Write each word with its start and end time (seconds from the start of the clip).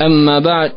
أما 0.00 0.38
بعد 0.38 0.72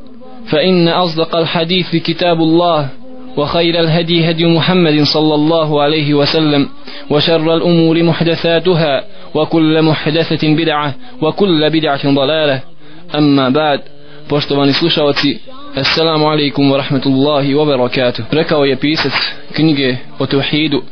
فإن 0.48 0.88
أصدق 0.88 1.36
الحديث 1.36 1.96
كتاب 1.96 2.42
الله 2.42 2.90
وخير 3.38 3.80
الهدي 3.80 4.30
هدي 4.30 4.46
محمد 4.46 5.04
صلى 5.04 5.36
الله 5.36 5.82
عليه 5.82 6.14
وسلم 6.14 6.70
وشر 7.10 7.56
الأمور 7.56 8.04
محدثاتها 8.04 9.04
وكل 9.36 9.82
محدثة 9.82 10.48
بدعة 10.56 10.94
وكل 11.22 11.70
بدعة 11.70 12.14
ضلالة 12.14 12.62
أما 13.16 13.50
بعد 13.50 13.82
poštovani 14.28 14.74
slušalci 14.74 15.40
Assalamu 15.76 16.28
alaikum 16.30 16.72
wa 16.72 16.78
rahmatullahi 16.78 17.56
wa 17.56 17.66
barakatuh 17.66 18.26
Rekao 18.32 18.66
je 18.66 18.76
pisac 18.76 19.14
knjige 19.56 19.98
o 20.20 20.26
tevhidu 20.26 20.84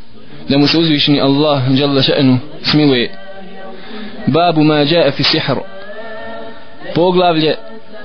da 0.48 0.58
mu 0.58 0.66
se 0.66 0.78
uzvišni 0.78 1.20
Allah 1.20 1.62
jalla 1.78 2.02
še'nu 2.02 2.38
smiluje 2.62 3.10
Babu 4.26 4.62
ma 4.64 4.78
jae 4.82 5.10
fi 5.12 5.22
sihr 5.22 5.56
Poglavlje 6.94 7.56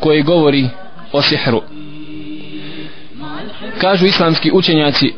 koje 0.02 0.22
govori 0.22 0.70
o 1.12 1.22
sihru. 1.22 1.62
Kažu 3.78 4.06
islamski 4.06 4.52
učenjaci 4.54 5.14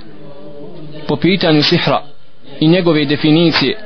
po 1.08 1.16
pitanju 1.16 1.64
sihra 1.64 2.03
i 2.59 2.67
njegove 2.67 3.06
definicije 3.06 3.78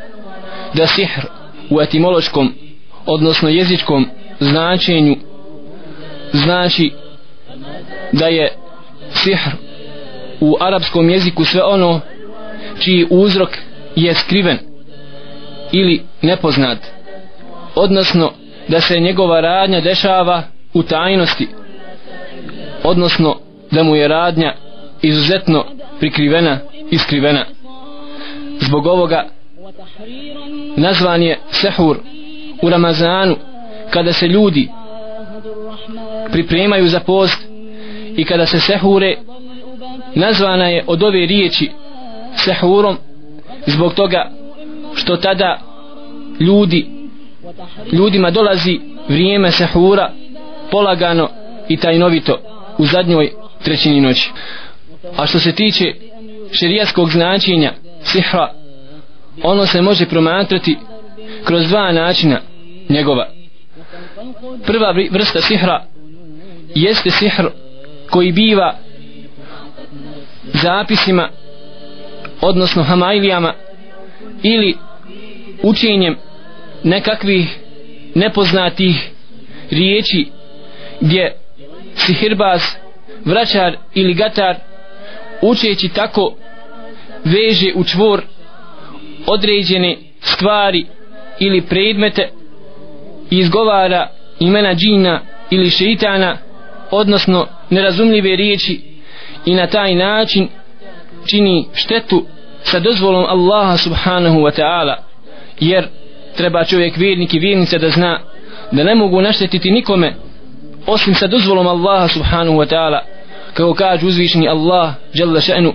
da 0.74 0.88
sihr 0.88 1.26
u 1.70 1.82
etimološkom 1.82 2.54
odnosno 3.06 3.50
jezičkom 3.50 4.08
značenju 4.40 5.16
znači 6.32 6.92
da 8.12 8.28
je 8.28 8.58
sihr 9.12 9.52
u 10.40 10.58
arapskom 10.60 11.10
jeziku 11.10 11.46
sve 11.46 11.64
ono 11.64 12.02
čiji 12.80 13.08
uzrok 13.10 13.50
je 13.96 14.14
skriven 14.14 14.58
ili 15.72 16.04
nepoznat 16.22 16.78
odnosno 17.76 18.32
da 18.68 18.82
se 18.82 19.00
njegova 19.00 19.42
radnja 19.42 19.82
dešava 19.82 20.44
u 20.78 20.84
tajnosti 20.84 21.48
odnosno 22.84 23.36
da 23.72 23.84
mu 23.84 23.96
je 23.96 24.08
radnja 24.08 24.54
izuzetno 25.02 25.66
prikrivena 26.00 26.60
i 26.92 26.98
skrivena 26.98 27.46
zbog 28.60 28.86
ovoga 28.86 29.26
nazvan 30.76 31.22
je 31.22 31.40
sehur 31.52 31.98
u 32.62 32.70
Ramazanu 32.70 33.36
kada 33.90 34.14
se 34.14 34.28
ljudi 34.28 34.70
pripremaju 36.32 36.88
za 36.88 37.00
post 37.00 37.48
i 38.18 38.26
kada 38.26 38.46
se 38.46 38.60
sehure 38.60 39.18
nazvana 40.16 40.68
je 40.68 40.84
od 40.88 41.04
ove 41.04 41.26
riječi 41.26 41.72
sehurom 42.36 42.98
zbog 43.66 43.94
toga 43.94 44.32
što 44.96 45.18
tada 45.18 45.60
ljudi 46.40 46.88
ljudima 47.92 48.32
dolazi 48.32 48.80
vrijeme 49.10 49.52
sehura 49.52 50.12
polagano 50.72 51.30
i 51.70 51.78
tajnovito 51.78 52.40
u 52.78 52.86
zadnjoj 52.86 53.32
trećini 53.64 54.02
noći. 54.02 54.32
A 55.18 55.26
što 55.26 55.40
se 55.40 55.52
tiče 55.52 55.94
šerijaskog 56.52 57.10
značenja 57.10 57.74
sihra 58.04 58.54
ono 59.44 59.66
se 59.66 59.82
može 59.82 60.06
promatrati 60.06 60.78
kroz 61.44 61.68
dva 61.68 61.92
načina 61.92 62.42
njegova. 62.90 63.28
Prva 64.66 64.94
vrsta 65.12 65.42
sihra 65.42 65.84
jeste 66.76 67.12
sihr 67.12 67.48
koji 68.10 68.32
biva 68.32 68.76
zapisima 70.44 71.30
odnosno 72.42 72.84
hamajlijama 72.84 73.54
ili 74.44 74.78
učenjem 75.64 76.18
nekakvih 76.84 77.58
nepoznatih 78.16 79.10
riječi 79.72 80.28
gdje 81.02 81.36
sihirbaz 81.96 82.62
vraćar 83.26 83.78
ili 83.94 84.14
gatar 84.14 84.56
učeći 85.42 85.90
tako 85.90 86.36
veže 87.24 87.72
u 87.76 87.84
čvor 87.84 88.22
određene 89.28 89.98
stvari 90.22 90.86
ili 91.40 91.62
predmete 91.62 92.30
i 93.30 93.38
izgovara 93.38 94.08
imena 94.40 94.74
džina 94.76 95.22
ili 95.50 95.70
šeitana 95.70 96.38
odnosno 96.92 97.48
nerazumljive 97.70 98.36
riječi 98.36 98.82
i 99.46 99.56
na 99.56 99.68
taj 99.68 99.96
način 99.96 100.48
čini 101.26 101.66
štetu 101.74 102.26
sa 102.64 102.80
dozvolom 102.80 103.26
Allaha 103.26 103.78
subhanahu 103.78 104.40
wa 104.40 104.52
ta'ala. 104.52 104.96
Jer 105.60 105.88
treba 106.38 106.64
čovjek 106.64 106.98
vjernik 106.98 107.34
i 107.34 107.40
vjernica 107.40 107.78
da 107.78 107.90
zna 107.90 108.20
da 108.72 108.84
ne 108.84 108.96
mogu 108.96 109.22
naštetiti 109.22 109.72
nikome 109.72 110.14
osim 110.88 111.14
sa 111.16 111.28
dozvolom 111.28 111.68
Allaha 111.68 112.08
subhanahu 112.08 112.58
wa 112.58 112.66
ta'ala 112.66 113.02
kako 113.54 113.74
kaže 113.74 114.06
uzvišeni 114.06 114.48
Allah 114.48 114.94
jalla 115.14 115.42
še'nu 115.42 115.74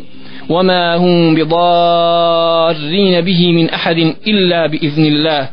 وما 0.48 0.96
هم 0.96 1.34
بضارين 1.34 3.20
به 3.20 3.52
من 3.52 3.70
أحد 3.70 3.98
إلا 4.26 4.66
بإذن 4.66 5.04
الله 5.04 5.48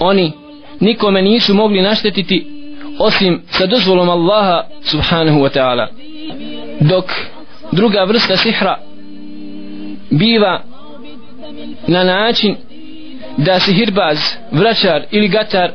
Oni 0.00 0.32
nikome 0.80 1.22
nisu 1.22 1.54
mogli 1.54 1.82
naštetiti 1.82 2.46
osim 2.98 3.42
sa 3.50 3.66
dozvolom 3.66 4.10
Allaha 4.10 4.64
subhanahu 4.82 5.40
wa 5.40 5.50
ta'ala. 5.50 5.88
Dok 6.80 7.12
druga 7.72 8.04
vrsta 8.04 8.36
sihra 8.36 8.78
biva 10.10 10.62
na 11.86 12.04
način 12.04 12.56
da 13.36 13.60
sihirbaz, 13.60 14.18
vraćar 14.52 15.02
ili 15.10 15.28
gatar 15.28 15.70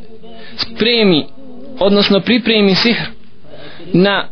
spremi 0.55 1.25
odnosno 1.81 2.19
pripremi 2.19 2.75
sihr 2.75 3.05
na 3.93 4.27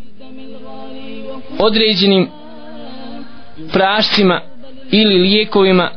određenim 1.60 2.30
prašcima 3.74 4.42
ili 4.92 5.16
lijekovima 5.16 5.92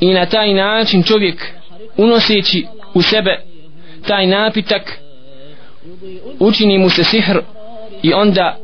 i 0.00 0.14
na 0.14 0.26
taj 0.26 0.54
način 0.54 1.02
čovjek 1.02 1.52
unoseći 1.96 2.66
u 2.94 3.02
sebe 3.02 3.40
taj 4.06 4.26
napitak 4.26 4.98
učini 6.38 6.78
mu 6.78 6.90
se 6.90 7.04
sihr 7.04 7.40
i 8.02 8.12
onda 8.12 8.56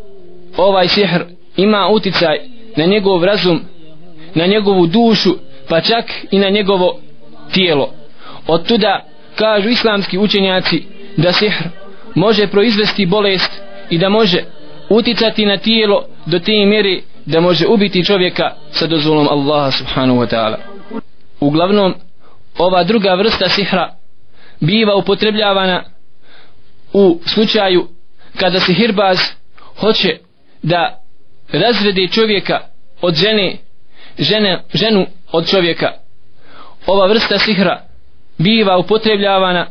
ovaj 0.56 0.88
sihr 0.88 1.22
ima 1.56 1.88
uticaj 1.88 2.38
na 2.76 2.84
njegov 2.84 3.24
razum 3.24 3.60
na 4.34 4.46
njegovu 4.46 4.86
dušu 4.86 5.30
pa 5.68 5.80
čak 5.80 6.04
i 6.30 6.38
na 6.38 6.48
njegovo 6.48 7.00
tijelo. 7.52 7.92
Od 8.46 8.66
tuda 8.66 9.04
kažu 9.34 9.68
islamski 9.68 10.18
učenjaci 10.18 10.82
da 11.16 11.32
sihr 11.32 11.68
može 12.14 12.46
proizvesti 12.46 13.06
bolest 13.06 13.50
i 13.90 13.98
da 13.98 14.08
može 14.08 14.44
uticati 14.88 15.46
na 15.46 15.56
tijelo 15.56 16.04
do 16.26 16.38
te 16.38 16.52
mjere 16.66 17.00
da 17.26 17.40
može 17.40 17.66
ubiti 17.66 18.04
čovjeka 18.04 18.50
sa 18.70 18.86
dozvolom 18.86 19.28
Allaha 19.28 19.70
subhanahu 19.70 20.20
wa 20.20 20.34
ta'ala. 20.34 20.56
Uglavnom 21.40 21.94
ova 22.58 22.84
druga 22.84 23.14
vrsta 23.14 23.48
sihra 23.48 23.94
biva 24.60 24.94
upotrebljavana 24.96 25.84
u 26.92 27.20
slučaju 27.26 27.88
kada 28.36 28.60
se 28.60 28.74
hirbaz 28.74 29.18
hoće 29.80 30.18
da 30.62 31.00
razvede 31.52 32.08
čovjeka 32.08 32.60
od 33.00 33.14
žene, 33.14 33.56
žene 34.18 34.62
ženu 34.74 35.06
od 35.32 35.50
čovjeka. 35.50 35.92
Ova 36.86 37.06
vrsta 37.06 37.38
sihra 37.38 37.82
biva 38.38 38.78
upotrebljavana 38.78 39.66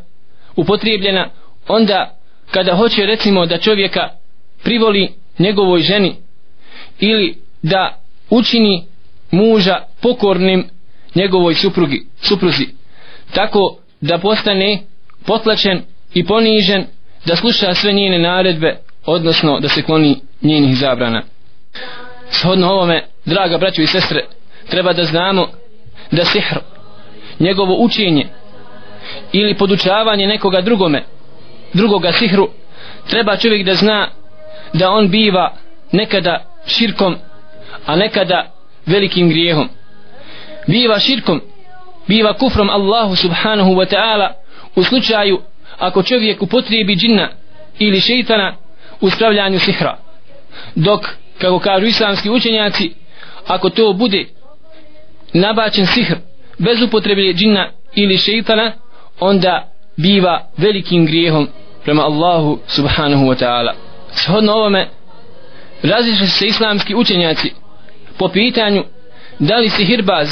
upotrebljena 0.56 1.30
onda 1.68 2.18
kada 2.54 2.76
hoće 2.76 3.06
recimo 3.06 3.46
da 3.46 3.58
čovjeka 3.58 4.10
privoli 4.64 5.14
njegovoj 5.40 5.82
ženi 5.82 6.16
ili 7.00 7.38
da 7.62 8.00
učini 8.30 8.84
muža 9.32 9.78
pokornim 10.02 10.70
njegovoj 11.16 11.56
suprugi, 11.56 12.06
supruzi 12.22 12.68
tako 13.34 13.78
da 14.02 14.18
postane 14.18 14.80
potlačen 15.26 15.82
i 16.14 16.26
ponižen 16.26 16.86
da 17.26 17.36
sluša 17.36 17.74
sve 17.74 17.94
njene 17.94 18.20
naredbe 18.20 18.78
odnosno 19.06 19.60
da 19.60 19.70
se 19.70 19.82
kloni 19.82 20.20
njenih 20.42 20.78
zabrana. 20.78 21.22
Shodno 22.30 22.68
ovome 22.68 23.06
draga 23.26 23.58
braćo 23.58 23.82
i 23.82 23.88
sestre 23.88 24.26
treba 24.70 24.94
da 24.94 25.04
znamo 25.04 25.48
da 26.12 26.26
sihr 26.26 26.60
njegovo 27.40 27.76
učenje 27.80 28.28
ili 29.32 29.58
podučavanje 29.58 30.28
nekoga 30.28 30.62
drugome 30.62 31.04
drugoga 31.74 32.12
sihru 32.12 32.50
treba 33.10 33.38
čovjek 33.38 33.66
da 33.66 33.74
zna 33.74 34.08
da 34.74 34.90
on 34.90 35.10
biva 35.10 35.54
nekada 35.92 36.46
širkom 36.66 37.16
a 37.86 37.96
nekada 37.96 38.52
velikim 38.86 39.30
grijehom. 39.30 39.70
Biva 40.68 41.00
širkom 41.00 41.42
biva 42.08 42.34
kufrom 42.34 42.70
Allahu 42.70 43.16
subhanahu 43.16 43.72
wa 43.76 43.86
ta'ala 43.86 44.34
u 44.76 44.84
slučaju 44.84 45.42
ako 45.80 46.04
čovjek 46.04 46.42
upotrijebi 46.42 46.96
džinna 46.96 47.30
ili 47.80 48.00
šeitana 48.00 48.56
u 49.02 49.10
spravljanju 49.10 49.60
sihra. 49.60 49.98
Dok 50.76 51.10
kako 51.38 51.60
kažu 51.60 51.86
islamski 51.86 52.30
učenjaci 52.30 52.94
ako 53.48 53.70
to 53.70 53.94
bude 53.94 54.26
nabačen 55.34 55.86
sihr 55.86 56.18
bez 56.58 56.82
upotrebe 56.82 57.34
džinna 57.34 57.70
ili 57.96 58.18
šeitana 58.18 58.72
onda 59.20 59.72
biva 59.98 60.48
velikim 60.58 61.06
grijehom 61.06 61.48
prema 61.84 62.04
Allahu 62.04 62.60
subhanahu 62.68 63.26
wa 63.26 63.36
ta'ala. 63.36 63.74
Shodno 64.16 64.54
ovome 64.54 64.90
razišli 65.84 66.28
se 66.28 66.46
islamski 66.46 66.96
učenjaci 66.96 67.54
po 68.18 68.28
pitanju 68.28 68.84
da 69.40 69.58
li 69.58 69.70
sihirbaz 69.70 70.30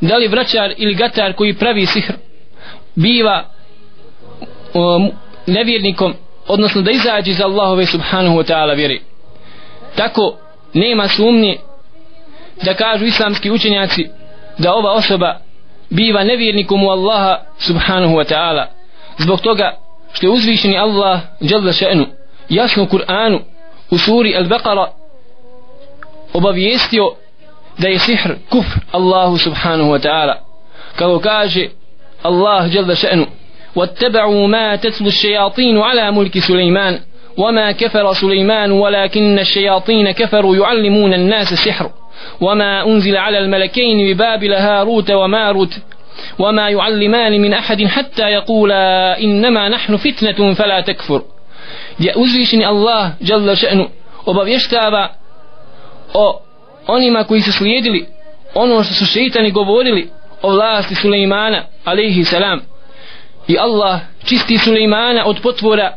da 0.00 0.16
li 0.16 0.28
vraćar 0.28 0.72
ili 0.76 0.94
gatar 0.94 1.32
koji 1.32 1.54
pravi 1.54 1.86
sihr 1.86 2.14
biva 2.94 3.44
um, 4.74 5.10
nevjernikom 5.46 6.14
odnosno 6.46 6.82
da 6.82 6.90
izađe 6.90 7.30
iz 7.30 7.40
Allahove 7.40 7.86
subhanahu 7.86 8.36
wa 8.36 8.52
ta'ala 8.52 8.76
vjeri 8.76 9.00
tako 9.96 10.36
nema 10.74 11.08
sumnje 11.08 11.56
da 12.62 12.74
kažu 12.74 13.04
islamski 13.04 13.50
učenjaci 13.50 14.08
da 14.58 14.74
ova 14.74 14.92
osoba 14.92 15.40
biva 15.90 16.24
nevjernikom 16.24 16.84
u 16.84 16.90
Allaha 16.90 17.40
subhanahu 17.58 18.14
wa 18.14 18.34
ta'ala. 18.34 18.66
Zbog 19.18 19.40
toga 19.40 19.76
što 20.12 20.26
je 20.26 20.30
uzvišeni 20.30 20.78
Allah 20.78 21.20
jalla 21.40 21.72
še'nu 21.72 22.06
jasno 22.48 22.82
u 22.82 22.86
Kur'anu 22.86 23.40
u 23.90 23.98
suri 23.98 24.34
Al-Baqara 24.34 24.86
obavijestio 26.32 27.12
da 27.78 27.88
je 27.88 27.98
sihr 27.98 28.34
kufr 28.50 28.78
Allahu 28.92 29.38
subhanahu 29.38 29.90
wa 29.90 29.98
ta'ala 30.02 30.34
kako 30.96 31.18
kaže 31.18 31.68
Allah 32.22 32.74
jalla 32.74 32.94
še'nu 32.94 33.26
واتبعوا 33.76 34.46
ما 34.46 34.76
تتلو 34.76 35.08
الشياطين 35.08 35.78
على 35.78 36.10
ملك 36.12 36.38
سليمان 36.38 37.00
وما 37.36 37.72
كفر 37.72 38.12
سليمان 38.12 38.70
ولكن 38.70 39.38
الشياطين 39.38 40.10
كفروا 40.10 40.56
يعلمون 40.56 41.14
الناس 41.14 41.52
السحر 41.52 41.90
وما 42.40 42.86
أنزل 42.86 43.16
على 43.16 43.38
الملكين 43.38 44.14
ببابل 44.14 44.52
هاروت 44.52 45.10
وماروت 45.10 45.78
وما 46.38 46.68
يعلمان 46.68 47.40
من 47.40 47.54
أحد 47.54 47.86
حتى 47.86 48.22
يقولا 48.22 49.20
إنما 49.20 49.68
نحن 49.68 49.96
فتنة 49.96 50.54
فلا 50.54 50.80
تكفر. 50.80 51.22
Gdje 51.98 52.12
uzvišeni 52.16 52.64
Allah 52.64 53.10
žele 53.20 53.56
še'nu 53.56 53.88
obavještava 54.26 55.08
o 56.14 56.40
onima 56.86 57.24
koji 57.24 57.40
su 57.40 57.52
slijedili 57.52 58.06
ono 58.54 58.82
što 58.82 58.94
su 58.94 59.06
šeitani 59.06 59.50
govorili 59.50 60.10
o 60.42 60.50
vlasti 60.50 60.94
Sulejmana 60.94 61.64
alaihi 61.84 62.24
salam. 62.24 62.60
I 63.48 63.58
Allah 63.58 64.00
čisti 64.24 64.58
Sulejmana 64.58 65.26
od 65.26 65.40
potvora 65.42 65.96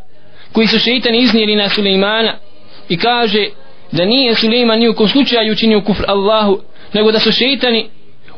koji 0.51 0.67
su 0.67 0.79
šeitani 0.79 1.17
iznijeli 1.17 1.55
na 1.55 1.69
Sulejmana 1.69 2.33
i 2.89 2.97
kaže 2.97 3.45
da 3.91 4.05
nije 4.05 4.35
Sulejman 4.35 4.79
ni 4.79 4.89
u 4.89 4.93
kom 4.93 5.07
slučaju 5.07 5.51
učinio 5.51 5.81
kufr 5.81 6.03
Allahu 6.07 6.59
nego 6.93 7.11
da 7.11 7.19
su 7.19 7.31
šeitani 7.31 7.89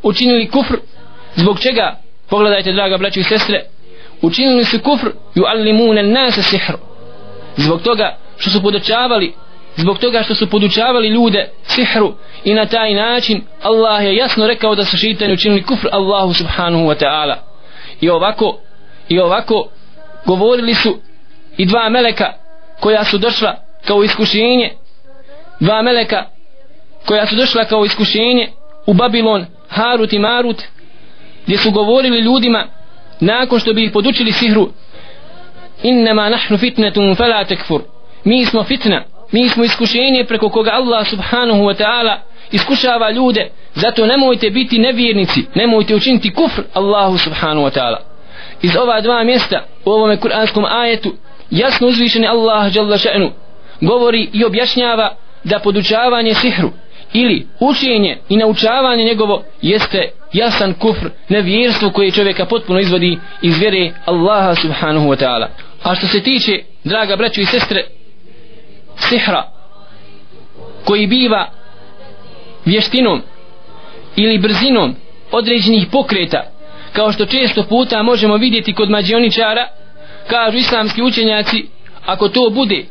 učinili 0.03 0.47
kufr 0.47 0.75
zbog 1.35 1.59
čega? 1.59 1.95
Pogledajte 2.29 2.71
draga 2.71 2.97
braći 2.97 3.19
i 3.19 3.23
sestre 3.23 3.63
učinili 4.21 4.65
su 4.65 4.79
kufr 4.79 5.09
ju 5.35 5.43
allimuna 5.45 6.01
nasa 6.01 6.41
sihr. 6.41 6.75
Zbog 7.55 7.81
toga 7.81 8.17
što 8.37 8.49
su 8.49 8.61
podučavali 8.61 9.33
zbog 9.75 9.97
toga 9.97 10.23
što 10.23 10.35
su 10.35 10.49
podučavali 10.49 11.07
ljude 11.07 11.49
sihru 11.63 12.13
i 12.43 12.53
na 12.53 12.65
taj 12.65 12.93
način 12.93 13.41
Allah 13.61 14.03
je 14.03 14.15
jasno 14.15 14.47
rekao 14.47 14.75
da 14.75 14.85
su 14.85 14.97
šitani 14.97 15.33
učinili 15.33 15.63
kufr 15.63 15.87
Allahu 15.91 16.33
subhanahu 16.33 16.83
wa 16.83 17.03
ta'ala. 17.03 17.35
I 18.01 18.09
ovako 18.09 18.59
i 19.09 19.19
ovako 19.19 19.67
govorili 20.25 20.73
su 20.73 20.99
i 21.57 21.65
dva 21.65 21.89
meleka 21.89 22.33
koja 22.79 23.03
su 23.03 23.17
došla 23.17 23.55
kao 23.87 24.03
iskušenje 24.03 24.71
dva 25.59 25.81
meleka 25.81 26.25
koja 27.05 27.27
su 27.27 27.35
došla 27.35 27.65
kao 27.65 27.85
iskušenje 27.85 28.49
u 28.85 28.93
Babilon 28.93 29.45
Harut 29.69 30.13
i 30.13 30.19
Marut 30.19 30.63
gdje 31.45 31.57
su 31.57 31.71
govorili 31.71 32.19
ljudima 32.19 32.67
nakon 33.19 33.59
što 33.59 33.73
bi 33.73 33.83
ih 33.83 33.91
podučili 33.91 34.31
sihru 34.31 34.69
innama 35.83 36.29
nahnu 36.29 36.57
fitnetum 36.57 37.15
fela 37.15 37.45
tekfur. 37.45 37.81
Mi 38.23 38.45
smo 38.45 38.63
fitna 38.63 39.03
mi 39.31 39.49
smo 39.49 39.63
iskušenje 39.63 40.25
preko 40.27 40.49
koga 40.49 40.71
Allah 40.71 41.07
subhanahu 41.07 41.59
wa 41.59 41.75
ta'ala 41.83 42.17
iskušava 42.51 43.11
ljude 43.11 43.49
zato 43.75 44.05
nemojte 44.05 44.49
biti 44.49 44.79
nevjernici 44.79 45.45
nemojte 45.55 45.95
učiniti 45.95 46.33
kufr 46.33 46.61
Allahu 46.73 47.17
subhanahu 47.17 47.67
wa 47.67 47.79
ta'ala. 47.79 47.97
Iz 48.61 48.75
ova 48.75 49.01
dva 49.01 49.23
mjesta 49.23 49.65
u 49.85 49.91
ovome 49.91 50.17
kuranskom 50.17 50.65
ajetu 50.65 51.13
jasno 51.51 51.87
uzvišeni 51.87 52.27
Allah 52.27 52.71
govori 53.81 54.29
i 54.33 54.45
objašnjava 54.45 55.15
da 55.43 55.59
podučavanje 55.59 56.33
sihru 56.33 56.71
ili 57.13 57.47
učenje 57.59 58.17
i 58.29 58.37
naučavanje 58.37 59.03
njegovo 59.03 59.43
jeste 59.61 60.11
jasan 60.33 60.73
kufr 60.73 61.09
nevjerstvo 61.29 61.89
koje 61.89 62.11
čovjeka 62.11 62.45
potpuno 62.45 62.79
izvodi 62.79 63.19
iz 63.41 63.59
vjere 63.59 63.91
Allaha 64.05 64.55
subhanahu 64.55 65.07
wa 65.07 65.25
ta'ala. 65.25 65.47
A 65.83 65.95
što 65.95 66.07
se 66.07 66.23
tiče 66.23 66.59
draga 66.83 67.15
braćo 67.15 67.41
i 67.41 67.45
sestre 67.45 67.85
sihra 68.95 69.49
koji 70.85 71.07
biva 71.07 71.49
vještinom 72.65 73.21
ili 74.15 74.39
brzinom 74.39 74.95
određenih 75.31 75.87
pokreta 75.91 76.43
kao 76.93 77.11
što 77.11 77.25
često 77.25 77.63
puta 77.63 78.03
možemo 78.03 78.37
vidjeti 78.37 78.73
kod 78.73 78.89
mađioničara 78.89 79.67
kažu 80.27 80.57
islamski 80.57 81.01
učenjaci 81.01 81.65
ako 82.05 82.29
to 82.29 82.49
bude 82.49 82.85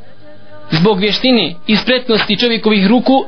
zbog 0.70 1.00
vještine 1.00 1.54
i 1.66 1.76
spretnosti 1.76 2.38
čovjekovih 2.38 2.86
ruku 2.86 3.24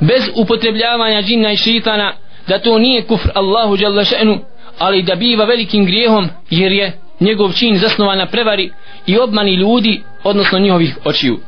bez 0.00 0.22
upotrebljavanja 0.34 1.22
džinna 1.22 1.52
i 1.52 1.56
šitana 1.56 2.12
da 2.48 2.58
to 2.58 2.78
nije 2.78 3.02
kufr 3.02 3.28
Allahu 3.34 3.76
dželle 3.76 4.04
šenu 4.04 4.38
ali 4.78 5.02
da 5.02 5.14
biva 5.14 5.44
velikim 5.44 5.86
grijehom 5.86 6.28
jer 6.50 6.72
je 6.72 6.98
njegov 7.20 7.52
čin 7.52 7.78
zasnovan 7.78 8.18
na 8.18 8.26
prevari 8.26 8.70
i 9.06 9.18
obmani 9.18 9.54
ljudi 9.54 10.02
odnosno 10.24 10.58
njihovih 10.58 10.98
očiju. 11.04 11.38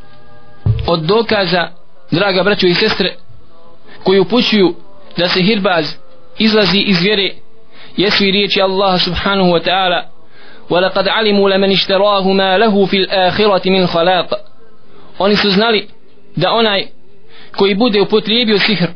Od 0.86 1.00
dokaza 1.00 1.68
draga 2.10 2.42
braćo 2.42 2.66
i 2.66 2.74
sestre 2.74 3.14
koji 4.04 4.20
upućuju 4.20 4.74
da 5.16 5.28
se 5.28 5.42
hirbaz 5.42 5.94
izlazi 6.38 6.78
iz 6.78 7.02
vjere 7.02 7.30
jesu 7.96 8.24
i 8.24 8.30
riječi 8.30 8.62
Allaha 8.62 8.98
subhanahu 8.98 9.50
wa 9.50 9.62
ta'ala 9.64 10.02
وَلَقَدْ 10.70 11.08
عَلِمُوا 11.08 11.48
لَمَنِ 11.48 11.72
اشْتَرَاهُ 11.72 12.32
مَا 12.32 12.58
لَهُ 12.58 12.86
فِي 12.86 12.96
الْآخِرَةِ 12.96 13.62
مِنْ 13.66 13.86
خَلَاقَ 13.86 14.34
Oni 15.18 15.36
su 15.36 15.50
znali 15.50 15.88
da 16.36 16.52
onaj 16.52 16.86
koji 17.60 17.74
bude 17.74 18.00
upotrijebio 18.00 18.58
sihr 18.58 18.88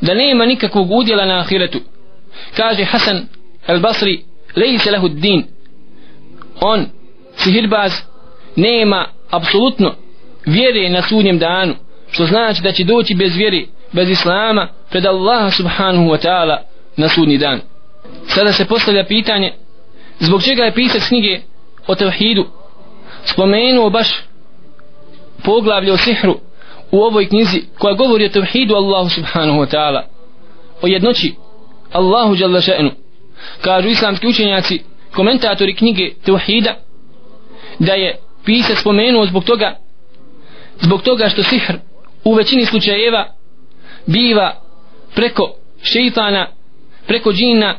da 0.00 0.14
nema 0.14 0.46
nikakvog 0.46 0.90
udjela 0.90 1.24
na 1.26 1.38
ahiretu. 1.38 1.80
Kaže 2.56 2.84
Hasan 2.84 3.26
al 3.66 3.80
Basri 3.80 4.24
lejse 4.56 4.90
lehu 4.90 5.08
din 5.08 5.44
on 6.60 6.86
sihirbaz 7.36 7.92
nema 8.56 9.06
apsolutno 9.30 9.94
vjere 10.46 10.88
na 10.90 11.02
sudnjem 11.02 11.38
danu 11.38 11.74
što 12.10 12.26
znači 12.26 12.62
da 12.62 12.72
će 12.72 12.84
doći 12.84 13.14
bez 13.14 13.36
vjere 13.36 13.64
bez 13.92 14.10
islama 14.10 14.68
pred 14.90 15.06
Allaha 15.06 15.50
subhanahu 15.50 16.04
wa 16.04 16.26
ta'ala 16.26 16.56
na 16.96 17.08
sudnji 17.08 17.38
dan. 17.38 17.60
Sada 18.26 18.52
se 18.52 18.64
postavlja 18.64 19.04
pitanje 19.04 19.52
zbog 20.18 20.42
čega 20.42 20.64
je 20.64 20.74
pisac 20.74 21.08
knjige 21.08 21.40
o 21.86 21.94
tevhidu 21.94 22.46
spomenuo 23.24 23.90
baš 23.90 24.08
poglavlje 25.44 25.92
o 25.92 25.96
sihru 25.96 26.40
u 26.92 27.02
ovoj 27.02 27.28
knjizi 27.28 27.62
koja 27.78 27.94
govori 27.94 28.24
o 28.24 28.28
tevhidu 28.28 28.74
Allahu 28.74 29.08
subhanahu 29.08 29.58
wa 29.58 29.76
ta'ala 29.76 30.02
o 30.82 30.86
jednoći 30.86 31.34
Allahu 31.92 32.34
jalla 32.38 32.60
še'nu. 32.60 32.90
Kažu 33.60 33.88
islamski 33.88 34.26
učenjaci 34.26 34.82
komentatori 35.14 35.74
knjige 35.74 36.10
tevhida 36.24 36.74
da 37.78 37.92
je 37.92 38.18
pisac 38.44 38.78
spomenuo 38.80 39.26
zbog 39.26 39.44
toga 39.44 39.76
zbog 40.80 41.02
toga 41.02 41.28
što 41.28 41.42
sihr 41.42 41.76
u 42.24 42.34
većini 42.34 42.64
slučajeva 42.64 43.26
biva 44.06 44.54
preko 45.14 45.54
šeitana 45.82 46.48
preko 47.06 47.32
džina 47.32 47.76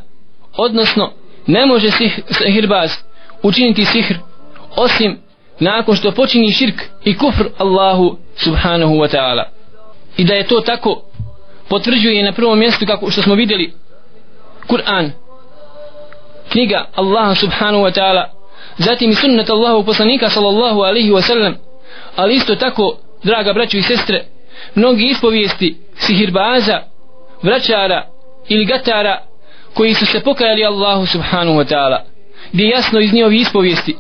odnosno 0.58 1.12
ne 1.48 1.66
može 1.66 1.92
sihr, 1.92 2.22
sihirbaz 2.30 2.92
učiniti 3.44 3.86
sihr 3.86 4.18
osim 4.76 5.18
nakon 5.60 5.96
što 5.96 6.12
počini 6.12 6.52
širk 6.52 6.82
i 7.04 7.18
kufr 7.18 7.44
Allahu 7.58 8.18
subhanahu 8.36 8.94
wa 8.94 9.16
ta'ala. 9.16 9.44
I 10.18 10.24
da 10.24 10.34
je 10.34 10.48
to 10.48 10.62
tako 10.62 11.02
potvrđuje 11.70 12.24
na 12.24 12.32
prvom 12.32 12.60
mjestu 12.60 12.86
kako 12.86 13.12
što 13.12 13.22
smo 13.22 13.36
vidjeli 13.36 13.74
Kur'an 14.68 15.12
knjiga 16.52 16.86
Allaha 16.96 17.36
subhanahu 17.36 17.84
wa 17.84 18.00
ta'ala 18.00 18.24
zatim 18.78 19.12
i 19.12 19.16
sunnet 19.16 19.50
Allahu 19.50 19.86
poslanika 19.86 20.30
sallallahu 20.30 20.80
alaihi 20.80 21.12
wa 21.12 21.22
sallam 21.22 21.56
ali 22.16 22.36
isto 22.36 22.56
tako 22.56 22.98
draga 23.24 23.54
braćo 23.54 23.78
i 23.78 23.82
sestre 23.82 24.26
mnogi 24.76 25.06
ispovijesti 25.06 25.78
sihirbaza 25.96 26.82
vraćara 27.42 28.08
ili 28.50 28.66
gatara 28.66 29.22
koji 29.74 29.94
su 29.94 30.06
se 30.06 30.20
pokajali 30.20 30.66
Allahu 30.66 31.06
subhanahu 31.06 31.58
wa 31.58 31.74
ta'ala 31.74 31.98
gdje 32.52 32.68
jasno 32.68 33.00
iz 33.00 33.14
njihovi 33.14 33.36
ispovijesti 33.36 33.96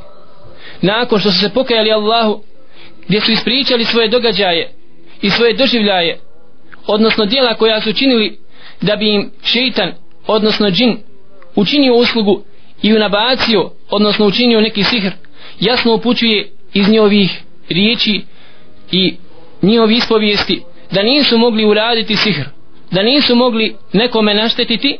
nakon 0.83 1.19
što 1.19 1.31
su 1.31 1.39
se 1.39 1.49
pokajali 1.49 1.91
Allahu 1.91 2.43
gdje 3.07 3.21
su 3.21 3.31
ispričali 3.31 3.85
svoje 3.85 4.07
događaje 4.07 4.71
i 5.21 5.29
svoje 5.29 5.53
doživljaje 5.53 6.19
odnosno 6.87 7.25
dijela 7.25 7.55
koja 7.55 7.81
su 7.81 7.93
činili 7.93 8.37
da 8.81 8.95
bi 8.95 9.13
im 9.13 9.31
šeitan 9.43 9.91
odnosno 10.27 10.69
džin 10.71 10.97
učinio 11.55 11.95
uslugu 11.95 12.43
i 12.81 12.93
unabacio 12.93 13.71
odnosno 13.89 14.25
učinio 14.25 14.61
neki 14.61 14.83
sihr 14.83 15.11
jasno 15.59 15.93
upućuje 15.93 16.51
iz 16.73 16.89
njihovih 16.89 17.41
riječi 17.69 18.21
i 18.91 19.15
njihovi 19.61 19.95
ispovijesti 19.95 20.61
da 20.91 21.03
nisu 21.03 21.37
mogli 21.37 21.65
uraditi 21.65 22.15
sihr 22.15 22.45
da 22.91 23.03
nisu 23.03 23.35
mogli 23.35 23.75
nekome 23.93 24.33
naštetiti 24.33 24.97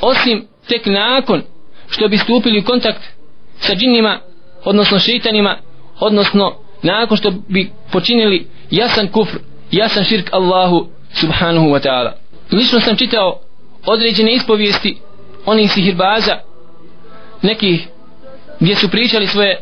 osim 0.00 0.46
tek 0.68 0.86
nakon 0.86 1.42
što 1.88 2.08
bi 2.08 2.18
stupili 2.18 2.58
u 2.58 2.64
kontakt 2.64 3.02
sa 3.58 3.74
džinima 3.74 4.20
odnosno 4.64 4.98
šeitanima 4.98 5.56
odnosno 6.00 6.54
nakon 6.82 7.16
što 7.16 7.32
bi 7.48 7.70
počinili 7.92 8.46
jasan 8.70 9.08
kufr 9.08 9.38
jasan 9.70 10.04
širk 10.04 10.28
Allahu 10.32 10.88
subhanahu 11.12 11.66
wa 11.66 11.80
ta'ala. 11.88 12.12
Lično 12.52 12.80
sam 12.80 12.96
čitao 12.96 13.40
određene 13.86 14.32
ispovijesti 14.32 14.98
onih 15.46 15.72
sihirbaza 15.72 16.38
nekih 17.42 17.88
gdje 18.60 18.74
su 18.76 18.88
pričali 18.88 19.26
svoje 19.26 19.60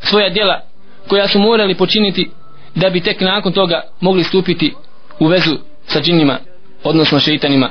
svoja 0.00 0.28
djela 0.28 0.60
koja 1.08 1.28
su 1.28 1.38
morali 1.38 1.74
počiniti 1.74 2.30
da 2.74 2.90
bi 2.90 3.00
tek 3.00 3.20
nakon 3.20 3.52
toga 3.52 3.82
mogli 4.00 4.24
stupiti 4.24 4.74
u 5.18 5.26
vezu 5.26 5.58
sa 5.86 6.00
džinima 6.00 6.38
odnosno 6.84 7.20
šeitanima. 7.20 7.70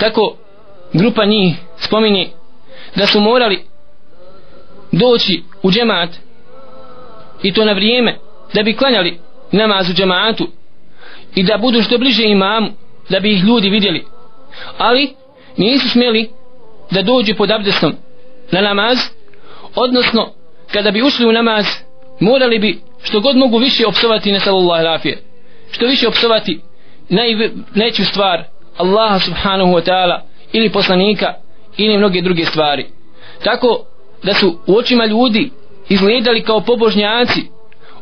Tako 0.00 0.36
grupa 0.92 1.24
njih 1.24 1.56
spominje 1.78 2.28
da 2.96 3.06
su 3.06 3.20
morali 3.20 3.64
doći 4.92 5.42
u 5.62 5.70
džemat. 5.70 6.10
I 7.42 7.52
to 7.52 7.64
na 7.64 7.72
vrijeme 7.72 8.18
da 8.54 8.62
bi 8.62 8.76
klanjali 8.76 9.18
namaz 9.52 9.90
u 9.90 9.92
džematu. 9.92 10.48
I 11.34 11.42
da 11.42 11.58
budu 11.58 11.82
što 11.82 11.98
bliže 11.98 12.24
imamu 12.24 12.68
da 13.08 13.20
bi 13.20 13.32
ih 13.32 13.44
ljudi 13.44 13.68
vidjeli. 13.68 14.04
Ali 14.78 15.14
nisu 15.56 15.88
smjeli 15.88 16.30
da 16.90 17.02
dođu 17.02 17.34
pod 17.34 17.50
abdestom 17.50 17.92
na 18.50 18.60
namaz 18.60 18.98
odnosno 19.74 20.32
kada 20.72 20.90
bi 20.90 21.02
ušli 21.02 21.26
u 21.26 21.32
namaz 21.32 21.66
morali 22.20 22.58
bi 22.58 22.80
što 23.02 23.20
god 23.20 23.36
mogu 23.36 23.58
više 23.58 23.86
opsovati 23.86 24.32
na 24.32 24.40
sallallahu 24.40 24.84
rafije 24.84 25.22
što 25.70 25.86
više 25.86 26.08
opsovati 26.08 26.60
najveću 27.74 28.04
stvar 28.04 28.44
Allaha 28.76 29.18
subhanahu 29.18 29.72
wa 29.72 29.82
ta'ala 29.82 30.20
ili 30.52 30.72
poslanika 30.72 31.34
ili 31.76 31.98
mnoge 31.98 32.22
druge 32.22 32.44
stvari. 32.44 32.86
Tako 33.44 33.84
da 34.22 34.34
su 34.34 34.58
u 34.66 34.76
očima 34.76 35.06
ljudi 35.06 35.50
izgledali 35.88 36.42
kao 36.42 36.60
pobožnjaci 36.60 37.42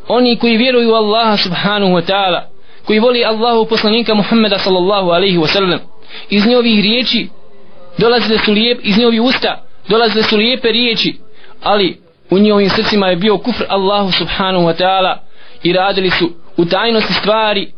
oni 0.07 0.37
koji 0.37 0.57
vjeruju 0.57 0.91
u 0.91 0.95
Allaha 0.95 1.37
subhanahu 1.37 1.93
wa 1.93 2.11
ta'ala 2.11 2.41
koji 2.85 2.99
voli 2.99 3.25
Allahu 3.25 3.65
poslanika 3.65 4.13
Muhammeda 4.13 4.59
sallallahu 4.59 5.09
alaihi 5.09 5.37
wa 5.37 5.47
sallam. 5.47 5.79
Iz 6.29 6.45
njihovih 6.45 6.83
riječi 6.83 7.27
dolazile 7.97 8.37
su 8.37 8.51
lijep 8.51 8.79
iz 8.83 8.97
njihovih 8.97 9.21
usta 9.21 9.63
dolazile 9.87 10.23
su 10.23 10.37
lijepe 10.37 10.71
riječi 10.71 11.15
ali 11.61 11.97
u 12.29 12.39
njihovim 12.39 12.69
srcima 12.69 13.07
je 13.07 13.15
bio 13.15 13.37
kufr 13.37 13.63
Allahu 13.69 14.11
subhanahu 14.11 14.65
wa 14.65 14.81
ta'ala 14.81 15.17
i 15.63 15.73
radili 15.73 16.09
su 16.09 16.31
u 16.57 16.65
tajnosti 16.65 17.13
stvari 17.13 17.71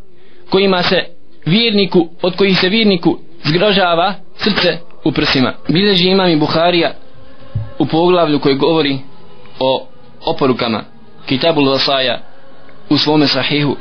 kojima 0.50 0.84
se 0.84 1.06
vjerniku 1.46 2.10
od 2.22 2.36
kojih 2.36 2.60
se 2.60 2.70
vjerniku 2.70 3.20
zgrožava 3.44 4.14
srce 4.36 4.78
u 5.04 5.12
prsima. 5.12 5.54
Bileži 5.70 6.10
imam 6.10 6.30
i 6.30 6.36
Buharija 6.36 6.94
u 7.80 7.86
poglavlju 7.86 8.40
koji 8.40 8.56
govori 8.56 9.00
o 9.60 9.88
oporukama 10.26 10.84
Kitabul 11.26 11.70
Vasaja 11.70 12.22
u 12.90 12.98
svome 12.98 13.28
sahihu 13.28 13.76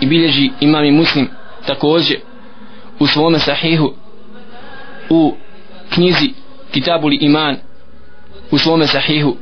i 0.00 0.06
bilježi 0.06 0.50
imam 0.60 0.84
i 0.84 0.90
muslim 0.90 1.28
također 1.66 2.16
u 2.98 3.06
svome 3.06 3.38
sahihu 3.38 3.92
u 5.10 5.34
knjizi 5.94 6.30
Kitabul 6.70 7.12
Iman 7.20 7.56
u 8.50 8.58
svome 8.58 8.86
sahihu 8.86 9.36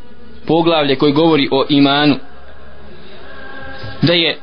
poglavlje 0.46 0.96
koji 0.96 1.12
govori 1.12 1.48
o 1.52 1.64
imanu. 1.68 2.16
Da 4.02 4.12
je 4.12 4.38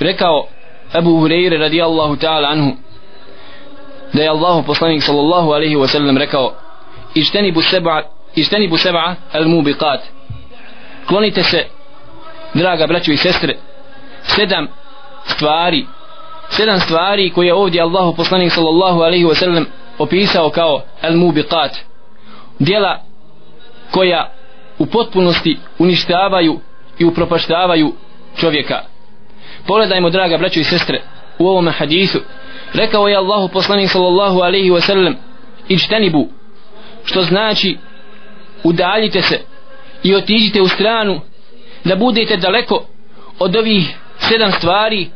rekao 0.00 0.46
Abu 0.92 1.10
Hureyre 1.10 1.58
radijallahu 1.58 2.16
ta'ala 2.16 2.48
anhu 2.52 2.72
da 4.12 4.22
je 4.22 4.28
Allahu 4.28 4.62
poslanik 4.66 5.02
sallallahu 5.02 5.50
alaihi 5.50 5.76
wa 5.76 5.86
sallam 5.86 6.18
rekao 6.18 6.54
ištenibu 7.14 7.62
seba 7.62 8.02
ištenibu 8.36 8.76
seba 8.76 9.14
al 9.32 9.44
mubiqat 9.44 10.00
klonite 11.06 11.42
se 11.42 11.66
draga 12.54 12.86
braćo 12.86 13.12
i 13.12 13.16
sestre 13.16 13.56
sedam 14.22 14.66
stvari. 15.26 15.86
Sedam 16.50 16.80
stvari 16.80 17.30
koje 17.30 17.54
ovdje 17.54 17.82
Allahu 17.82 18.16
poslanik 18.16 18.52
sallallahu 18.52 19.00
alaihi 19.00 19.24
wasallam 19.24 19.64
opisao 19.98 20.50
kao 20.50 20.82
al 21.02 21.12
mubiqat 21.12 21.78
djela 22.58 23.00
koja 23.90 24.32
u 24.78 24.86
potpunosti 24.86 25.58
uništavaju 25.78 26.60
i 26.98 27.04
upropaštavaju 27.04 27.92
čovjeka. 28.36 28.80
Pogledajmo 29.66 30.10
draga 30.10 30.38
braćo 30.38 30.60
i 30.60 30.64
sestre 30.64 31.02
u 31.38 31.48
ovom 31.48 31.68
hadisu. 31.68 32.18
Rekao 32.72 33.08
je 33.08 33.16
Allahu 33.16 33.48
poslanik 33.48 33.90
sallallahu 33.90 34.40
alaihi 34.40 34.70
wasallam 34.70 35.14
ičtenibu 35.68 36.28
što 37.04 37.22
znači 37.22 37.78
udaljite 38.64 39.22
se 39.22 39.40
i 40.02 40.14
otiđite 40.14 40.62
u 40.62 40.68
stranu 40.68 41.20
da 41.84 41.96
budete 41.96 42.36
daleko 42.36 42.84
od 43.38 43.56
ovih 43.56 43.96
sedam 44.18 44.52
stvari 44.52 45.08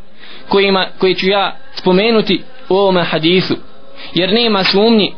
kojima, 0.48 0.86
koje 0.98 1.14
ću 1.14 1.28
ja 1.28 1.56
spomenuti 1.74 2.42
u 2.68 2.76
ovom 2.76 3.04
hadisu. 3.04 3.56
Jer 4.14 4.32
nema 4.32 4.64
sumnji 4.64 5.14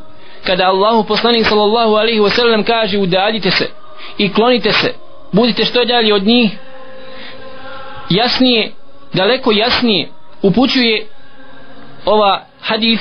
kada 0.46 0.64
Allahu 0.64 1.04
poslanik 1.04 1.46
sallallahu 1.46 1.94
alaihi 1.94 2.20
wasallam 2.20 2.64
kaže 2.64 2.98
udaljite 2.98 3.50
se 3.50 3.70
i 4.18 4.32
klonite 4.32 4.72
se 4.72 4.94
budite 5.32 5.64
što 5.64 5.84
dalje 5.84 6.14
od 6.14 6.26
njih 6.26 6.50
jasnije 8.10 8.72
daleko 9.12 9.52
jasnije 9.52 10.08
upućuje 10.42 11.06
ova 12.04 12.44
hadis 12.60 13.00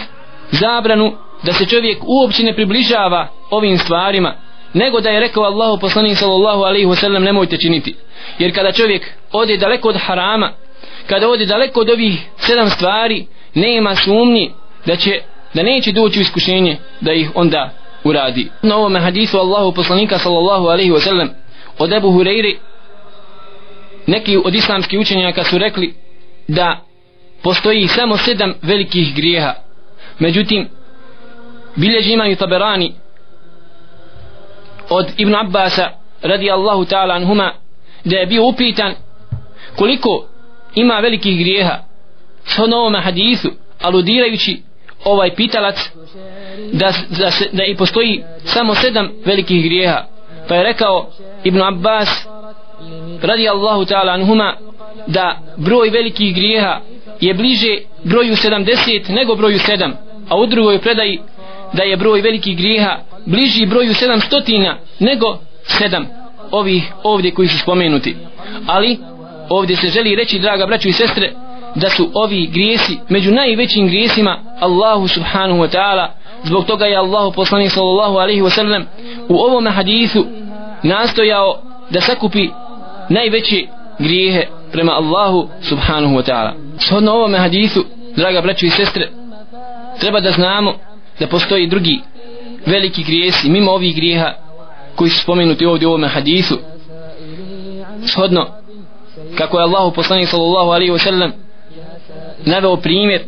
zabranu 0.52 1.14
da 1.44 1.54
se 1.54 1.66
čovjek 1.66 1.98
uopće 2.02 2.44
ne 2.44 2.54
približava 2.54 3.28
ovim 3.50 3.78
stvarima 3.78 4.36
nego 4.74 5.02
da 5.02 5.10
je 5.10 5.20
rekao 5.20 5.44
Allahu 5.44 5.80
poslanik 5.80 6.18
sallallahu 6.18 6.64
alaihi 6.64 6.86
wasallam 6.86 7.20
nemojte 7.20 7.58
činiti. 7.58 7.96
Jer 8.40 8.56
kada 8.56 8.72
čovjek 8.72 9.14
ode 9.32 9.58
daleko 9.58 9.90
od 9.90 9.98
harama 9.98 10.52
kada 11.08 11.30
ode 11.30 11.46
daleko 11.46 11.80
od 11.80 11.90
ovih 11.90 12.20
sedam 12.38 12.70
stvari 12.70 13.26
nema 13.54 13.96
sumnji 13.96 14.52
da 14.86 14.96
će 14.96 15.22
da 15.54 15.64
neće 15.64 15.92
doći 15.92 16.20
u 16.20 16.22
iskušenje 16.22 16.78
da 17.02 17.14
ih 17.14 17.32
onda 17.36 17.70
uradi. 18.04 18.50
Na 18.62 18.76
ovom 18.76 18.96
hadisu 18.96 19.38
Allahu 19.38 19.74
poslanika 19.74 20.20
sallallahu 20.20 20.66
alaihi 20.66 20.92
wasallam 20.92 21.28
od 21.78 21.94
Ebu 21.94 22.08
Hureyri 22.08 22.56
neki 24.08 24.38
od 24.38 24.56
islamskih 24.56 25.00
učenjaka 25.00 25.44
su 25.44 25.58
rekli 25.58 25.94
da 26.48 26.80
postoji 27.44 27.88
samo 27.88 28.18
sedam 28.18 28.54
velikih 28.62 29.16
grijeha. 29.16 29.54
Međutim 30.20 30.70
bilježi 31.76 32.14
imam 32.14 32.32
i 32.32 32.36
taberani 32.36 32.94
od 34.90 35.08
Ibn 35.18 35.36
Abbasa 35.36 35.90
radi 36.22 36.52
Allahu 36.52 36.86
ta'ala 36.86 37.16
anhuma 37.16 37.54
da 38.06 38.18
je 38.18 38.26
bio 38.26 38.46
upitan 38.46 38.94
koliko 39.76 40.26
ima 40.76 41.00
velikih 41.00 41.40
grijeha. 41.40 41.78
S 42.46 42.60
ovom 42.60 42.96
hadisu 43.04 43.52
aludirajući 43.82 44.62
ovaj 45.06 45.36
pitalac 45.36 45.76
da, 46.74 46.94
da, 47.20 47.32
se, 47.32 47.50
da 47.52 47.64
i 47.64 47.76
postoji 47.76 48.24
samo 48.46 48.76
sedam 48.76 49.10
velikih 49.26 49.64
grijeha. 49.64 50.06
Pa 50.48 50.56
je 50.56 50.64
rekao 50.64 51.10
Ibn 51.44 51.62
Abbas 51.62 52.28
radi 53.22 53.50
Allahu 53.50 53.86
ta'ala 53.86 54.14
anhuma 54.14 54.56
da 55.08 55.38
broj 55.58 55.90
velikih 55.90 56.36
grijeha 56.36 56.80
je 57.20 57.34
bliže 57.34 57.78
broju 58.04 58.36
70 58.36 59.10
nego 59.10 59.36
broju 59.36 59.58
7 59.58 59.94
a 60.30 60.38
u 60.38 60.46
drugoj 60.46 60.80
predaji 60.80 61.20
da 61.74 61.84
je 61.84 61.98
broj 61.98 62.22
velikih 62.22 62.58
grijeha 62.58 62.98
bliži 63.26 63.66
broju 63.66 63.94
700 63.94 64.76
nego 65.00 65.38
7 65.82 66.06
ovih 66.52 66.94
ovdje 67.04 67.32
koji 67.32 67.48
su 67.48 67.58
spomenuti. 67.58 68.16
Ali 68.68 69.00
ovdje 69.50 69.76
se 69.76 69.88
želi 69.88 70.16
reći 70.16 70.40
draga 70.40 70.66
braćo 70.66 70.88
i 70.88 70.94
sestre 70.94 71.32
da 71.76 71.90
su 71.90 72.12
ovi 72.14 72.48
grijesi 72.48 73.00
među 73.10 73.32
najvećim 73.32 73.88
grijesima 73.88 74.40
Allahu 74.60 75.08
subhanahu 75.08 75.60
wa 75.60 75.78
ta'ala. 75.78 76.08
Zbog 76.44 76.66
toga 76.66 76.86
je 76.86 76.98
Allahu 76.98 77.32
poslanik 77.32 77.72
sallallahu 77.72 78.18
alaihi 78.18 78.42
wa 78.42 78.50
sallam 78.50 78.86
u 79.30 79.36
ovom 79.36 79.68
hadisu 79.68 80.26
nastojao 80.84 81.62
da 81.90 82.02
sakupi 82.02 82.50
najveće 83.10 83.66
grijehe 84.00 84.48
prema 84.72 84.92
Allahu 84.92 85.50
subhanahu 85.62 86.16
wa 86.16 86.32
ta'ala. 86.32 86.52
Shodno 86.78 87.12
ovome 87.12 87.38
hadisu 87.38 87.86
draga 88.16 88.42
braćo 88.42 88.66
i 88.66 88.70
sestre 88.70 89.10
treba 90.00 90.20
da 90.20 90.32
znamo 90.32 90.74
da 91.20 91.28
postoji 91.28 91.68
drugi 91.68 92.00
veliki 92.66 93.04
grijesi 93.04 93.50
mimo 93.50 93.72
ovih 93.72 93.96
grijeha 93.96 94.34
koji 94.96 95.10
su 95.10 95.20
spomenuti 95.20 95.66
ovdje 95.66 95.88
u 95.88 95.92
ovome 95.92 96.08
hadisu. 96.08 96.58
Shodno 98.06 98.48
kako 99.38 99.58
je 99.60 99.64
Allahu 99.64 99.92
poslanik 99.92 100.28
sallallahu 100.28 100.70
alaihi 100.70 100.92
wa 100.92 101.04
sallam 101.04 101.32
naveo 102.46 102.76
primjer 102.76 103.22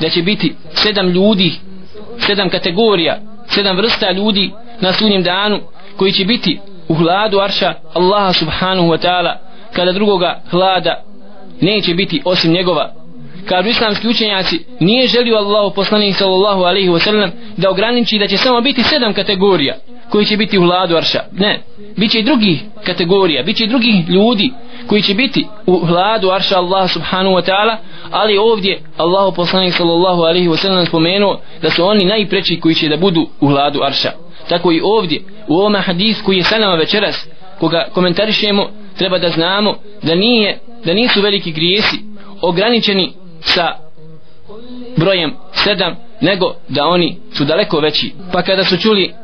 da 0.00 0.08
će 0.08 0.22
biti 0.22 0.54
sedam 0.74 1.08
ljudi 1.08 1.52
sedam 2.18 2.50
kategorija 2.50 3.18
sedam 3.48 3.76
vrsta 3.76 4.12
ljudi 4.12 4.52
na 4.80 4.92
sunjem 4.92 5.22
danu 5.22 5.60
koji 5.96 6.12
će 6.12 6.24
biti 6.24 6.60
u 6.88 6.94
hladu 6.94 7.40
arša 7.40 7.74
Allaha 7.94 8.32
subhanahu 8.32 8.88
wa 8.88 8.98
ta'ala. 9.06 9.36
Kada 9.72 9.92
drugoga 9.92 10.40
hlada 10.50 11.02
neće 11.60 11.94
biti 11.94 12.22
osim 12.24 12.52
njegova 12.52 12.92
kažu 13.46 13.68
islamski 13.68 14.08
učenjaci 14.08 14.64
nije 14.80 15.06
želio 15.06 15.36
Allahu 15.36 15.74
poslanik 15.74 16.16
sallallahu 16.16 16.62
alaihi 16.62 16.88
wasallam 16.88 17.30
da 17.56 17.70
ograniči 17.70 18.18
da 18.18 18.26
će 18.26 18.36
samo 18.36 18.60
biti 18.60 18.82
sedam 18.82 19.14
kategorija 19.14 19.74
koji 20.10 20.24
će 20.26 20.36
biti 20.36 20.58
u 20.58 20.62
hladu 20.62 20.96
arša. 20.96 21.20
Ne, 21.32 21.62
bit 21.96 22.10
će 22.10 22.18
i 22.18 22.22
drugih 22.22 22.62
kategorija 22.84 23.42
bit 23.42 23.56
će 23.56 23.64
i 23.64 23.68
drugih 23.68 24.08
ljudi 24.08 24.52
koji 24.86 25.02
će 25.02 25.14
biti 25.14 25.46
u 25.66 25.78
hladu 25.78 26.30
arša 26.30 26.58
Allah 26.58 26.90
subhanahu 26.90 27.36
wa 27.36 27.50
ta'ala 27.50 27.76
ali 28.10 28.38
ovdje 28.38 28.80
Allah 28.96 29.32
poslanik 29.36 29.74
sallallahu 29.74 30.22
alaihi 30.22 30.48
wasallam 30.48 30.86
spomenuo 30.86 31.40
da 31.62 31.70
su 31.70 31.84
oni 31.84 32.04
najpreći 32.04 32.60
koji 32.60 32.74
će 32.74 32.88
da 32.88 32.96
budu 32.96 33.28
u 33.40 33.46
hladu 33.48 33.80
arša. 33.82 34.10
Tako 34.48 34.72
i 34.72 34.80
ovdje 34.84 35.20
u 35.48 35.54
ovom 35.54 35.74
hadisu 35.74 36.24
koji 36.24 36.36
je 36.36 36.44
sa 36.44 36.58
nama 36.58 36.74
večeras 36.74 37.28
koga 37.60 37.88
komentarišemo 37.94 38.70
treba 38.98 39.18
da 39.18 39.28
znamo 39.28 39.74
da 40.02 40.14
nije 40.14 40.58
da 40.84 40.94
nisu 40.94 41.20
veliki 41.20 41.52
grijesi 41.52 41.96
ograničeni 42.42 43.12
sa 43.40 43.74
brojem 44.96 45.34
sedam 45.52 45.96
nego 46.20 46.54
da 46.68 46.86
oni 46.86 47.18
su 47.32 47.44
daleko 47.44 47.80
veći. 47.80 48.12
Pa 48.32 48.42
kada 48.42 48.64
su 48.64 48.76
čuli 48.76 49.14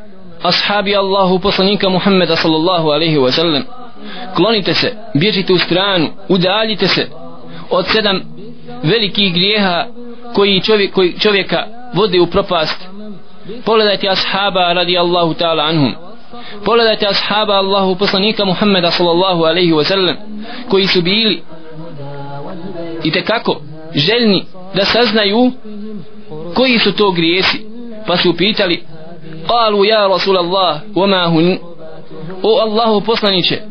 ashabi 0.42 0.96
Allahu 0.96 1.38
poslanika 1.38 1.88
Muhammeda 1.88 2.36
sallallahu 2.36 2.88
alaihi 2.88 3.18
wa 3.18 3.30
sallam 3.30 3.62
klonite 4.36 4.74
se, 4.74 4.96
bježite 5.14 5.52
u 5.52 5.58
stranu 5.58 6.08
udaljite 6.28 6.88
se 6.88 7.08
od 7.70 7.86
sedam 7.86 8.20
velikih 8.82 9.32
grijeha 9.32 9.86
koji, 10.34 10.60
čovjek, 10.60 10.92
koji 10.92 11.18
čovjeka 11.18 11.66
vode 11.94 12.20
u 12.20 12.26
propast. 12.26 12.88
Pogledajte 13.64 14.08
ashaba 14.08 14.72
radi 14.72 14.98
Allahu 14.98 15.34
ta'ala 15.34 15.68
anhum. 15.68 15.94
Pogledajte 16.64 17.06
ashaba 17.06 17.54
Allahu 17.54 17.96
poslanika 17.96 18.44
Muhammeda 18.44 18.90
sallallahu 18.90 19.44
alaihi 19.44 19.72
wa 19.72 19.84
sallam 19.84 20.16
koji 20.68 20.86
su 20.86 21.02
bili 21.02 21.42
i 23.04 23.10
tekako 23.10 23.60
željni 23.94 24.44
da 24.74 24.84
saznaju 24.84 25.52
koji 26.54 26.78
su 26.78 26.92
to 26.92 27.10
grijesi. 27.10 27.66
Pa 28.06 28.16
su 28.16 28.36
pitali 28.36 28.82
قالوا 29.48 29.86
يا 29.86 30.06
رسول 30.06 30.36
الله 30.36 30.80
وما 30.96 31.26
hun 31.26 31.58
o 32.42 32.60
Allahu 32.60 33.00
poslaniće 33.00 33.62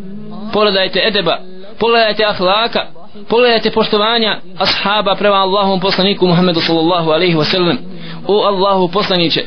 pogledajte 0.53 0.99
edeba 1.07 1.37
pogledajte 1.79 2.25
ahlaka 2.25 2.87
pogledajte 3.29 3.71
poštovanja 3.71 4.39
ashaba 4.59 5.15
prema 5.15 5.35
Allahom 5.35 5.79
poslaniku 5.79 6.27
Muhammedu 6.27 6.61
sallallahu 6.61 7.11
alaihi 7.11 7.35
wa 7.35 7.43
sallam. 7.43 7.77
O 8.27 8.45
Allahu 8.45 8.87
poslaniće 8.87 9.45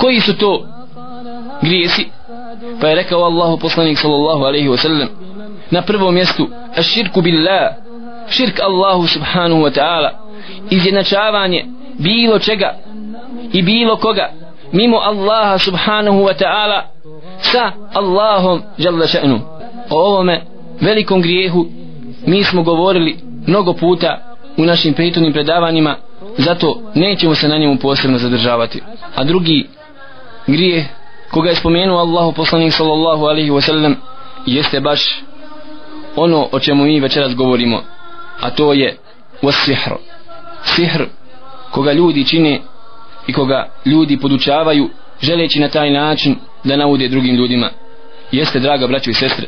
koji 0.00 0.20
su 0.20 0.36
to 0.36 0.66
grijesi? 1.62 2.08
Pa 2.80 2.88
je 2.88 2.94
rekao 2.94 3.24
Allahu 3.24 3.58
poslanik 3.58 3.98
sallallahu 3.98 4.44
alaihi 4.44 4.68
wa 4.68 4.76
sallam 4.76 5.08
na 5.70 5.82
prvom 5.82 6.14
mjestu 6.14 6.48
aširku 6.76 7.20
billah 7.20 7.81
širk 8.28 8.60
Allahu 8.60 9.06
subhanahu 9.06 9.62
wa 9.62 9.70
ta'ala. 9.70 10.10
Izjednačavanje 10.70 11.64
bilo 11.98 12.38
čega 12.38 12.74
i 13.52 13.62
bilo 13.62 13.96
koga 13.96 14.32
mimo 14.72 14.96
Allaha 14.96 15.58
subhanahu 15.58 16.18
wa 16.18 16.34
ta'ala 16.42 16.82
sa 17.38 17.72
Allahom 17.94 18.62
jalla 18.78 19.06
še'nu. 19.06 19.40
O 19.90 20.06
ovome 20.06 20.40
velikom 20.80 21.22
grijehu 21.22 21.66
mi 22.26 22.44
smo 22.44 22.62
govorili 22.62 23.18
mnogo 23.46 23.72
puta 23.72 24.36
u 24.56 24.64
našim 24.64 24.94
prethodnim 24.94 25.32
predavanjima 25.32 25.96
zato 26.38 26.80
nećemo 26.94 27.34
se 27.34 27.48
na 27.48 27.58
njemu 27.58 27.76
posebno 27.76 28.18
zadržavati. 28.18 28.82
A 29.14 29.24
drugi 29.24 29.68
grijeh 30.46 30.84
koga 31.30 31.50
je 31.50 31.56
spomenuo 31.56 31.98
Allahu 31.98 32.32
poslanik 32.32 32.72
sallallahu 32.72 33.24
alaihi 33.24 33.50
wa 33.50 33.60
sallam 33.60 33.96
jeste 34.46 34.80
baš 34.80 35.22
ono 36.16 36.48
o 36.52 36.58
čemu 36.58 36.84
mi 36.84 37.00
večeras 37.00 37.34
govorimo 37.34 37.82
a 38.40 38.50
to 38.50 38.72
je 38.72 38.96
sihr 39.52 39.92
sihr 40.64 41.04
koga 41.70 41.92
ljudi 41.92 42.26
čine 42.26 42.60
i 43.26 43.32
koga 43.32 43.68
ljudi 43.84 44.20
podučavaju 44.20 44.90
želeći 45.20 45.60
na 45.60 45.68
taj 45.68 45.90
način 45.90 46.36
da 46.64 46.76
naude 46.76 47.08
drugim 47.08 47.36
ljudima. 47.36 47.70
Jeste 48.32 48.60
draga 48.60 48.86
braćo 48.86 49.10
i 49.10 49.14
sestre 49.14 49.46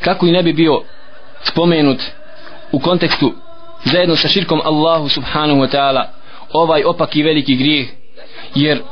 kako 0.00 0.26
i 0.26 0.32
ne 0.32 0.42
bi 0.42 0.52
bio 0.52 0.82
spomenut 1.42 2.00
u 2.72 2.78
kontekstu 2.78 3.32
zajedno 3.84 4.16
sa 4.16 4.28
širkom 4.28 4.60
Allahu 4.64 5.08
subhanahu 5.08 5.60
wa 5.60 5.76
ta'ala 5.76 6.04
ovaj 6.52 6.84
opak 6.84 7.16
i 7.16 7.22
veliki 7.22 7.56
grijeh 7.56 7.88
jer 8.54 8.82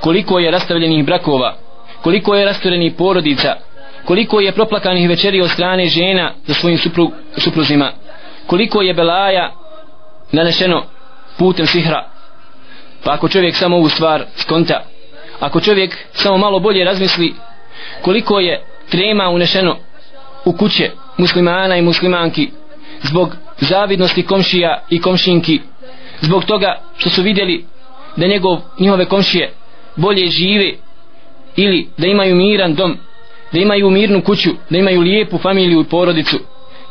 koliko 0.00 0.38
je 0.38 0.50
rastavljenih 0.50 1.04
brakova 1.04 1.56
koliko 2.02 2.34
je 2.34 2.44
rastavljenih 2.44 2.92
porodica 2.98 3.54
koliko 4.04 4.40
je 4.40 4.52
proplakanih 4.52 5.08
večeri 5.08 5.40
od 5.40 5.50
strane 5.50 5.86
žena 5.86 6.32
za 6.46 6.54
svojim 6.54 6.78
supru, 6.78 7.10
supruzima 7.36 7.92
koliko 8.46 8.82
je 8.82 8.94
belaja 8.94 9.52
nanešeno 10.32 10.82
putem 11.38 11.66
sihra. 11.66 12.08
Pa 13.04 13.12
ako 13.12 13.28
čovjek 13.28 13.56
samo 13.56 13.76
ovu 13.76 13.88
stvar 13.88 14.24
skonta 14.36 14.84
ako 15.40 15.60
čovjek 15.60 15.96
samo 16.12 16.38
malo 16.38 16.60
bolje 16.60 16.84
razmisli 16.84 17.34
koliko 18.02 18.40
je 18.40 18.62
trema 18.90 19.28
unešeno 19.28 19.76
u 20.44 20.52
kuće 20.52 20.90
muslimana 21.16 21.76
i 21.76 21.82
muslimanki 21.82 22.50
zbog 23.02 23.36
zavidnosti 23.58 24.22
komšija 24.22 24.82
i 24.90 25.00
komšinki 25.00 25.60
zbog 26.20 26.44
toga 26.44 26.80
što 26.96 27.10
su 27.10 27.22
vidjeli 27.22 27.64
da 28.16 28.26
njegov, 28.26 28.58
njihove 28.78 29.04
komšije 29.04 29.52
bolje 29.96 30.26
žive 30.26 30.72
ili 31.56 31.88
da 31.98 32.06
imaju 32.06 32.36
miran 32.36 32.74
dom 32.74 32.98
da 33.52 33.60
imaju 33.60 33.90
mirnu 33.90 34.22
kuću 34.22 34.50
da 34.70 34.78
imaju 34.78 35.00
lijepu 35.00 35.38
familiju 35.38 35.80
i 35.80 35.84
porodicu. 35.84 36.38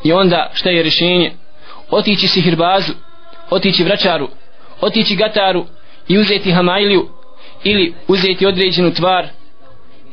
I 0.03 0.13
onda 0.13 0.49
šta 0.53 0.69
je 0.69 0.83
rješenje? 0.83 1.31
Otići 1.89 2.27
sihirbazu 2.27 2.93
otići 3.49 3.83
vraćaru, 3.83 4.27
otići 4.81 5.15
gataru 5.15 5.65
i 6.07 6.17
uzeti 6.17 6.51
hamajliju 6.51 7.09
ili 7.63 7.93
uzeti 8.07 8.45
određenu 8.45 8.93
tvar 8.93 9.27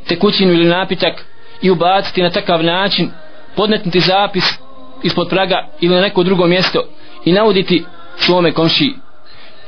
tekućinu 0.09 0.53
ili 0.53 0.65
napitak 0.65 1.25
i 1.63 1.71
ubaciti 1.71 2.23
na 2.23 2.31
takav 2.31 2.65
način 2.65 3.11
podnetnuti 3.57 4.01
zapis 4.01 4.45
ispod 5.03 5.29
praga 5.29 5.69
ili 5.81 5.95
na 5.95 6.01
neko 6.01 6.23
drugo 6.23 6.47
mjesto 6.47 6.83
i 7.25 7.33
nauditi 7.33 7.85
svome 8.17 8.53
komši. 8.53 8.93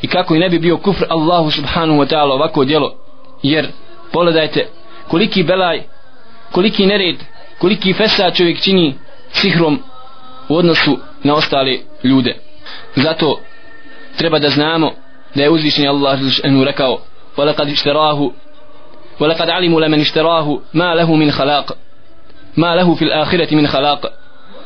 I 0.03 0.09
kako 0.09 0.35
i 0.35 0.39
ne 0.39 0.49
bi 0.49 0.59
bio 0.59 0.77
kufr 0.77 1.05
Allahu 1.09 1.51
subhanahu 1.51 2.01
wa 2.01 2.07
ta'ala 2.07 2.33
ovako 2.33 2.65
djelo. 2.65 2.95
Jer 3.43 3.69
pogledajte 4.13 4.69
koliki 5.09 5.43
belaj 5.43 5.83
koliki 6.53 6.87
nered 6.87 7.17
koliki 7.59 7.93
fesa 7.93 8.31
čovjek 8.31 8.61
čini 8.61 8.95
sihrom 9.31 9.83
u 10.53 10.57
odnosu 10.57 10.99
na 11.23 11.35
ostale 11.35 11.79
ljude. 12.05 12.37
Zato 12.97 13.41
treba 14.17 14.39
da 14.39 14.49
znamo 14.49 14.91
da 15.35 15.43
je 15.43 15.51
uzvišni 15.51 15.89
Allah 15.89 16.21
Žešenu 16.21 16.65
rekao 16.65 16.99
وَلَقَدْ 17.37 17.69
اِشْتَرَاهُ 17.69 18.31
وَلَقَدْ 19.21 19.51
عَلِمُ 19.51 19.79
لَمَنْ 19.79 20.01
اِشْتَرَاهُ 20.01 20.59
مَا 20.73 20.95
لَهُ 20.95 21.17
مِنْ 21.17 21.31
خَلَاقَ 21.31 21.73
مَا 22.57 22.77
لَهُ 22.77 22.95
فِي 22.95 23.05
الْآخِرَةِ 23.05 23.55
مِنْ 23.55 23.67
خَلَاقَ 23.67 24.07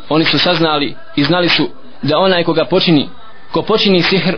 Oni 0.09 0.25
su 0.25 0.39
saznali 0.39 0.95
i 1.17 1.25
znali 1.25 1.49
su 1.49 1.69
da 2.03 2.19
onaj 2.19 2.45
koga 2.45 2.65
počini 2.65 3.09
ko 3.53 3.63
počini 3.63 4.03
sihr 4.03 4.37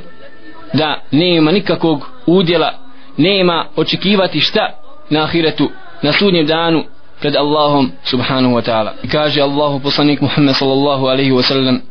da 0.72 1.00
nema 1.10 1.52
nikakvog 1.52 2.08
udjela 2.26 2.72
nema 3.16 3.66
očekivati 3.76 4.40
šta 4.40 4.70
na 5.10 5.22
ahiretu 5.22 5.70
na 6.02 6.12
sudnjem 6.12 6.46
danu 6.46 6.84
pred 7.20 7.36
Allahom 7.36 7.92
subhanahu 8.04 8.54
wa 8.54 8.62
ta'ala. 8.62 8.94
Kaže 9.10 9.42
Allahu 9.42 9.80
poslanik 9.80 10.22
Muhammed 10.22 10.54
sallallahu 10.54 11.06
alaihi 11.06 11.32
wa 11.32 11.42
sallam 11.42 11.82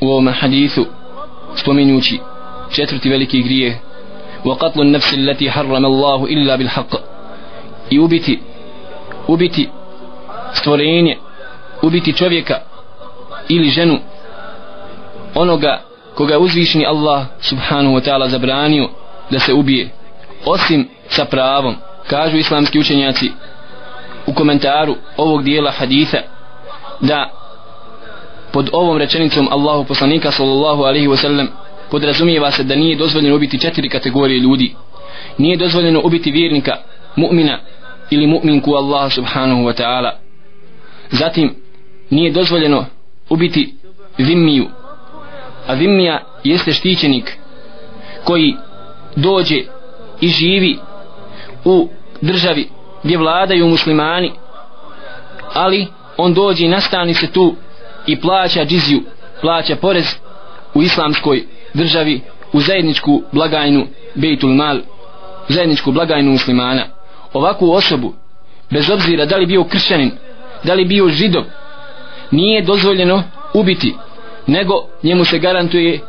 u 0.00 0.06
ovom 0.08 0.28
hadithu 0.28 0.86
spominjući 1.54 2.20
četvrti 2.70 3.10
veliki 3.10 3.42
grije 3.42 3.78
wa 4.44 4.56
qatlu 4.58 4.84
nafsi 4.84 5.16
allati 5.16 5.48
harrama 5.48 5.88
Allahu 5.88 6.26
illa 6.28 6.56
bil 6.56 6.68
haqq. 6.68 6.96
I 7.90 7.98
ubiti 7.98 8.40
ubiti 9.28 9.68
stvorenje 10.52 11.16
ubiti 11.82 12.12
čovjeka 12.12 12.60
ili 13.48 13.68
ženu 13.68 13.98
onoga 15.34 15.82
koga 16.14 16.38
uzvišni 16.38 16.86
Allah 16.86 17.26
subhanahu 17.40 17.94
wa 17.94 18.00
ta'ala 18.04 18.28
zabranio 18.28 18.88
da 19.30 19.38
se 19.38 19.52
ubije 19.52 19.88
osim 20.44 20.88
sa 21.08 21.24
pravom. 21.24 21.76
Kažu 22.06 22.36
islamski 22.36 22.78
učenjaci 22.78 23.30
u 24.32 24.34
komentaru 24.34 24.96
ovog 25.16 25.44
dijela 25.44 25.70
haditha 25.70 26.18
da 27.00 27.30
pod 28.52 28.70
ovom 28.72 28.98
rečenicom 28.98 29.48
Allahu 29.50 29.84
poslanika 29.84 30.30
sallallahu 30.30 30.82
alaihi 30.82 31.08
wasallam 31.08 31.46
podrazumijeva 31.90 32.50
se 32.50 32.64
da 32.64 32.74
nije 32.74 32.96
dozvoljeno 32.96 33.36
ubiti 33.36 33.58
četiri 33.58 33.88
kategorije 33.88 34.38
ljudi. 34.40 34.74
Nije 35.38 35.56
dozvoljeno 35.56 36.00
ubiti 36.04 36.30
vjernika 36.30 36.76
mu'mina 37.16 37.58
ili 38.10 38.26
mu'minku 38.26 38.74
Allaha 38.76 39.10
subhanahu 39.10 39.62
wa 39.62 39.82
ta'ala. 39.82 40.10
Zatim 41.10 41.54
nije 42.10 42.30
dozvoljeno 42.30 42.86
ubiti 43.28 43.74
zimmiju 44.18 44.66
a 45.66 45.76
zimmija 45.76 46.20
jeste 46.44 46.72
štićenik 46.72 47.38
koji 48.24 48.56
dođe 49.16 49.56
i 50.20 50.28
živi 50.28 50.78
u 51.64 51.88
državi 52.20 52.68
gdje 53.02 53.18
vladaju 53.18 53.68
muslimani 53.68 54.32
ali 55.54 55.86
on 56.16 56.34
dođe 56.34 56.64
i 56.64 56.68
nastani 56.68 57.14
se 57.14 57.26
tu 57.26 57.54
i 58.06 58.20
plaća 58.20 58.64
džiziju 58.64 59.02
plaća 59.40 59.76
porez 59.76 60.06
u 60.74 60.82
islamskoj 60.82 61.46
državi 61.74 62.20
u 62.52 62.60
zajedničku 62.60 63.22
blagajnu 63.32 63.86
Bejtul 64.14 64.54
Mal 64.54 64.78
zajedničku 65.48 65.92
blagajnu 65.92 66.30
muslimana. 66.30 66.82
Ovakvu 67.32 67.72
osobu 67.72 68.14
bez 68.70 68.90
obzira 68.90 69.26
da 69.26 69.36
li 69.36 69.46
bio 69.46 69.64
kršćanin 69.64 70.10
da 70.64 70.74
li 70.74 70.84
bio 70.84 71.08
židov 71.08 71.44
nije 72.30 72.62
dozvoljeno 72.62 73.22
ubiti 73.54 73.94
nego 74.46 74.74
njemu 75.02 75.24
se 75.24 75.38
garantuje 75.38 76.00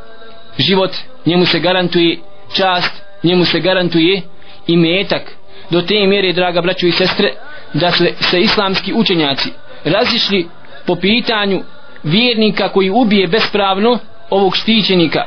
život 0.57 0.91
njemu 1.25 1.45
se 1.45 1.59
garantuje 1.59 2.19
čast 2.55 3.03
njemu 3.23 3.45
se 3.45 3.59
garantuje 3.59 4.21
i 4.67 4.77
metak 4.77 5.35
do 5.73 5.81
te 5.81 6.07
mjere 6.07 6.33
draga 6.33 6.61
braćo 6.61 6.87
i 6.87 6.91
sestre 6.91 7.33
da 7.73 7.91
se, 7.91 8.13
se 8.19 8.41
islamski 8.41 8.93
učenjaci 8.93 9.49
razišli 9.83 10.47
po 10.85 10.95
pitanju 10.95 11.61
vjernika 12.03 12.69
koji 12.69 12.89
ubije 12.89 13.27
bespravno 13.27 13.99
ovog 14.29 14.55
štićenika 14.55 15.23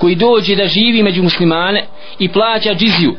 koji 0.00 0.14
dođe 0.14 0.56
da 0.56 0.66
živi 0.66 1.02
među 1.02 1.22
muslimane 1.22 1.86
i 2.18 2.28
plaća 2.28 2.74
džiziju 2.74 3.16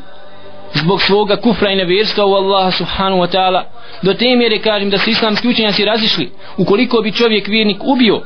zbog 0.74 1.02
svoga 1.02 1.36
kufra 1.36 1.70
i 1.70 1.76
nevjerstva 1.76 2.26
u 2.26 2.34
Allaha 2.34 2.70
subhanahu 2.70 3.22
wa 3.22 3.36
ta'ala. 3.36 3.62
Do 4.02 4.14
te 4.14 4.36
mjere 4.36 4.58
kažem 4.58 4.90
da 4.90 4.98
se 4.98 5.10
islamski 5.10 5.48
učenjaci 5.48 5.84
razišli 5.84 6.30
ukoliko 6.56 7.00
bi 7.00 7.12
čovjek 7.12 7.48
vjernik 7.48 7.78
ubio 7.84 8.22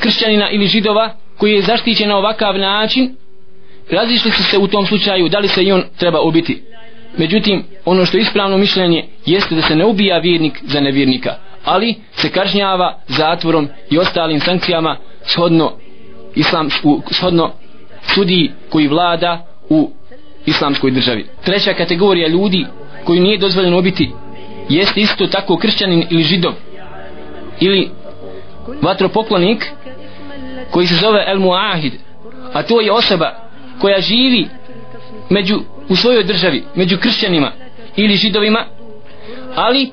kršćanina 0.00 0.50
ili 0.50 0.66
židova 0.66 1.14
koji 1.36 1.52
je 1.52 1.62
zaštićen 1.62 2.08
na 2.08 2.16
ovakav 2.16 2.58
način 2.58 3.16
razišli 3.90 4.30
su 4.30 4.42
se 4.42 4.58
u 4.58 4.66
tom 4.66 4.86
slučaju 4.86 5.28
da 5.28 5.38
li 5.38 5.48
se 5.48 5.62
i 5.62 5.72
on 5.72 5.84
treba 5.98 6.20
ubiti 6.20 6.62
međutim 7.18 7.64
ono 7.84 8.04
što 8.04 8.16
je 8.16 8.20
ispravno 8.20 8.58
mišljenje 8.58 9.04
jeste 9.26 9.54
da 9.54 9.62
se 9.62 9.76
ne 9.76 9.84
ubija 9.84 10.18
vjernik 10.18 10.60
za 10.62 10.80
nevjernika 10.80 11.34
ali 11.64 11.94
se 12.12 12.30
kažnjava 12.30 12.98
zatvorom 13.08 13.68
i 13.90 13.98
ostalim 13.98 14.40
sankcijama 14.40 14.96
shodno 15.22 15.72
islamsku 16.34 17.02
shodno 17.10 17.50
sudiji 18.02 18.50
koji 18.68 18.88
vlada 18.88 19.46
u 19.68 19.90
islamskoj 20.46 20.90
državi. 20.90 21.26
Treća 21.44 21.74
kategorija 21.74 22.28
ljudi 22.28 22.66
koju 23.04 23.20
nije 23.20 23.38
dozvoljeno 23.38 23.78
ubiti 23.78 24.10
jeste 24.68 25.00
isto 25.00 25.26
tako 25.26 25.56
kršćanin 25.56 26.06
ili 26.10 26.22
židov 26.22 26.52
ili 27.60 27.90
vatropoklonik 28.82 29.66
koji 30.70 30.86
se 30.86 30.94
zove 30.94 31.24
El 31.26 31.38
Muahid 31.38 31.92
a 32.52 32.62
to 32.62 32.80
je 32.80 32.92
osoba 32.92 33.34
koja 33.80 34.00
živi 34.00 34.48
među, 35.30 35.60
u 35.88 35.96
svojoj 35.96 36.24
državi 36.24 36.64
među 36.74 36.98
kršćanima 36.98 37.52
ili 37.96 38.14
židovima 38.14 38.64
ali 39.54 39.90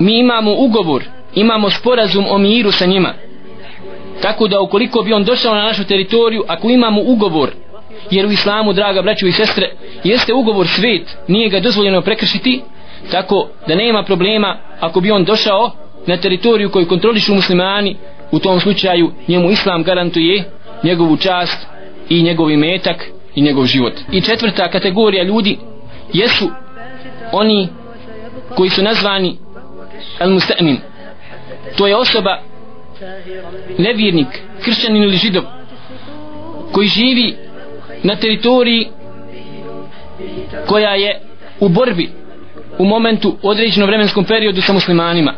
mi 0.00 0.18
imamo 0.18 0.54
ugovor 0.58 1.04
imamo 1.34 1.70
sporazum 1.70 2.26
o 2.30 2.38
miru 2.38 2.72
sa 2.72 2.86
njima. 2.86 3.14
Tako 4.22 4.48
da 4.48 4.60
ukoliko 4.60 5.02
bi 5.02 5.12
on 5.12 5.24
došao 5.24 5.54
na 5.54 5.62
našu 5.62 5.84
teritoriju 5.84 6.44
ako 6.48 6.70
imamo 6.70 7.00
ugovor 7.04 7.50
jer 8.10 8.26
u 8.26 8.30
islamu 8.30 8.72
draga 8.72 9.02
braćo 9.02 9.26
i 9.26 9.32
sestre 9.32 9.70
jeste 10.04 10.34
ugovor 10.34 10.68
svet 10.68 11.16
nije 11.28 11.48
ga 11.48 11.60
dozvoljeno 11.60 12.02
prekršiti 12.02 12.60
tako 13.10 13.48
da 13.68 13.74
nema 13.74 14.02
problema 14.02 14.58
ako 14.80 15.00
bi 15.00 15.10
on 15.10 15.24
došao 15.24 15.70
na 16.06 16.16
teritoriju 16.16 16.70
koju 16.70 16.88
kontrolišu 16.88 17.34
muslimani 17.34 17.96
u 18.30 18.38
tom 18.38 18.60
slučaju 18.60 19.12
njemu 19.28 19.50
islam 19.50 19.82
garantuje 19.82 20.44
njegovu 20.84 21.16
čast 21.16 21.66
i 22.08 22.22
njegov 22.22 22.48
metak 22.48 23.10
i 23.38 23.42
njegov 23.42 23.66
život. 23.66 23.92
I 24.12 24.20
četvrta 24.20 24.70
kategorija 24.70 25.24
ljudi 25.24 25.58
jesu 26.12 26.50
oni 27.32 27.68
koji 28.56 28.70
su 28.70 28.82
nazvani 28.82 29.36
al 30.18 30.30
musta'min 30.30 30.76
to 31.76 31.86
je 31.86 31.96
osoba 31.96 32.38
nevjernik, 33.78 34.26
kršćanin 34.64 35.02
ili 35.02 35.16
židov 35.16 35.42
koji 36.72 36.88
živi 36.88 37.36
na 38.02 38.16
teritoriji 38.16 38.88
koja 40.66 40.94
je 40.94 41.20
u 41.60 41.68
borbi 41.68 42.10
u 42.78 42.84
momentu 42.84 43.36
određenom 43.42 43.88
vremenskom 43.88 44.24
periodu 44.24 44.62
sa 44.62 44.72
muslimanima. 44.72 45.34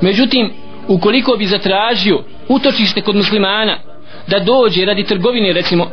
Međutim 0.00 0.50
ukoliko 0.88 1.36
bi 1.36 1.46
zatražio 1.46 2.24
utočište 2.48 3.00
kod 3.00 3.16
muslimana 3.16 3.78
da 4.26 4.38
dođe 4.38 4.84
radi 4.84 5.04
trgovine 5.04 5.52
recimo 5.52 5.90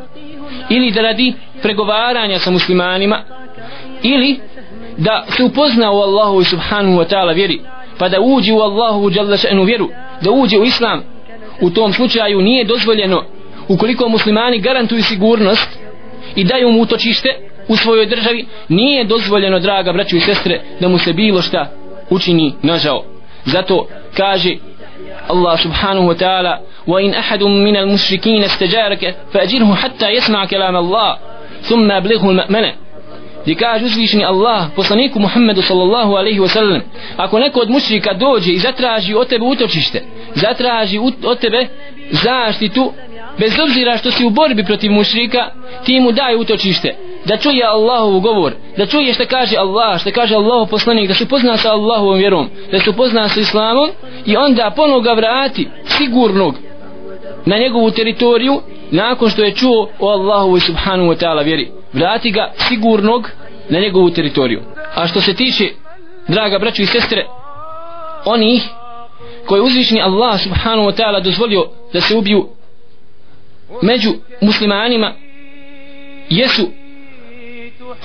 ili 0.70 0.92
da 0.92 1.02
radi 1.02 1.34
pregovaranja 1.62 2.40
sa 2.40 2.52
muslimanima. 2.52 3.24
Ili 4.04 4.40
da 4.98 5.26
se 5.30 5.44
upozna 5.44 5.92
u 5.92 5.98
Allahu 5.98 6.44
subhanahu 6.44 6.98
wa 6.98 7.10
ta'ala 7.10 7.36
vjeri. 7.36 7.62
Pa 7.98 8.10
da 8.10 8.18
uđe 8.22 8.54
u 8.54 8.62
Allahu 8.62 9.00
u 9.62 9.64
vjeru. 9.64 9.90
Da 10.22 10.32
uđe 10.32 10.58
u 10.58 10.64
islam. 10.64 11.04
U 11.62 11.70
tom 11.70 11.94
slučaju 11.94 12.42
nije 12.42 12.64
dozvoljeno 12.64 13.24
ukoliko 13.68 14.10
muslimani 14.10 14.60
garantuju 14.60 15.04
sigurnost 15.04 15.80
i 16.36 16.44
daju 16.44 16.72
mu 16.72 16.82
utočište 16.82 17.30
u 17.68 17.78
svojoj 17.78 18.06
državi 18.06 18.46
nije 18.70 19.04
dozvoljeno 19.04 19.60
draga 19.60 19.94
braću 19.94 20.18
i 20.18 20.20
sestre 20.20 20.62
da 20.80 20.88
mu 20.88 20.98
se 20.98 21.14
bilo 21.14 21.42
šta 21.42 21.72
učini 22.10 22.54
nažao 22.62 23.04
zato 23.46 23.88
kaže 24.18 24.56
الله 25.32 25.56
سبحانه 25.56 26.08
وتعالى 26.08 26.60
وإن 26.88 27.13
أحد 27.13 27.44
من 27.44 27.76
المشركين 27.78 28.44
استجارك 28.44 29.16
فأجره 29.34 29.76
حتى 29.76 30.10
يسمع 30.10 30.46
كلام 30.46 30.76
الله 30.76 31.18
ثم 31.62 31.92
أبلغه 31.92 32.30
المأمنة 32.30 32.74
لكاج 33.48 33.84
أزلشني 33.84 34.30
الله 34.30 34.70
وصنيك 34.78 35.18
محمد 35.18 35.60
صلى 35.60 35.84
الله 35.84 36.18
عليه 36.18 36.40
وسلم 36.40 36.82
أكون 37.20 37.44
أكود 37.44 37.70
مشركة 37.70 38.12
دوجي 38.12 38.54
إذا 38.54 38.72
تراجي 38.72 39.22
أتبه 39.22 39.54
أتوششت 39.54 40.04
إذا 40.38 40.52
تراجي 40.52 41.02
أتبه 41.24 41.68
زاشتتو 42.12 42.92
bez 43.40 43.60
obzira 43.60 43.98
što 43.98 44.12
si 44.12 44.26
u 44.26 44.30
borbi 44.30 44.63
protiv 44.63 44.92
mušrika 44.92 45.50
ti 45.86 46.00
mu 46.00 46.12
daj 46.12 46.36
utočište 46.36 46.96
da 47.28 47.38
čuje 47.38 47.66
Allahov 47.66 48.20
govor 48.20 48.54
da 48.78 48.86
čuje 48.86 49.13
što 49.13 49.26
kaže 49.26 49.58
Allah 49.58 50.00
što 50.02 50.12
kaže 50.12 50.36
Allahov 50.36 50.68
poslanik 50.68 51.08
da 51.08 51.13
se 51.13 51.28
pozna 51.28 51.58
sa 51.58 51.72
Allahovom 51.72 52.18
vjerom 52.18 52.50
da 52.72 52.80
se 52.80 52.92
pozna 52.92 53.30
sa 53.30 53.40
Islamom 53.40 53.90
i 54.26 54.38
onda 54.38 54.72
ponovo 54.76 55.02
ga 55.02 55.13
vrati 55.13 55.68
sigurnog 55.86 56.56
na 57.46 57.58
njegovu 57.58 57.92
teritoriju 57.92 58.62
nakon 58.92 59.30
što 59.30 59.44
je 59.44 59.56
čuo 59.56 59.90
o 60.00 60.10
Allahu 60.10 60.60
subhanu 60.60 61.04
wa 61.04 61.26
ta'ala 61.26 61.44
vjeri. 61.44 61.72
Vrati 61.94 62.32
ga 62.32 62.52
sigurnog 62.58 63.30
na 63.70 63.80
njegovu 63.80 64.10
teritoriju. 64.10 64.62
A 64.96 65.08
što 65.08 65.22
se 65.22 65.34
tiče 65.34 65.70
draga 66.28 66.60
braćo 66.60 66.82
i 66.82 66.86
sestre 66.86 67.26
onih 68.26 68.63
koji 69.46 69.62
uzvišni 69.62 70.02
Allah 70.02 70.42
subhanu 70.42 70.82
wa 70.82 70.96
ta'ala 70.96 71.24
dozvolio 71.24 71.66
da 71.94 72.02
se 72.02 72.16
ubiju 72.16 72.48
među 73.82 74.13
muslimanima 74.42 75.13
jesu 76.30 76.70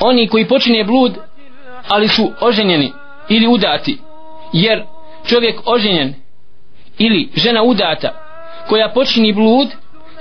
oni 0.01 0.29
koji 0.29 0.49
počine 0.49 0.85
blud 0.85 1.13
ali 1.89 2.09
su 2.09 2.33
oženjeni 2.41 2.93
ili 3.29 3.47
udati. 3.47 3.99
Jer 4.53 4.83
čovjek 5.27 5.61
oženjen 5.65 6.15
ili 6.99 7.29
žena 7.37 7.63
udata 7.63 8.11
koja 8.69 8.89
počini 8.89 9.33
blud 9.33 9.69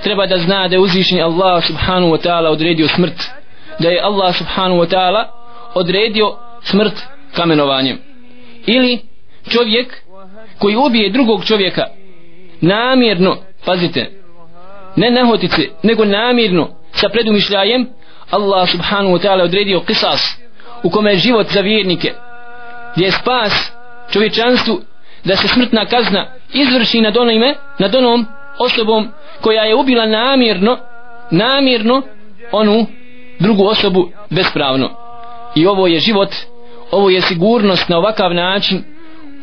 treba 0.02 0.26
da 0.26 0.38
zna 0.38 0.68
da 0.68 0.74
je 0.74 0.80
uzvišni 0.80 1.22
Allah 1.22 1.64
subhanahu 1.64 2.12
wa 2.12 2.28
ta'ala 2.28 2.48
odredio 2.48 2.88
smrt. 2.88 3.22
Da 3.78 3.88
je 3.88 4.02
Allah 4.02 4.36
subhanahu 4.36 4.80
wa 4.80 4.88
ta'ala 4.88 5.24
odredio 5.74 6.36
smrt 6.62 7.02
kamenovanjem. 7.34 7.98
Ili 8.66 9.00
čovjek 9.48 10.02
koji 10.58 10.76
ubije 10.76 11.10
drugog 11.10 11.44
čovjeka 11.44 11.86
namjerno 12.60 13.36
pazite 13.64 14.10
ne 14.96 15.10
nahotice 15.10 15.68
nego 15.82 16.04
namjerno 16.04 16.68
sa 16.92 17.08
predumišljajem 17.08 17.88
Allah 18.32 18.68
subhanahu 18.68 19.12
wa 19.14 19.20
ta'ala 19.20 19.44
odredio 19.44 19.80
kisas 19.80 20.36
u 20.82 20.90
kome 20.90 21.10
je 21.10 21.18
život 21.18 21.46
za 21.50 21.60
vjernike 21.60 22.12
gdje 22.94 23.04
je 23.04 23.12
spas 23.12 23.72
čovječanstvu 24.10 24.80
da 25.24 25.36
se 25.36 25.48
smrtna 25.48 25.86
kazna 25.86 26.26
izvrši 26.52 27.00
nad 27.00 27.16
onime 27.16 27.54
nad 27.78 27.94
onom 27.94 28.26
osobom 28.58 29.08
koja 29.40 29.62
je 29.62 29.74
ubila 29.74 30.06
namjerno 30.06 30.78
namjerno 31.30 32.02
onu 32.52 32.86
drugu 33.38 33.64
osobu 33.66 34.10
bespravno. 34.30 34.90
I 35.54 35.66
ovo 35.66 35.86
je 35.86 35.98
život 35.98 36.34
ovo 36.90 37.10
je 37.10 37.20
sigurnost 37.20 37.88
na 37.88 37.98
ovakav 37.98 38.34
način 38.34 38.84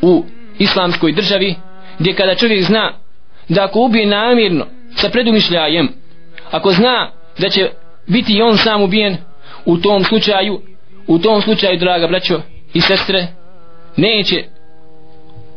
u 0.02 0.26
islamskoj 0.60 1.12
državi 1.12 1.56
gdje 2.00 2.16
kada 2.16 2.36
čovjek 2.36 2.64
zna 2.64 2.94
da 3.50 3.64
ako 3.64 3.80
ubije 3.80 4.06
namjerno 4.06 4.66
sa 4.96 5.10
predumišljajem 5.10 5.90
ako 6.52 6.72
zna 6.72 7.12
da 7.38 7.50
će 7.50 7.70
biti 8.10 8.42
on 8.42 8.58
sam 8.58 8.82
ubijen 8.82 9.18
u 9.66 9.78
tom 9.78 10.04
slučaju 10.04 10.62
u 11.08 11.20
tom 11.20 11.42
slučaju 11.42 11.80
draga 11.80 12.08
braćo 12.08 12.42
i 12.74 12.82
sestre 12.82 13.28
neće 13.98 14.44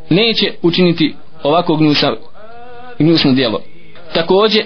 neće 0.08 0.52
učiniti 0.62 1.14
ovako 1.42 1.76
gnusa, 1.76 2.12
gnusno 2.98 3.32
djelo. 3.32 3.60
Takođe 4.14 4.64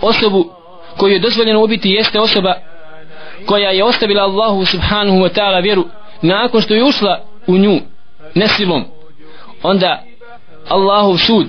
osobu 0.00 0.50
koju 0.96 1.12
je 1.12 1.18
dozvoljeno 1.18 1.64
ubiti 1.64 1.90
jeste 1.90 2.20
osoba 2.20 2.54
koja 3.46 3.70
je 3.70 3.84
ostavila 3.84 4.22
Allahu 4.22 4.64
subhanahu 4.64 5.18
wa 5.18 5.38
ta'ala 5.38 5.62
vjeru 5.62 5.84
nakon 6.22 6.60
što 6.60 6.74
je 6.74 6.84
ušla 6.84 7.20
u 7.46 7.58
nju 7.58 7.80
nesilom. 8.34 8.84
Onda 9.62 10.02
Allahov 10.68 11.16
sud 11.16 11.46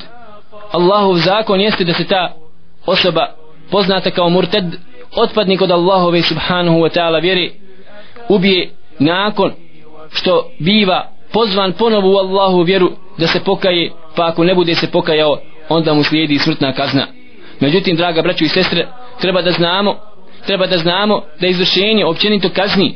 Allahov 0.72 1.16
zakon 1.16 1.62
jeste 1.62 1.84
da 1.84 1.94
se 1.94 2.08
ta 2.08 2.34
osoba 2.86 3.36
poznata 3.72 4.12
kao 4.12 4.30
murted 4.30 4.64
otpadnik 5.16 5.62
od 5.62 5.72
Allahove 5.72 6.22
subhanahu 6.22 6.78
wa 6.80 6.90
ta'ala 6.90 7.22
vjeri 7.22 7.52
ubije 8.30 8.70
nakon 9.00 9.54
što 10.12 10.52
biva 10.60 11.12
pozvan 11.34 11.74
ponovo 11.74 12.14
u 12.14 12.18
Allahu 12.18 12.62
vjeru 12.62 12.92
da 13.18 13.28
se 13.28 13.44
pokaje 13.44 13.92
pa 14.16 14.28
ako 14.28 14.44
ne 14.44 14.56
bude 14.56 14.76
se 14.76 14.92
pokajao 14.92 15.38
onda 15.70 15.94
mu 15.94 16.04
slijedi 16.04 16.40
smrtna 16.40 16.74
kazna. 16.74 17.08
Međutim 17.60 17.96
draga 17.96 18.22
braćo 18.22 18.46
i 18.46 18.48
sestre 18.48 18.88
treba 19.22 19.42
da 19.42 19.52
znamo 19.52 19.96
treba 20.46 20.68
da 20.68 20.78
znamo 20.78 21.22
da 21.40 21.48
izvršenje 21.48 22.06
općenito 22.06 22.50
kazni 22.50 22.96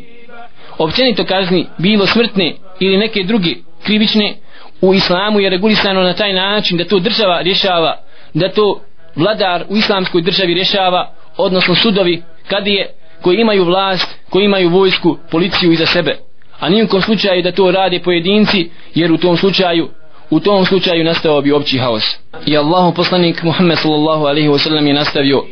općenito 0.78 1.26
kazni 1.26 1.66
bilo 1.78 2.06
smrtne 2.06 2.54
ili 2.80 2.98
neke 2.98 3.24
druge 3.24 3.56
krivične 3.84 4.36
u 4.82 4.94
islamu 4.94 5.40
je 5.40 5.50
regulisano 5.50 6.02
na 6.02 6.14
taj 6.14 6.34
način 6.34 6.78
da 6.78 6.86
to 6.86 7.00
država 7.00 7.42
rješava 7.42 7.98
da 8.34 8.50
to 8.50 8.82
vladar 9.16 9.66
u 9.70 9.78
islamskoj 9.78 10.22
državi 10.22 10.54
rješava 10.54 11.14
odnosno 11.38 11.76
sudovi 11.76 12.24
kad 12.48 12.68
je 12.68 12.94
koji 13.22 13.38
imaju 13.38 13.64
vlast 13.64 14.20
koji 14.30 14.46
imaju 14.46 14.70
vojsku 14.70 15.18
policiju 15.32 15.72
iza 15.72 15.86
sebe. 15.86 16.18
A 16.60 16.70
nijekom 16.70 17.02
slučaju 17.02 17.42
da 17.42 17.52
to 17.52 17.72
rade 17.72 18.00
pojedinci 18.00 18.70
jer 18.96 19.12
u 19.12 19.18
tom 19.18 19.38
slučaju 19.38 19.90
u 20.30 20.40
tom 20.40 20.66
slučaju 20.66 21.04
nastao 21.04 21.42
bi 21.42 21.52
opći 21.52 21.78
haos. 21.78 22.04
I 22.46 22.58
Allahu 22.58 22.94
poslanik 22.94 23.44
Muhammed 23.44 23.78
sallallahu 23.78 24.26
alaihi 24.26 24.50
wa 24.50 24.58
sallam 24.58 24.88
je 24.88 24.94
nastavio 24.94 25.44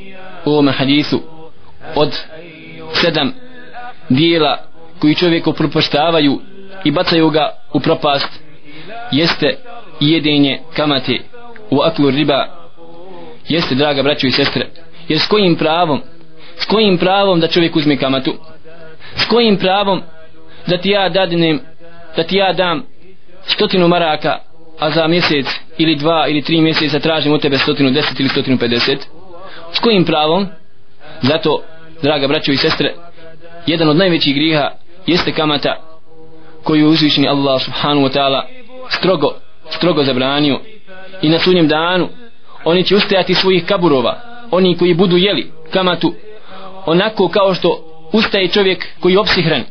u 0.45 0.51
ovom 0.51 0.69
hadisu 0.69 1.21
od 1.95 2.19
sedam 2.93 3.33
dijela 4.09 4.57
koji 4.99 5.15
čovjeku 5.15 5.53
propoštavaju 5.53 6.39
i 6.83 6.91
bacaju 6.91 7.29
ga 7.29 7.49
u 7.73 7.79
propast 7.79 8.29
jeste 9.11 9.57
jedenje 9.99 10.59
kamate 10.75 11.19
u 11.69 11.81
aklu 11.81 12.09
riba. 12.09 12.45
Jeste 13.47 13.75
draga 13.75 14.03
braćo 14.03 14.27
i 14.27 14.31
sestre 14.31 14.67
jer 15.11 15.19
s 15.19 15.27
kojim 15.27 15.55
pravom 15.55 16.01
s 16.57 16.65
kojim 16.65 16.97
pravom 16.97 17.39
da 17.39 17.47
čovjek 17.47 17.75
uzme 17.75 17.97
kamatu? 17.97 18.33
S 19.15 19.25
kojim 19.25 19.57
pravom 19.57 20.01
da 20.67 20.77
ti 20.77 20.89
ja 20.89 21.09
dadnem 21.09 21.59
da 22.15 22.23
ti 22.23 22.35
ja 22.35 22.53
dam 22.53 22.83
stotinu 23.45 23.87
maraka 23.87 24.39
a 24.79 24.91
za 24.91 25.07
mjesec 25.07 25.45
ili 25.77 25.95
dva 25.95 26.27
ili 26.27 26.41
tri 26.41 26.61
mjeseca 26.61 26.99
tražim 26.99 27.33
od 27.33 27.41
tebe 27.41 27.57
stotinu 27.57 27.91
deset 27.91 28.19
ili 28.19 28.29
stotinu 28.29 28.57
pedeset? 28.57 29.07
S 29.73 29.79
kojim 29.79 30.05
pravom? 30.05 30.47
Zato 31.21 31.63
draga 32.01 32.27
braćo 32.27 32.51
i 32.51 32.57
sestre 32.57 32.93
jedan 33.67 33.89
od 33.89 33.97
najvećih 33.97 34.35
griha 34.35 34.71
jeste 35.07 35.31
kamata 35.33 35.75
koju 36.63 36.87
uzvišeni 36.87 37.27
Allah 37.27 37.61
subhanahu 37.61 38.07
wa 38.07 38.13
ta'ala 38.17 38.41
strogo 38.89 39.33
strogo 39.69 40.03
zabranio. 40.03 40.59
I 41.21 41.29
na 41.29 41.39
sunjem 41.39 41.67
danu 41.67 42.09
oni 42.63 42.83
će 42.83 42.95
ustajati 42.95 43.33
svojih 43.33 43.65
kaburova 43.65 44.30
oni 44.51 44.77
koji 44.77 44.93
budu 44.93 45.17
jeli 45.17 45.51
kamatu 45.73 46.13
onako 46.85 47.27
kao 47.27 47.53
što 47.53 47.83
ustaje 48.13 48.47
čovjek 48.47 48.87
koji 48.99 49.13
je 49.13 49.19
opsihran 49.19 49.63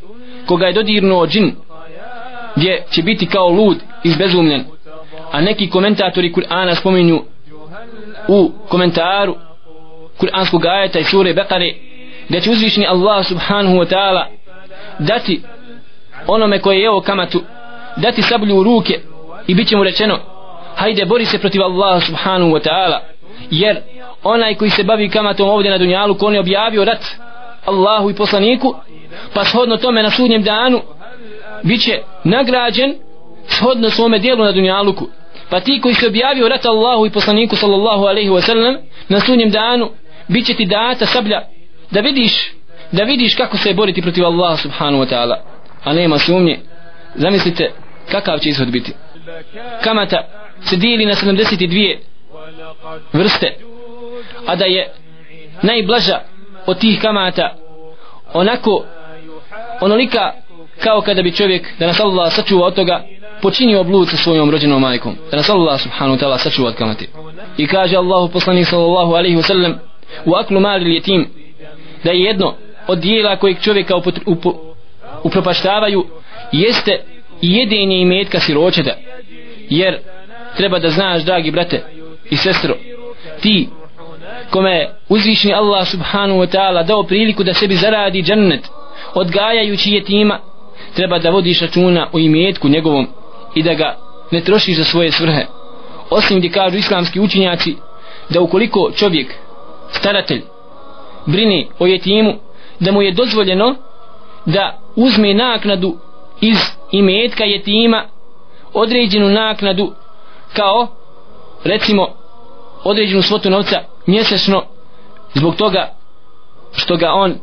koga 0.46 0.66
je 0.66 0.72
dodirnuo 0.72 1.26
džin 1.26 1.54
gdje 2.56 2.84
će 2.90 3.02
biti 3.02 3.26
kao 3.26 3.48
lud 3.48 3.76
izbezumljen. 4.04 4.64
A 5.32 5.40
neki 5.40 5.70
komentatori 5.70 6.32
Kur'ana 6.32 6.74
spominju 6.74 7.22
u 8.28 8.52
komentaru 8.68 9.36
Kur'anskog 10.18 10.66
ajeta 10.66 10.98
i 10.98 11.04
sure 11.04 11.34
Bekare 11.34 11.74
da 12.28 12.40
će 12.40 12.50
uzvišni 12.50 12.86
Allah 12.86 13.26
subhanahu 13.26 13.76
wa 13.76 13.94
ta'ala 13.94 14.24
dati 14.98 15.42
onome 16.26 16.60
koje 16.60 16.78
je 16.78 16.86
evo 16.86 17.00
kamatu 17.00 17.42
dati 17.96 18.22
sablju 18.22 18.56
u 18.56 18.62
ruke 18.62 19.00
i 19.46 19.54
bit 19.54 19.68
će 19.68 19.76
mu 19.76 19.84
rečeno 19.84 20.18
hajde 20.76 21.04
bori 21.04 21.24
se 21.24 21.38
protiv 21.38 21.62
Allah 21.62 22.02
subhanahu 22.02 22.50
wa 22.50 22.68
ta'ala 22.68 22.98
jer 23.50 23.80
onaj 24.22 24.54
koji 24.54 24.70
se 24.70 24.84
bavi 24.84 25.08
kamatom 25.08 25.48
ovdje 25.48 25.70
na 25.70 25.78
dunjalu 25.78 26.14
ko 26.14 26.26
on 26.26 26.34
je 26.34 26.40
objavio 26.40 26.84
rat 26.84 27.04
Allahu 27.64 28.10
i 28.10 28.14
poslaniku 28.14 28.74
pa 29.34 29.44
shodno 29.44 29.76
tome 29.76 30.02
na 30.02 30.10
sudnjem 30.10 30.42
danu 30.42 30.80
bit 31.62 31.82
će 31.82 32.02
nagrađen 32.24 32.94
shodno 33.46 33.90
svome 33.90 34.18
dijelu 34.18 34.44
na 34.44 34.52
dunjaluku. 34.52 35.08
Pa 35.50 35.60
ti 35.60 35.80
koji 35.82 35.94
se 35.94 36.06
objavio 36.06 36.48
rat 36.48 36.66
Allahu 36.66 37.06
i 37.06 37.10
poslaniku 37.10 37.56
sallallahu 37.56 38.04
alaihi 38.04 38.30
wasallam 38.30 38.78
na 39.08 39.20
sudnjem 39.20 39.50
danu 39.50 39.90
bit 40.28 40.46
će 40.46 40.54
ti 40.54 40.66
data 40.66 41.06
sablja 41.06 41.42
da 41.90 42.00
vidiš 42.00 42.52
da 42.92 43.04
vidiš 43.04 43.34
kako 43.34 43.56
se 43.56 43.74
boriti 43.74 44.02
protiv 44.02 44.24
Allaha 44.24 44.56
subhanahu 44.56 45.04
wa 45.04 45.08
ta'ala. 45.08 45.36
A 45.84 45.92
nema 45.92 46.18
sumnje 46.18 46.58
zamislite 47.14 47.72
kakav 48.10 48.38
će 48.38 48.48
ishod 48.48 48.68
biti. 48.68 48.92
Kamata 49.82 50.24
se 50.62 50.76
dijeli 50.76 51.06
na 51.06 51.14
72 51.14 51.98
vrste 53.12 53.56
a 54.46 54.56
da 54.56 54.64
je 54.64 54.92
najblaža 55.62 56.20
od 56.66 56.78
tih 56.78 57.00
kamata 57.00 57.54
onako 58.32 58.84
onolika 59.80 60.32
kao 60.78 61.00
kada 61.00 61.22
bi 61.22 61.32
čovjek 61.32 61.78
da 61.78 61.86
nas 61.86 62.00
Allah 62.00 62.32
sačuva 62.32 62.66
od 62.66 62.74
toga 62.74 63.04
počinio 63.42 63.84
blud 63.84 64.08
sa 64.08 64.16
svojom 64.16 64.50
rođenom 64.50 64.80
majkom. 64.80 65.16
Da 65.30 65.36
nas 65.36 65.50
Allah 65.50 65.80
subhanahu 65.80 66.18
wa 66.18 66.24
ta'ala 66.24 66.38
sačuva 66.38 66.68
od 66.68 66.74
kamati 66.74 67.08
i 67.56 67.66
kaže 67.66 67.96
Allahu 67.96 68.32
poslanik 68.32 68.66
sallallahu 68.66 69.12
alaihi 69.14 69.36
wa 69.36 69.42
sallam 69.42 69.78
u 70.24 70.34
aklu 70.34 70.60
mali 70.60 70.94
ljetim. 70.94 71.28
Da 72.04 72.10
je 72.10 72.20
jedno 72.20 72.54
od 72.86 72.98
dijela 72.98 73.36
kojeg 73.36 73.60
čovjeka 73.60 73.94
upropaštavaju 75.22 76.06
jeste 76.52 77.02
jedenje 77.42 78.00
i 78.00 78.04
metka 78.04 78.40
siročeta. 78.40 78.94
Jer 79.68 79.98
treba 80.56 80.78
da 80.78 80.90
znaš 80.90 81.22
dragi 81.22 81.50
brate 81.50 81.84
i 82.30 82.36
sestro 82.36 82.76
ti 83.40 83.68
kome 84.50 84.88
uzvišni 85.08 85.54
Allah 85.54 85.86
subhanahu 85.88 86.40
wa 86.40 86.46
ta'ala 86.46 86.82
dao 86.82 87.02
priliku 87.02 87.44
da 87.44 87.54
sebi 87.54 87.74
zaradi 87.74 88.22
džennet 88.22 88.68
odgajajući 89.14 89.92
jetima 89.92 90.38
treba 90.94 91.18
da 91.18 91.30
vodiš 91.30 91.60
računa 91.60 92.06
o 92.12 92.18
imetku 92.18 92.68
njegovom 92.68 93.06
i 93.54 93.62
da 93.62 93.74
ga 93.74 93.96
ne 94.30 94.40
trošiš 94.40 94.76
za 94.76 94.84
svoje 94.84 95.12
svrhe. 95.12 95.46
Osim 96.10 96.38
gdje 96.38 96.50
kažu 96.50 96.76
islamski 96.76 97.20
učinjaci 97.20 97.76
da 98.28 98.40
ukoliko 98.40 98.90
čovjek 98.96 99.34
staratelj 99.90 100.42
brini 101.26 101.68
o 101.78 101.86
jetimu 101.86 102.34
da 102.80 102.92
mu 102.92 103.02
je 103.02 103.12
dozvoljeno 103.12 103.74
da 104.46 104.78
uzme 104.96 105.34
naknadu 105.34 105.96
iz 106.40 106.58
imetka 106.90 107.44
jetima 107.44 108.04
određenu 108.72 109.28
naknadu 109.28 109.92
kao 110.52 110.88
recimo 111.64 112.19
određenu 112.84 113.22
svotu 113.22 113.50
novca 113.50 113.80
mjesečno 114.06 114.62
zbog 115.34 115.56
toga 115.56 115.94
što 116.72 116.96
ga 116.96 117.12
on 117.12 117.34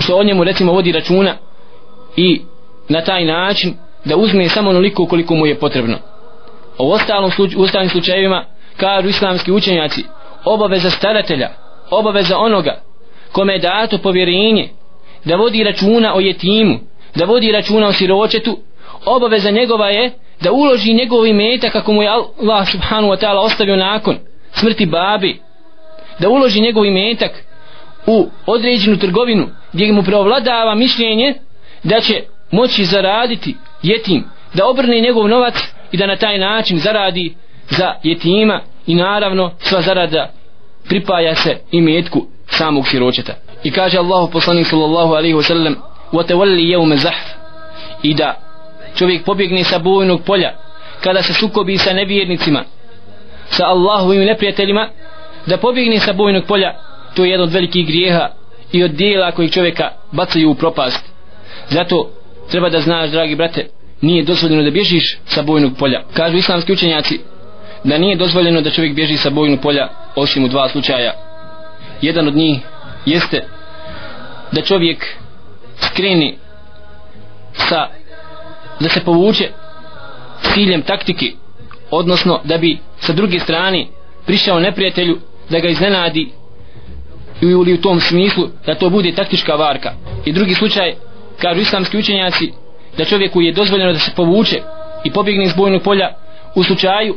što 0.00 0.16
o 0.16 0.24
njemu 0.24 0.44
recimo 0.44 0.72
vodi 0.72 0.92
računa 0.92 1.34
i 2.16 2.42
na 2.88 3.04
taj 3.04 3.24
način 3.24 3.74
da 4.04 4.16
uzme 4.16 4.48
samo 4.48 4.70
onoliko 4.70 5.06
koliko 5.06 5.34
mu 5.34 5.46
je 5.46 5.58
potrebno. 5.58 5.98
U 6.78 6.90
ostalom 6.92 7.30
sluč, 7.30 7.54
u 7.56 7.62
ostalim 7.62 7.88
slučajevima 7.88 8.44
kažu 8.76 9.08
islamski 9.08 9.52
učenjaci 9.52 10.04
obaveza 10.44 10.90
staratelja 10.90 11.50
obaveza 11.90 12.38
onoga 12.38 12.82
kome 13.32 13.52
je 13.52 13.58
dato 13.58 13.98
povjerenje 13.98 14.68
da 15.24 15.36
vodi 15.36 15.64
računa 15.64 16.14
o 16.14 16.20
jetimu 16.20 16.78
da 17.14 17.24
vodi 17.24 17.52
računa 17.52 17.86
o 17.86 17.92
siročetu 17.92 18.58
obaveza 19.04 19.50
njegova 19.50 19.88
je 19.88 20.12
da 20.40 20.52
uloži 20.52 20.94
njegov 20.94 21.26
imetak 21.26 21.72
kako 21.72 21.92
mu 21.92 22.02
je 22.02 22.08
Allah 22.08 22.68
subhanu 22.70 23.08
wa 23.08 23.20
ta'ala 23.20 23.38
ostavio 23.38 23.76
nakon 23.76 24.18
smrti 24.52 24.86
babi. 24.86 25.40
Da 26.18 26.28
uloži 26.28 26.60
njegov 26.60 26.84
imetak 26.84 27.30
u 28.06 28.28
određenu 28.46 28.96
trgovinu 28.96 29.48
gdje 29.72 29.92
mu 29.92 30.02
preovladava 30.02 30.74
mišljenje 30.74 31.34
da 31.82 32.00
će 32.00 32.22
moći 32.50 32.84
zaraditi 32.84 33.56
jetim, 33.82 34.24
da 34.54 34.66
obrne 34.66 35.00
njegov 35.00 35.28
novac 35.28 35.54
i 35.92 35.96
da 35.96 36.06
na 36.06 36.16
taj 36.16 36.38
način 36.38 36.78
zaradi 36.78 37.34
za 37.70 37.94
jetima. 38.02 38.60
I 38.86 38.94
naravno 38.94 39.52
sva 39.58 39.80
zarada 39.80 40.30
pripaja 40.88 41.34
se 41.34 41.58
i 41.72 41.80
metku 41.80 42.26
samog 42.46 42.88
siročeta. 42.88 43.34
I 43.64 43.70
kaže 43.70 43.98
Allahu 43.98 44.30
poslanik 44.30 44.66
sallallahu 44.66 45.12
alaihi 45.14 45.34
wa 45.34 45.42
sallam 45.42 45.76
وَتَوَلِّ 46.12 46.58
يَوْمَ 46.58 47.10
i 48.02 48.14
da 48.14 48.45
čovjek 48.96 49.24
pobjegne 49.24 49.64
sa 49.64 49.78
bojnog 49.78 50.22
polja 50.24 50.52
kada 51.00 51.22
se 51.22 51.32
sukobi 51.32 51.78
sa 51.78 51.92
nevjernicima 51.92 52.64
sa 53.48 53.66
Allahovim 53.66 54.24
neprijateljima 54.24 54.88
da 55.46 55.56
pobjegne 55.56 55.98
sa 55.98 56.12
bojnog 56.12 56.44
polja 56.44 56.74
to 57.14 57.24
je 57.24 57.30
jedan 57.30 57.44
od 57.44 57.52
velikih 57.52 57.86
grijeha 57.86 58.28
i 58.72 58.84
od 58.84 58.90
dijela 58.90 59.32
kojih 59.32 59.52
čovjeka 59.52 59.90
bacaju 60.12 60.50
u 60.50 60.54
propast. 60.54 61.04
Zato 61.68 62.10
treba 62.50 62.68
da 62.68 62.80
znaš 62.80 63.10
dragi 63.10 63.34
brate 63.34 63.66
nije 64.00 64.24
dozvoljeno 64.24 64.62
da 64.62 64.70
bježiš 64.70 65.18
sa 65.24 65.42
bojnog 65.42 65.72
polja. 65.78 66.02
Kažu 66.14 66.36
islamski 66.36 66.72
učenjaci 66.72 67.20
da 67.84 67.98
nije 67.98 68.16
dozvoljeno 68.16 68.60
da 68.60 68.70
čovjek 68.70 68.94
bježi 68.94 69.16
sa 69.16 69.30
bojnog 69.30 69.60
polja 69.60 69.88
osim 70.14 70.44
u 70.44 70.48
dva 70.48 70.68
slučaja. 70.68 71.12
Jedan 72.02 72.28
od 72.28 72.36
njih 72.36 72.58
jeste 73.06 73.44
da 74.52 74.62
čovjek 74.62 75.06
skreni 75.80 76.38
sa 77.52 77.86
da 78.80 78.88
se 78.88 79.00
povuče 79.04 79.50
ciljem 80.54 80.82
taktike 80.82 81.32
odnosno 81.90 82.40
da 82.44 82.58
bi 82.58 82.78
sa 82.98 83.12
druge 83.12 83.38
strane 83.38 83.86
prišao 84.26 84.60
neprijatelju 84.60 85.18
da 85.50 85.58
ga 85.58 85.68
iznenadi 85.68 86.30
ili 87.40 87.74
u 87.74 87.80
tom 87.80 88.00
smislu 88.00 88.48
da 88.66 88.74
to 88.74 88.90
bude 88.90 89.12
taktička 89.12 89.54
varka. 89.54 89.92
I 90.24 90.32
drugi 90.32 90.54
slučaj 90.54 90.94
kažu 91.38 91.60
islamski 91.60 91.98
učenjaci 91.98 92.52
da 92.98 93.04
čovjeku 93.04 93.40
je 93.40 93.52
dozvoljeno 93.52 93.92
da 93.92 93.98
se 93.98 94.12
povuče 94.16 94.60
i 95.04 95.10
pobjegne 95.10 95.44
iz 95.44 95.52
bojnog 95.56 95.82
polja 95.82 96.14
u 96.54 96.62
slučaju 96.62 97.16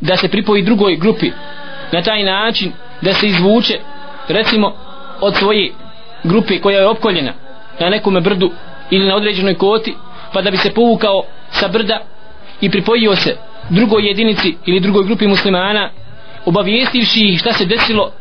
da 0.00 0.16
se 0.16 0.28
pripoji 0.28 0.62
drugoj 0.62 0.96
grupi 0.96 1.30
na 1.92 2.02
taj 2.02 2.22
način 2.22 2.72
da 3.00 3.12
se 3.12 3.26
izvuče 3.26 3.78
recimo 4.28 4.72
od 5.20 5.36
svoje 5.36 5.72
grupe 6.24 6.60
koja 6.60 6.78
je 6.78 6.88
opkoljena 6.88 7.32
na 7.80 7.88
nekome 7.88 8.20
brdu 8.20 8.50
ili 8.90 9.08
na 9.08 9.16
određenoj 9.16 9.54
koti 9.54 9.94
pa 10.34 10.42
da 10.42 10.50
bi 10.50 10.56
se 10.56 10.74
povukao 10.74 11.22
sa 11.50 11.68
brda 11.68 12.00
i 12.60 12.70
pripojio 12.70 13.16
se 13.16 13.36
drugoj 13.70 14.06
jedinici 14.06 14.56
ili 14.66 14.80
drugoj 14.80 15.04
grupi 15.04 15.26
muslimana 15.26 15.90
obavijestivši 16.46 17.20
ih 17.20 17.40
šta 17.40 17.52
se 17.52 17.64
desilo 17.64 18.12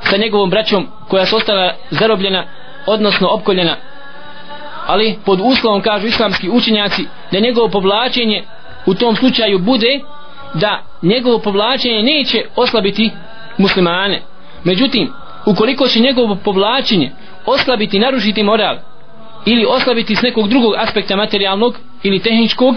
sa 0.00 0.16
njegovom 0.16 0.50
braćom 0.50 0.86
koja 1.08 1.26
se 1.26 1.36
ostala 1.36 1.74
zarobljena 1.90 2.44
odnosno 2.86 3.28
opkoljena. 3.28 3.76
Ali 4.86 5.18
pod 5.24 5.40
uslovom 5.42 5.82
kažu 5.82 6.06
islamski 6.06 6.48
učenjaci 6.48 7.04
da 7.32 7.40
njegovo 7.40 7.68
povlačenje 7.68 8.44
u 8.86 8.94
tom 8.94 9.16
slučaju 9.16 9.58
bude 9.58 10.00
da 10.54 10.82
njegovo 11.02 11.38
povlačenje 11.38 12.02
neće 12.02 12.44
oslabiti 12.56 13.10
muslimane. 13.58 14.22
Međutim 14.64 15.12
ukoliko 15.46 15.88
će 15.88 16.00
njegovo 16.00 16.34
povlačenje 16.44 17.10
oslabiti 17.46 17.98
narušiti 17.98 18.42
moral 18.42 18.76
ili 19.46 19.66
oslabiti 19.68 20.16
s 20.16 20.22
nekog 20.22 20.48
drugog 20.48 20.74
aspekta 20.76 21.16
materijalnog 21.16 21.78
ili 22.02 22.18
tehničkog 22.18 22.76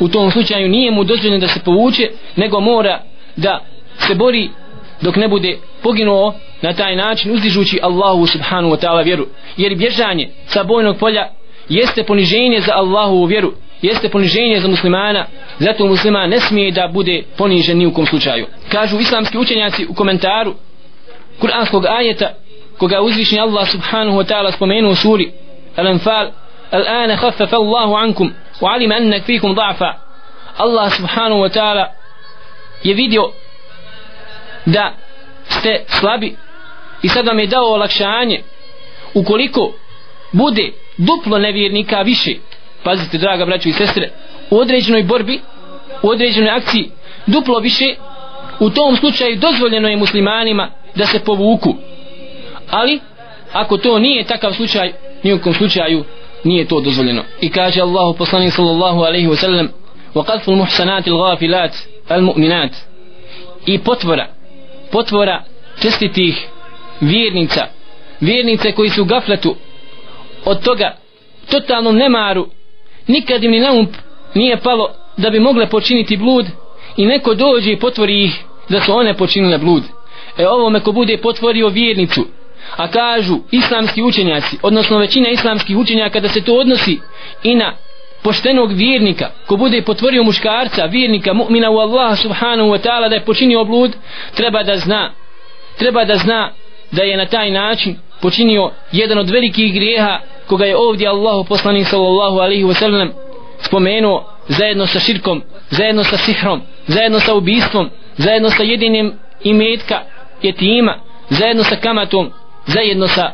u 0.00 0.08
tom 0.08 0.30
slučaju 0.30 0.68
nije 0.68 0.90
mu 0.90 1.04
dozvoljeno 1.04 1.38
da 1.38 1.48
se 1.48 1.60
povuče 1.64 2.10
nego 2.36 2.60
mora 2.60 3.00
da 3.36 3.60
se 3.98 4.14
bori 4.14 4.50
dok 5.00 5.16
ne 5.16 5.28
bude 5.28 5.58
poginuo 5.82 6.34
na 6.62 6.72
taj 6.72 6.96
način 6.96 7.32
uzdižući 7.32 7.78
Allahu 7.82 8.26
subhanu 8.26 8.70
wa 8.70 8.86
ta'ala 8.86 9.04
vjeru. 9.04 9.26
Jer 9.56 9.74
bježanje 9.74 10.28
sa 10.46 10.64
bojnog 10.64 10.96
polja 10.98 11.28
jeste 11.68 12.02
poniženje 12.02 12.60
za 12.60 12.72
Allahu 12.74 13.24
vjeru 13.24 13.52
jeste 13.82 14.08
poniženje 14.08 14.60
za 14.60 14.68
muslimana 14.68 15.26
zato 15.58 15.86
musliman 15.86 16.30
ne 16.30 16.40
smije 16.40 16.70
da 16.70 16.88
bude 16.92 17.22
ponižen 17.36 17.78
ni 17.78 17.86
u 17.86 17.92
kom 17.92 18.06
slučaju. 18.06 18.46
Kažu 18.68 19.00
islamski 19.00 19.38
učenjaci 19.38 19.86
u 19.88 19.94
komentaru 19.94 20.54
kuranskog 21.40 21.86
ajeta 21.86 22.30
koga 22.78 23.00
uzvišnji 23.00 23.40
Allah 23.40 23.68
subhanahu 23.68 24.18
wa 24.18 24.24
ta'ala 24.24 24.52
spomenuo 24.52 24.92
u 24.92 24.94
suri 24.94 25.32
Al-Anfal 25.76 26.30
خفف 27.16 27.54
الله 27.54 27.98
عنكم 27.98 28.32
وعلم 28.62 28.92
ankum 28.92 28.96
wa 28.96 28.96
ضعفا. 28.96 28.96
annak 28.96 29.24
fikum 29.24 29.50
وتعالى 29.50 29.94
Allah 30.58 30.90
subhanahu 30.90 31.40
wa 31.40 31.48
ta'ala 31.48 31.86
je 32.82 32.94
da 34.66 34.92
ste 35.48 35.84
slabi 35.88 36.36
i 37.02 37.08
sad 37.08 37.26
vam 37.26 37.38
je 37.38 37.46
dao 37.46 37.64
olakšanje. 37.64 38.42
Ukoliko 39.14 39.72
bude 40.32 40.72
duplo 40.98 41.38
nevjernika 41.38 42.02
više 42.02 42.30
pazite 42.82 43.18
draga 43.18 43.46
braćo 43.46 43.68
i 43.68 43.72
sestre 43.72 44.10
u 44.50 44.58
određenoj 44.58 45.02
borbi 45.02 45.40
u 46.02 46.08
određenoj 46.08 46.50
akciji 46.50 46.90
duplo 47.26 47.58
više 47.58 47.94
u 48.60 48.70
tom 48.70 48.96
slučaju 48.96 49.36
dozvoljeno 49.36 49.88
je 49.88 49.96
muslimanima 49.96 50.70
da 50.94 51.06
se 51.06 51.24
povuku. 51.24 51.74
Ali 52.70 53.00
ako 53.52 53.76
to 53.76 53.98
nije 53.98 54.24
takav 54.24 54.52
slučaj 54.52 54.92
nijekom 55.26 55.54
slučaju 55.54 56.04
nije 56.44 56.64
to 56.64 56.80
dozvoljeno. 56.80 57.22
I 57.40 57.50
kaže 57.50 57.80
Allahu 57.80 58.18
poslanik 58.18 58.52
sallallahu 58.52 59.00
alaihi 59.00 59.28
wa 59.28 59.36
sallam 59.36 59.68
wa 60.14 60.24
qadfu 60.24 60.56
muhsanati 60.56 61.10
al-ghafilat 61.10 61.72
i 63.66 63.78
potvora 63.78 64.26
potvora 64.90 65.42
čestitih 65.82 66.48
vjernica 67.00 67.66
vjernice 68.20 68.72
koji 68.72 68.90
su 68.90 69.04
gafletu 69.04 69.56
od 70.44 70.62
toga 70.62 70.96
totalnom 71.50 71.96
nemaru 71.96 72.46
nikad 73.06 73.44
im 73.44 73.50
ni 73.50 73.60
na 73.60 73.72
um 73.72 73.88
nije 74.34 74.56
palo 74.56 74.90
da 75.16 75.30
bi 75.30 75.40
mogle 75.40 75.66
počiniti 75.68 76.16
blud 76.16 76.46
i 76.96 77.06
neko 77.06 77.34
dođe 77.34 77.72
i 77.72 77.78
potvori 77.78 78.24
ih 78.24 78.44
da 78.68 78.80
su 78.80 78.96
one 78.96 79.14
počinile 79.14 79.58
blud. 79.58 79.82
E 80.38 80.48
ovome 80.48 80.80
ko 80.80 80.92
bude 80.92 81.18
potvorio 81.18 81.68
vjernicu 81.68 82.26
a 82.76 82.88
kažu 82.88 83.38
islamski 83.50 84.02
učenjaci 84.02 84.58
odnosno 84.62 84.98
većina 84.98 85.28
islamskih 85.28 85.76
učenjaka 85.76 86.20
da 86.20 86.28
se 86.28 86.44
to 86.44 86.54
odnosi 86.54 87.00
i 87.42 87.54
na 87.54 87.72
poštenog 88.22 88.72
vjernika 88.72 89.30
ko 89.46 89.56
bude 89.56 89.82
potvorio 89.82 90.22
muškarca 90.22 90.84
vjernika 90.84 91.32
mu'mina 91.32 91.70
u 91.70 91.78
Allah 91.78 92.18
subhanahu 92.18 92.70
wa 92.70 92.78
ta'ala 92.78 93.08
da 93.08 93.14
je 93.14 93.24
počinio 93.24 93.64
blud 93.64 93.96
treba 94.34 94.62
da 94.62 94.76
zna 94.76 95.12
treba 95.78 96.04
da 96.04 96.16
zna 96.16 96.50
da 96.90 97.02
je 97.02 97.16
na 97.16 97.26
taj 97.26 97.50
način 97.50 97.96
počinio 98.20 98.70
jedan 98.92 99.18
od 99.18 99.30
velikih 99.30 99.74
grijeha 99.74 100.20
koga 100.46 100.64
je 100.64 100.76
ovdje 100.76 101.08
Allahu 101.08 101.44
poslanik 101.44 101.86
sallallahu 101.86 102.38
alaihi 102.38 102.64
wa 102.64 102.74
sallam 102.74 103.12
spomenuo 103.60 104.24
zajedno 104.48 104.86
sa 104.86 105.00
širkom 105.00 105.42
zajedno 105.70 106.04
sa 106.04 106.16
sihrom 106.16 106.62
zajedno 106.86 107.20
sa 107.20 107.34
ubistvom 107.34 107.90
zajedno 108.16 108.50
sa 108.50 108.62
jedinim 108.62 109.12
imetka 109.42 110.00
jetima 110.42 110.98
zajedno 111.30 111.64
sa 111.64 111.76
kamatom 111.76 112.30
zajedno 112.66 113.08
sa 113.08 113.32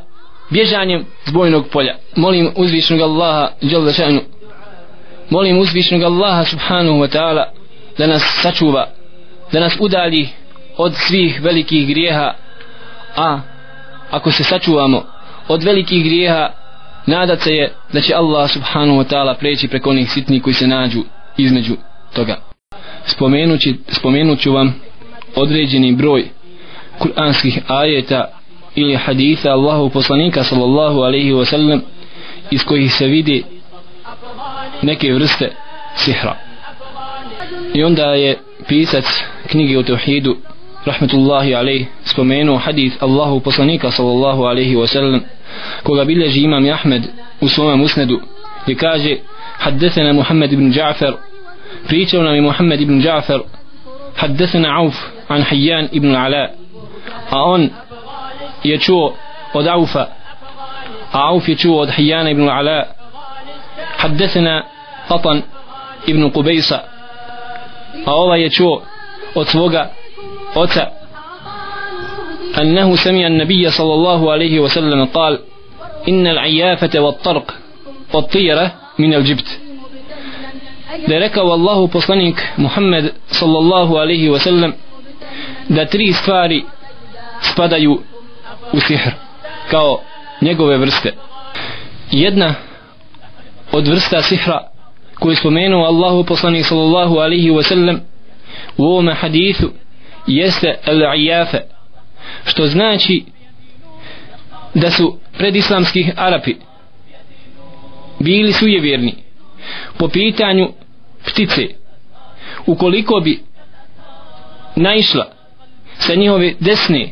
bježanjem 0.51 1.05
zbojnog 1.27 1.69
polja. 1.69 1.97
Molim 2.17 2.53
uzvišnog 2.57 3.01
Allaha 3.01 3.49
džel 3.63 3.93
šanu. 3.93 4.21
Molim 5.31 5.59
uzvišnog 5.59 6.03
Allaha 6.03 6.45
subhanahu 6.45 6.99
wa 6.99 7.09
ta'ala 7.09 7.45
da 7.99 8.07
nas 8.07 8.23
sačuva 8.43 8.87
da 9.53 9.61
nas 9.61 9.77
udalji 9.81 10.29
od 10.77 10.95
svih 10.95 11.43
velikih 11.43 11.89
grijeha. 11.89 12.35
A 13.17 13.41
ako 14.11 14.31
se 14.31 14.45
sačuvamo 14.45 15.05
od 15.49 15.63
velikih 15.63 16.05
grijeha 16.05 16.51
nadat 17.07 17.41
se 17.41 17.55
je 17.55 17.73
da 17.93 18.01
će 18.01 18.15
Allah 18.15 18.51
subhanahu 18.51 18.99
wa 18.99 19.05
ta'ala 19.05 19.35
preći 19.39 19.69
preko 19.69 19.91
onih 19.91 20.11
sitnih 20.11 20.43
koji 20.43 20.55
se 20.55 20.67
nađu 20.67 21.03
između 21.37 21.77
toga. 22.15 22.41
Spomenući, 23.05 23.77
spomenuću 23.89 24.53
vam 24.53 24.75
određeni 25.35 25.93
broj 25.93 26.29
kuranskih 26.99 27.59
ajeta 27.67 28.42
ili 28.75 28.95
hadisa 28.95 29.53
Allahu 29.53 29.91
poslanika 29.91 30.45
sallallahu 30.45 31.03
alaihi 31.05 31.33
wa 31.33 31.45
sallam 31.45 31.83
iz 32.51 32.65
kojih 32.65 32.93
se 32.95 33.07
vidi 33.07 33.45
neke 34.83 35.13
vrste 35.13 35.51
sihra. 35.95 36.37
I 37.75 37.85
onda 37.85 38.15
je 38.15 38.39
pisac 38.69 39.05
knjige 39.51 39.79
o 39.79 39.83
tevhidu 39.83 40.37
rahmetullahi 40.87 41.55
alaih 41.55 41.87
spomenuo 42.05 42.59
hadis 42.59 43.03
Allahu 43.03 43.41
poslanika 43.41 43.91
sallallahu 43.91 44.45
alaihi 44.45 44.77
wa 44.77 44.87
sallam 44.87 45.21
koga 45.83 46.05
bilježi 46.05 46.41
imam 46.43 46.73
Ahmed 46.73 47.03
u 47.41 47.49
svom 47.49 47.79
musnedu 47.79 48.21
gdje 48.65 48.75
kaže 48.75 49.17
haddesena 49.59 50.13
Muhammed 50.13 50.53
ibn 50.53 50.73
Ja'far 50.73 51.13
pričao 51.87 52.23
nam 52.23 52.35
je 52.35 52.41
Muhammed 52.41 52.81
ibn 52.81 53.01
Ja'far 53.03 53.41
haddesena 54.17 54.79
Auf 54.79 54.95
an 55.29 55.43
Hayyan 55.43 55.89
ibn 55.93 56.15
Ala 56.17 56.49
a 57.31 57.43
on 57.45 57.71
je 58.65 58.79
čuo 58.79 59.15
od 59.55 59.67
Aufa 59.67 60.07
a 61.13 61.29
Auf 61.29 61.49
je 61.49 61.57
čuo 61.57 61.81
od 61.83 61.91
Hijana 61.91 62.31
ibn 62.31 62.49
Ala 62.49 62.85
حدثنا 63.99 64.63
قطن 65.11 65.43
ibn 66.07 66.31
Qubejsa 66.31 66.79
a 68.07 68.15
ova 68.15 68.37
je 68.37 68.51
čuo 68.51 68.83
od 69.35 69.49
svoga 69.49 69.91
oca 70.55 70.87
أنه 72.61 72.97
سمع 72.97 73.27
النبي 73.27 73.71
صلى 73.71 73.95
الله 73.95 74.33
عليه 74.33 74.61
وسلم 74.61 75.05
قال 75.05 75.39
إن 76.09 76.27
العيافة 76.27 77.01
والطرق 77.01 77.55
والطيرة 78.15 78.73
من 78.99 79.15
الجبت 79.15 79.59
da 81.09 81.15
je 81.15 81.19
rekao 81.21 81.53
Allahu 81.53 81.89
poslanik 81.89 82.37
Muhammed 82.57 83.13
sallallahu 83.27 83.97
alaihi 83.97 84.29
wa 84.31 84.39
sallam 84.39 84.73
da 85.69 85.85
tri 85.87 86.13
stvari 86.13 86.65
spadaju 87.41 88.03
u 88.73 88.81
sihr 88.81 89.11
kao 89.71 90.01
njegove 90.41 90.79
vrste. 90.79 91.13
Jedna 92.11 92.55
od 93.73 93.89
vrsta 93.89 94.23
sihra 94.23 94.69
koju 95.15 95.37
spomenuo 95.37 95.87
Allahu 95.87 96.25
poslanik 96.25 96.67
sallallahu 96.67 97.19
alihi 97.19 97.51
wasallam 97.51 97.99
u 98.77 98.85
ovome 98.85 99.15
hadithu 99.15 99.71
jeste 100.27 100.79
al-ijafe 100.87 101.59
što 102.45 102.67
znači 102.67 103.25
da 104.75 104.91
su 104.91 105.19
predislamskih 105.39 106.13
Arapi 106.17 106.55
bili 108.19 108.53
sujevjerni 108.53 109.15
po 109.99 110.09
pitanju 110.09 110.73
ptice. 111.27 111.69
Ukoliko 112.67 113.21
bi 113.21 113.43
naišla 114.77 115.31
sa 115.99 116.15
njihove 116.15 116.55
desne 116.61 117.11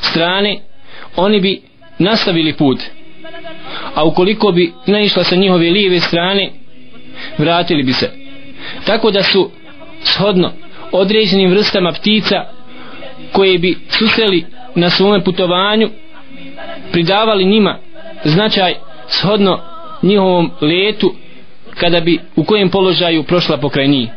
strane 0.00 0.58
oni 1.16 1.40
bi 1.40 1.62
nastavili 1.98 2.52
put. 2.52 2.80
A 3.94 4.04
ukoliko 4.04 4.52
bi 4.52 4.72
naišla 4.86 5.24
sa 5.24 5.36
njihove 5.36 5.70
lijeve 5.70 6.00
strane 6.00 6.50
vratili 7.38 7.82
bi 7.82 7.92
se. 7.92 8.10
Tako 8.86 9.10
da 9.10 9.22
su 9.22 9.50
shodno 10.02 10.52
određenim 10.92 11.50
vrstama 11.50 11.92
ptica 11.92 12.44
koje 13.32 13.58
bi 13.58 13.78
susreli 13.88 14.44
na 14.74 14.90
svome 14.90 15.24
putovanju 15.24 15.90
pridavali 16.92 17.44
njima 17.44 17.78
značaj 18.24 18.74
shodno 19.08 19.60
njihovom 20.02 20.50
letu 20.60 21.14
kada 21.74 22.00
bi 22.00 22.18
u 22.36 22.44
kojem 22.44 22.70
položaju 22.70 23.22
prošla 23.22 23.56
pokraj 23.56 23.88
njih. 23.88 24.08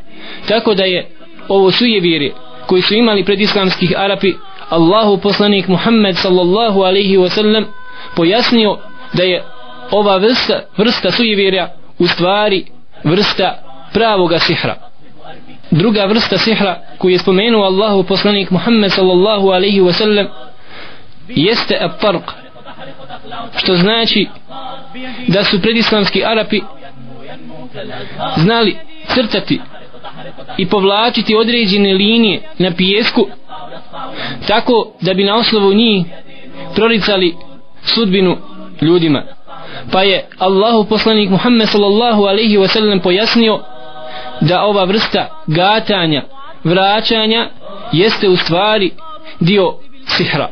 Tako 0.48 0.74
da 0.74 0.84
je 0.84 1.08
ovo 1.48 1.72
sujevire 1.72 2.32
koji 2.66 2.82
su 2.82 2.94
imali 2.94 3.26
pred 3.26 3.42
islamskih 3.42 3.94
Arapi 3.98 4.34
Allahu 4.72 5.18
poslanik 5.18 5.68
Muhammed 5.68 6.16
sallallahu 6.16 6.84
alaihi 6.84 7.18
wa 7.18 7.30
sallam 7.30 7.66
pojasnio 8.16 8.78
da 9.14 9.24
je 9.24 9.44
ova 9.92 10.18
vrsta, 10.18 10.62
vrsta 10.78 11.12
sujevjerja 11.12 11.70
u 12.00 12.08
stvari 12.08 12.66
vrsta 13.04 13.58
pravoga 13.94 14.40
sihra. 14.40 14.76
Druga 15.72 16.06
vrsta 16.06 16.38
sihra 16.38 16.80
koju 16.98 17.12
je 17.12 17.20
spomenuo 17.20 17.64
Allahu 17.64 18.04
poslanik 18.04 18.52
Muhammed 18.52 18.92
sallallahu 18.92 19.48
alaihi 19.48 19.82
wa 19.82 19.94
sallam 19.94 20.28
jeste 21.28 21.80
aparq 21.82 22.32
što 23.58 23.76
znači 23.76 24.28
da 25.28 25.44
su 25.44 25.62
predislamski 25.62 26.26
Arapi 26.26 26.62
znali 28.38 28.78
crtati 29.08 29.62
i 30.58 30.70
povlačiti 30.70 31.36
određene 31.36 31.94
linije 31.94 32.42
na 32.58 32.72
pijesku 32.72 33.28
tako 34.48 34.92
da 35.02 35.14
bi 35.14 35.24
na 35.24 35.36
osnovu 35.36 35.74
njih 35.74 36.06
proricali 36.76 37.36
sudbinu 37.84 38.38
ljudima. 38.82 39.24
Pa 39.92 40.04
je 40.04 40.28
Allahu 40.40 40.90
poslanik 40.90 41.30
Muhammed 41.30 41.70
sallallahu 41.70 42.24
alaihi 42.24 42.58
wa 42.58 42.68
sallam 42.68 43.00
pojasnio 43.00 43.60
da 44.42 44.64
ova 44.64 44.84
vrsta 44.84 45.44
gatanja 45.48 46.24
vraćanja 46.64 47.50
jeste 47.92 48.30
u 48.30 48.38
stvari 48.38 48.92
dio 49.40 49.74
sihra. 50.06 50.50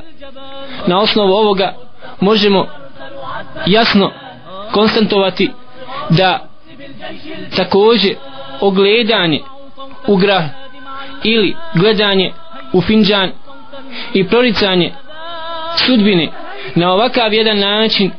Na 0.87 0.99
osnovu 0.99 1.33
ovoga 1.33 1.73
možemo 2.19 2.67
jasno 3.65 4.11
konstantovati 4.71 5.51
da 6.09 6.47
takođe 7.55 8.15
ogledanje 8.61 9.41
u 10.07 10.15
grah 10.15 10.43
ili 11.23 11.55
gledanje 11.75 12.33
u 12.73 12.81
finđan 12.81 13.31
i 14.13 14.27
proricanje 14.27 14.91
sudbine 15.77 16.27
na 16.75 16.93
ovakav 16.93 17.33
jedan 17.33 17.59
način 17.59 18.11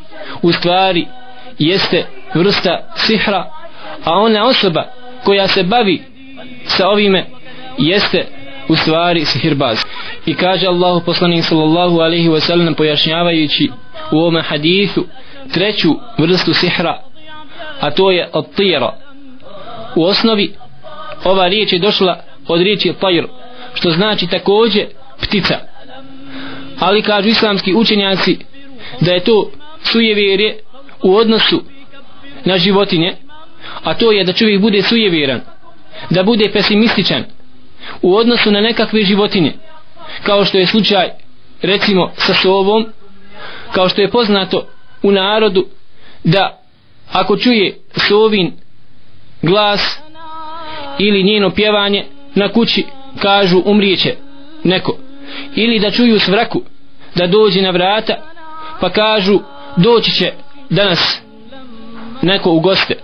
u 0.42 0.53
stvari 0.53 1.07
jeste 1.59 2.07
vrsta 2.34 2.78
sihra 2.96 3.51
a 4.05 4.12
ona 4.12 4.44
osoba 4.44 4.84
koja 5.24 5.48
se 5.48 5.62
bavi 5.62 6.03
sa 6.64 6.88
ovime 6.88 7.26
jeste 7.78 8.26
u 8.68 8.76
stvari 8.76 9.24
sihirbaz. 9.24 9.78
I 10.26 10.34
kaže 10.34 10.66
Allahu 10.66 11.05
poslanik 11.07 11.44
sallallahu 11.44 12.01
alaihi 12.01 12.28
wa 12.28 12.40
sallam 12.40 12.74
pojašnjavajući 12.74 13.70
u 14.12 14.18
ovome 14.18 14.42
hadithu 14.42 15.05
treću 15.53 15.88
vrstu 16.18 16.55
sihra 16.55 17.01
a 17.80 17.90
to 17.90 18.11
je 18.11 18.28
od 18.32 18.55
tira 18.55 18.92
u 19.96 20.05
osnovi 20.05 20.53
ova 21.24 21.48
riječ 21.48 21.72
je 21.72 21.78
došla 21.78 22.20
od 22.48 22.61
riječi 22.61 22.94
tajr 23.01 23.26
što 23.75 23.91
znači 23.91 24.27
takođe 24.27 24.87
ptica. 25.23 25.59
Ali 26.79 27.03
kažu 27.03 27.29
islamski 27.29 27.75
učenjaci 27.75 28.39
da 29.01 29.12
je 29.12 29.25
to 29.25 29.51
sujevjerje 29.83 30.59
u 31.03 31.16
odnosu 31.16 31.62
na 32.45 32.59
životinje 32.59 33.16
a 33.85 33.95
to 33.95 34.12
je 34.12 34.25
da 34.25 34.33
čovjek 34.33 34.61
bude 34.61 34.83
sujevjeran 34.83 35.41
da 36.11 36.23
bude 36.23 36.51
pesimističan 36.53 37.25
u 38.03 38.16
odnosu 38.16 38.51
na 38.51 38.61
nekakve 38.61 39.05
životinje 39.05 39.53
kao 40.23 40.45
što 40.45 40.59
je 40.59 40.66
slučaj 40.66 41.09
recimo 41.62 42.11
sa 42.16 42.35
sovom 42.35 42.87
kao 43.73 43.89
što 43.89 44.03
je 44.03 44.11
poznato 44.11 44.66
u 45.03 45.12
narodu 45.12 45.66
da 46.25 46.62
ako 47.12 47.37
čuje 47.37 47.79
sovin 48.09 48.53
glas 49.43 49.99
ili 50.99 51.23
njeno 51.23 51.51
pjevanje 51.51 52.05
na 52.35 52.53
kući 52.53 52.85
kažu 53.19 53.63
umrijeće 53.65 54.15
neko. 54.65 54.99
Ili 55.57 55.79
da 55.79 55.91
čuju 55.91 56.19
svraku 56.19 56.63
da 57.15 57.27
dođe 57.27 57.63
na 57.63 57.71
vrata 57.71 58.15
pa 58.81 58.91
kažu 58.91 59.41
doći 59.77 60.11
će 60.11 60.33
danas 60.71 61.21
neko 62.23 62.51
u 62.51 62.61
goste. 62.61 62.95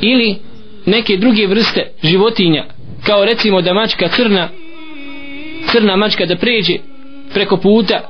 Ili 0.00 0.36
neke 0.86 1.16
druge 1.16 1.46
vrste 1.46 1.90
životinja 2.02 2.64
kao 3.06 3.24
recimo 3.24 3.62
da 3.62 3.74
mačka 3.74 4.08
crna 4.08 4.48
crna 5.72 5.96
mačka 5.96 6.26
da 6.26 6.36
pređe 6.36 6.74
preko 7.34 7.56
puta 7.56 8.00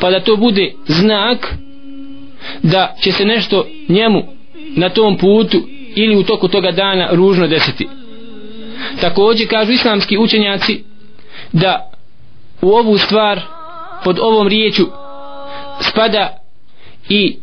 pa 0.00 0.10
da 0.10 0.20
to 0.20 0.36
bude 0.36 0.72
znak 0.86 1.54
da 2.62 2.94
će 3.02 3.12
se 3.12 3.24
nešto 3.24 3.66
njemu 3.88 4.22
na 4.76 4.88
tom 4.88 5.16
putu 5.18 5.62
ili 5.94 6.16
u 6.16 6.22
toku 6.22 6.48
toga 6.48 6.70
dana 6.70 7.08
ružno 7.12 7.46
desiti 7.46 7.88
također 9.00 9.48
kažu 9.48 9.72
islamski 9.72 10.18
učenjaci 10.18 10.84
da 11.52 11.90
u 12.62 12.70
ovu 12.70 12.98
stvar 12.98 13.40
pod 14.04 14.18
ovom 14.18 14.48
riječu 14.48 14.86
spada 15.80 16.38
i 17.08 17.36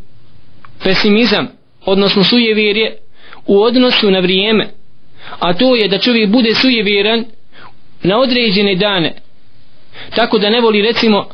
pesimizam 0.83 1.47
odnosno 1.85 2.23
sujevjerje 2.23 2.97
u 3.45 3.61
odnosu 3.61 4.11
na 4.11 4.19
vrijeme 4.19 4.67
a 5.39 5.53
to 5.53 5.75
je 5.75 5.87
da 5.87 5.97
čovjek 5.97 6.29
bude 6.29 6.55
sujevjeran 6.55 7.25
na 8.03 8.19
određene 8.19 8.75
dane 8.75 9.13
tako 10.15 10.37
da 10.37 10.49
ne 10.49 10.61
voli 10.61 10.81
recimo 10.81 11.25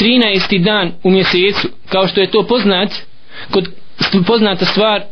13. 0.00 0.58
dan 0.58 0.92
u 1.02 1.10
mjesecu 1.10 1.68
kao 1.88 2.08
što 2.08 2.20
je 2.20 2.30
to 2.30 2.46
poznat 2.46 2.92
kod 3.50 3.68
poznata 4.26 4.64
stvar 4.64 5.02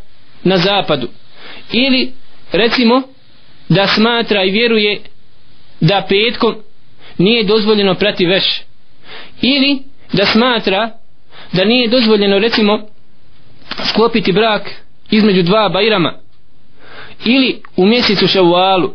na 0.44 0.56
zapadu 0.56 1.08
ili 1.72 2.12
recimo 2.52 3.02
da 3.70 3.86
smatra 3.86 4.44
i 4.44 4.50
vjeruje 4.50 5.00
da 5.80 6.06
petkom 6.08 6.54
nije 7.18 7.44
dozvoljeno 7.44 7.94
prati 7.94 8.26
veš. 8.26 8.62
Ili 9.42 9.78
da 10.12 10.26
smatra 10.26 10.90
da 11.52 11.64
nije 11.64 11.88
dozvoljeno 11.88 12.38
recimo 12.38 12.80
sklopiti 13.90 14.32
brak 14.32 14.70
između 15.10 15.42
dva 15.42 15.68
bajrama 15.68 16.18
ili 17.24 17.62
u 17.76 17.86
mjesecu 17.86 18.26
šavualu 18.26 18.90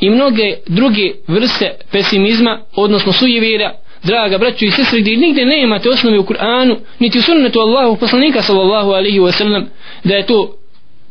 i 0.00 0.10
mnoge 0.10 0.56
druge 0.66 1.12
vrste 1.28 1.74
pesimizma 1.92 2.60
odnosno 2.76 3.12
sujevira. 3.12 3.74
Draga 4.02 4.38
braću 4.38 4.64
i 4.64 4.70
sestri 4.70 5.00
gdje 5.00 5.16
nigde 5.16 5.44
ne 5.44 5.62
imate 5.62 5.90
osnovi 5.90 6.18
u 6.18 6.24
Kur'anu 6.24 6.76
niti 6.98 7.18
u 7.18 7.22
sunnetu 7.22 7.60
Allahu 7.60 7.96
poslanika 7.96 8.42
sallallahu 8.42 8.90
alaihi 8.90 9.20
wasallam 9.20 9.64
da 10.04 10.14
je 10.14 10.26
to 10.26 10.56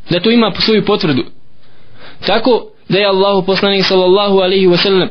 da 0.09 0.19
to 0.19 0.31
ima 0.31 0.53
svoju 0.59 0.85
potvrdu. 0.85 1.23
Tako 2.25 2.72
da 2.89 2.97
je 2.97 3.05
Allahu 3.05 3.45
poslanik 3.45 3.85
sallallahu 3.85 4.39
alaihi 4.39 4.67
wa 4.67 4.77
sallam 4.77 5.09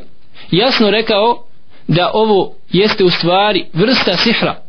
jasno 0.50 0.90
rekao 0.90 1.44
da 1.88 2.10
ovo 2.14 2.54
jeste 2.72 3.04
u 3.04 3.10
stvari 3.10 3.64
vrsta 3.72 4.16
sihra. 4.16 4.62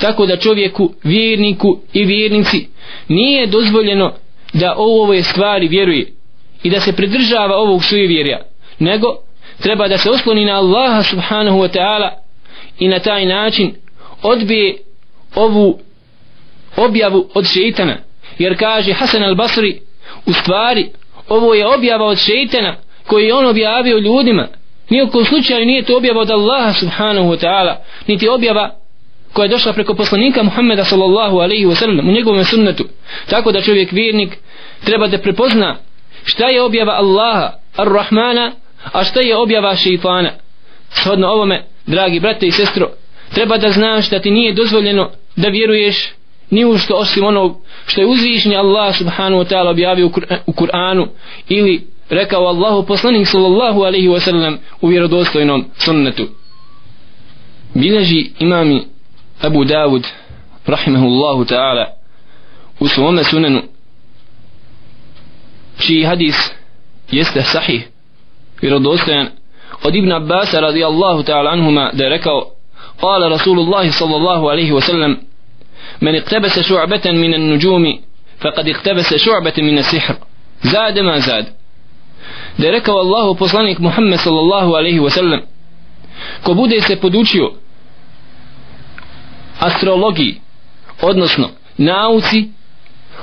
Tako 0.00 0.26
da 0.26 0.36
čovjeku, 0.36 0.92
vjerniku 1.04 1.78
i 1.92 2.04
vjernici 2.04 2.68
nije 3.08 3.46
dozvoljeno 3.46 4.12
da 4.52 4.74
ovo 4.76 5.02
ove 5.02 5.22
stvari 5.22 5.68
vjeruje 5.68 6.12
i 6.62 6.70
da 6.70 6.80
se 6.80 6.96
pridržava 6.96 7.56
ovog 7.56 7.84
sujevjerja 7.84 8.40
nego 8.78 9.16
treba 9.62 9.88
da 9.88 9.98
se 9.98 10.10
osloni 10.10 10.44
na 10.44 10.56
Allaha 10.56 11.02
subhanahu 11.02 11.58
wa 11.58 11.78
ta'ala 11.78 12.10
i 12.78 12.88
na 12.88 12.98
taj 12.98 13.26
način 13.26 13.74
odbije 14.22 14.76
ovu 15.34 15.78
objavu 16.76 17.28
od 17.34 17.46
šeitana. 17.46 17.96
Jer 18.38 18.58
kaže 18.58 18.92
Hasan 18.92 19.22
al-Basri 19.22 19.78
u 20.26 20.32
stvari 20.32 20.90
ovo 21.30 21.54
je 21.54 21.66
objava 21.66 22.06
od 22.06 22.18
šeitana 22.18 22.76
koji 23.06 23.24
je 23.26 23.34
on 23.34 23.46
objavio 23.46 23.98
ljudima. 23.98 24.48
Nijekom 24.90 25.24
slučaju 25.24 25.66
nije 25.66 25.82
to 25.82 25.96
objava 25.96 26.20
od 26.20 26.30
Allaha 26.30 26.72
subhanahu 26.72 27.28
wa 27.28 27.46
ta'ala 27.46 27.74
niti 28.06 28.28
objava 28.28 28.70
koja 29.32 29.44
je 29.44 29.48
došla 29.48 29.72
preko 29.72 29.94
poslanika 29.94 30.42
Muhammeda 30.42 30.84
sallallahu 30.84 31.36
alaihi 31.36 31.66
wa 31.66 31.74
sallam 31.74 32.08
u 32.08 32.12
njegovom 32.12 32.44
sunnetu. 32.44 32.84
Tako 33.30 33.52
da 33.52 33.60
čovjek 33.60 33.92
vjernik 33.92 34.38
treba 34.84 35.06
da 35.06 35.18
prepozna 35.18 35.76
šta 36.24 36.46
je 36.46 36.62
objava 36.62 36.92
Allaha 36.92 37.52
ar-Rahmana 37.76 38.52
a 38.92 39.04
šta 39.04 39.20
je 39.20 39.36
objava 39.36 39.76
šeitana. 39.76 40.30
Shodno 40.90 41.28
ovome 41.28 41.64
dragi 41.86 42.20
brate 42.20 42.46
i 42.46 42.50
sestro 42.50 42.90
treba 43.34 43.58
da 43.58 43.70
znaš 43.70 44.10
da 44.10 44.20
ti 44.20 44.30
nije 44.30 44.52
dozvoljeno 44.52 45.10
da 45.36 45.48
vjeruješ 45.48 46.12
ni 46.50 46.64
u 46.64 46.78
što 46.78 46.94
osim 46.94 47.24
onog 47.24 47.56
što 47.86 48.00
je 48.00 48.06
uzvišnji 48.06 48.56
Allah 48.56 48.96
subhanahu 48.96 49.42
wa 49.42 49.48
ta'ala 49.52 49.70
objavio 49.70 50.06
u 50.46 50.52
Kur'anu 50.52 51.06
ili 51.48 51.86
rekao 52.10 52.46
Allahu 52.46 52.86
poslanik 52.86 53.26
sallallahu 53.26 53.80
alaihi 53.82 54.08
wa 54.08 54.20
sallam 54.20 54.58
u 54.80 54.86
vjerodostojnom 54.86 55.64
sunnetu. 55.76 56.26
Bilježi 57.74 58.30
imami 58.38 58.82
Abu 59.42 59.64
Dawud 59.64 60.06
rahimahullahu 60.66 61.44
ta'ala 61.44 61.86
u 62.80 62.88
svome 62.88 63.24
sunenu 63.24 63.62
čiji 65.78 66.04
hadis 66.04 66.50
jeste 67.10 67.42
sahih 67.42 67.88
vjerodostojan 68.62 69.28
od 69.84 69.94
Ibn 69.94 70.12
Abbas 70.12 70.54
radijallahu 70.54 71.22
ta'ala 71.22 71.52
anhuma 71.52 71.90
da 71.92 72.04
je 72.04 72.10
rekao 72.10 72.50
قال 73.00 73.32
رسول 73.32 73.58
الله 73.58 73.90
صلى 73.90 74.16
الله 74.16 74.50
عليه 74.50 74.72
وسلم 74.72 75.16
من 76.00 76.14
اقتبس 76.14 76.58
شعبة 76.58 77.02
من 77.06 77.34
النجوم 77.34 78.00
فقد 78.40 78.68
اقتبس 78.68 79.14
شعبة 79.14 79.52
من 79.58 79.78
السحر 79.78 80.16
زاد 80.62 80.98
ما 80.98 81.18
زاد 81.18 81.46
da 82.58 82.66
je 82.66 82.72
rekao 82.72 82.98
Allahu 82.98 83.34
poslanik 83.34 83.78
Muhammed 83.78 84.20
sallallahu 84.20 84.74
alaihi 84.74 85.00
wasallam 85.00 85.40
ko 86.42 86.54
bude 86.54 86.80
se 86.80 86.96
podučio 86.96 87.52
astrologiji 89.60 90.40
odnosno 91.02 91.50
nauci 91.78 92.48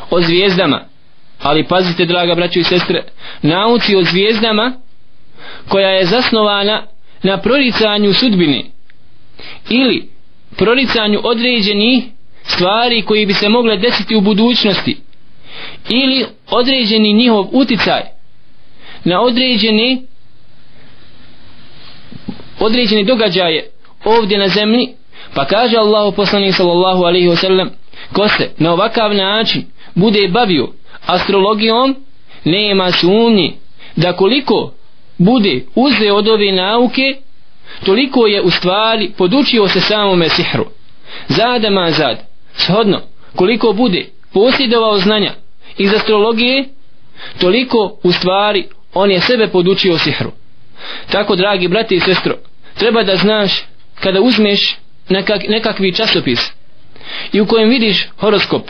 o 0.09 0.21
zvijezdama 0.21 0.85
ali 1.41 1.67
pazite 1.67 2.05
draga 2.05 2.35
braćo 2.35 2.59
i 2.59 2.63
sestre 2.63 3.03
nauci 3.41 3.95
o 3.95 4.01
zvijezdama 4.03 4.73
koja 5.67 5.89
je 5.89 6.05
zasnovana 6.05 6.83
na 7.23 7.37
proricanju 7.37 8.13
sudbine 8.13 8.63
ili 9.69 10.09
proricanju 10.57 11.21
određenih 11.23 12.03
stvari 12.47 13.01
koji 13.01 13.25
bi 13.25 13.33
se 13.33 13.49
mogle 13.49 13.77
desiti 13.77 14.15
u 14.15 14.21
budućnosti. 14.21 14.97
Ili 15.89 16.25
određeni 16.51 17.13
njihov 17.13 17.47
uticaj 17.51 18.01
na 19.03 19.21
određene 19.21 19.97
određene 22.59 23.03
događaje 23.03 23.69
ovdje 24.05 24.37
na 24.37 24.47
zemlji. 24.47 24.89
Pa 25.33 25.45
kaže 25.45 25.77
Allahu 25.77 26.15
poslanik 26.15 26.55
sallallahu 26.55 27.03
alaihi 27.03 27.27
wasallam 27.27 27.69
ko 28.13 28.27
se 28.27 28.51
na 28.57 28.73
ovakav 28.73 29.13
način 29.13 29.65
bude 29.95 30.27
bavio 30.27 30.67
astrologijom 31.05 31.95
nema 32.45 32.91
sumnji 32.91 33.55
da 33.95 34.13
koliko 34.13 34.73
bude 35.17 35.65
uzeo 35.75 36.15
od 36.15 36.27
ove 36.27 36.51
nauke 36.51 37.15
toliko 37.85 38.27
je 38.27 38.41
u 38.41 38.49
stvari 38.49 39.11
podučio 39.17 39.67
se 39.67 39.79
samome 39.81 40.29
sihru. 40.29 40.65
Zada 41.27 41.69
ma 41.69 41.91
zad 41.91 42.27
shodno. 42.57 43.01
Koliko 43.35 43.73
bude 43.73 44.05
posjedovao 44.33 44.99
znanja 44.99 45.33
iz 45.77 45.93
astrologije 45.93 46.65
toliko 47.39 47.99
u 48.03 48.11
stvari 48.11 48.67
on 48.93 49.11
je 49.11 49.19
sebe 49.19 49.47
podučio 49.47 49.97
sihru. 49.97 50.31
Tako 51.11 51.35
dragi 51.35 51.67
brati 51.67 51.95
i 51.95 51.99
sestro 51.99 52.35
treba 52.77 53.03
da 53.03 53.15
znaš 53.15 53.65
kada 53.99 54.21
uzmeš 54.21 54.75
nekak, 55.09 55.41
nekakvi 55.49 55.93
časopis 55.93 56.39
i 57.33 57.41
u 57.41 57.45
kojem 57.45 57.69
vidiš 57.69 58.07
horoskop 58.17 58.61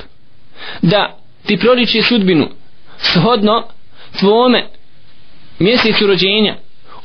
da 0.82 1.18
ti 1.46 1.58
proliči 1.58 2.02
sudbinu 2.02 2.50
shodno 2.98 3.68
tvome 4.20 4.68
mjesecu 5.60 6.08
rođenja 6.08 6.56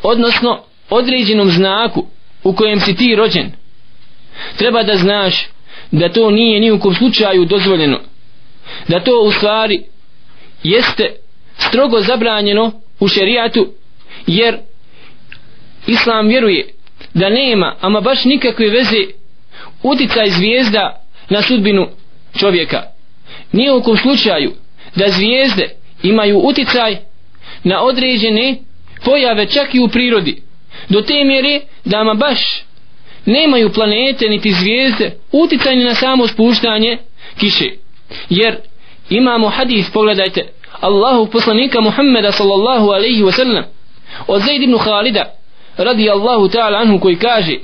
odnosno 0.03 0.63
određenom 0.91 1.51
znaku 1.51 2.07
u 2.45 2.55
kojem 2.55 2.81
si 2.81 2.97
ti 2.97 3.15
rođen. 3.17 3.53
Treba 4.57 4.83
da 4.83 4.95
znaš 4.95 5.49
da 5.93 6.09
to 6.09 6.31
nije 6.31 6.61
ni 6.61 6.71
u 6.71 6.81
kom 6.81 6.95
slučaju 6.95 7.45
dozvoljeno. 7.45 8.01
Da 8.89 9.01
to 9.01 9.23
u 9.23 9.33
stvari 9.33 9.83
jeste 10.63 11.17
strogo 11.57 12.01
zabranjeno 12.01 12.73
u 13.01 13.09
šerijatu 13.09 13.73
jer 14.27 14.59
islam 15.87 16.29
vjeruje 16.29 16.69
da 17.15 17.31
nema 17.31 17.77
ama 17.81 18.01
baš 18.01 18.25
nikakve 18.25 18.71
veze 18.71 18.99
uticaj 19.83 20.31
zvijezda 20.31 21.01
na 21.29 21.43
sudbinu 21.43 21.89
čovjeka. 22.39 22.83
Nije 23.53 23.73
u 23.73 23.83
kom 23.83 23.97
slučaju 23.97 24.53
da 24.97 25.09
zvijezde 25.09 25.69
imaju 26.03 26.39
uticaj 26.39 26.97
na 27.65 27.83
određene 27.83 28.57
pojave 29.05 29.47
čak 29.47 29.75
i 29.75 29.81
u 29.81 29.89
prirodi 29.89 30.43
do 30.89 31.01
te 31.01 31.25
mjere 31.25 31.61
da 31.85 31.99
ama 31.99 32.15
baš 32.15 32.65
nemaju 33.27 33.73
planete 33.73 34.29
niti 34.29 34.53
zvijezde. 34.53 35.11
Uticanje 35.33 35.85
na 35.85 35.95
samo 35.95 36.27
spuštanje 36.27 36.99
kiše. 37.39 37.71
Jer 38.31 38.57
imamo 39.11 39.49
hadis 39.49 39.91
pogledajte 39.93 40.49
Allahu 40.81 41.27
poslanika 41.27 41.81
Muhammeda 41.81 42.33
sallallahu 42.33 42.91
alaihi 42.91 43.23
wasallam 43.23 43.65
od 44.27 44.43
Zaid 44.43 44.63
ibn 44.63 44.79
Khalida 44.79 45.25
radi 45.77 46.11
Allahu 46.11 46.49
ta'ala 46.49 46.79
anhu 46.79 47.01
koji 47.01 47.17
kaže 47.17 47.57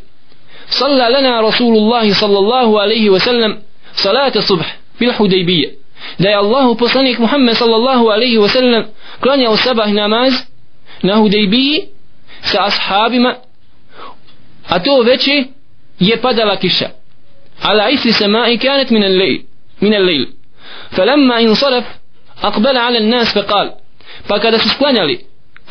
salla 0.66 1.08
lana 1.08 1.40
rasulullahi 1.42 2.14
sallallahu 2.14 2.76
alaihi 2.78 3.10
wasallam 3.10 3.56
salata 3.92 4.42
subh 4.42 4.64
bil 5.00 5.12
hudejbije 5.12 5.74
da 6.18 6.28
je 6.28 6.36
Allahu 6.36 6.74
poslanik 6.76 7.18
Muhammed 7.18 7.56
sallallahu 7.56 8.08
alaihi 8.08 8.38
wasallam 8.38 8.84
klanjao 9.20 9.56
sabah 9.56 9.92
namaz 9.92 10.32
na 11.02 11.16
hudejbiji 11.16 11.82
sa 12.42 12.64
ashabima 12.64 13.34
a 14.68 14.78
to 14.78 15.02
veće 15.02 15.44
je 15.98 16.20
padala 16.20 16.56
kiša. 16.56 16.88
Ala 17.62 17.88
isli 17.90 18.12
samai 18.12 18.58
kanet 18.58 18.90
min 18.90 19.02
al-lejl 19.02 19.40
min 19.80 19.94
al-lejl 19.94 20.26
falamma 20.96 21.40
insaraf 21.40 21.84
aqbala 22.42 22.80
ala 22.86 23.00
nas 23.00 23.32
faqal. 23.34 23.68
Pa 24.28 24.38
kada 24.40 24.58
su 24.58 24.68
sklanjali 24.68 25.20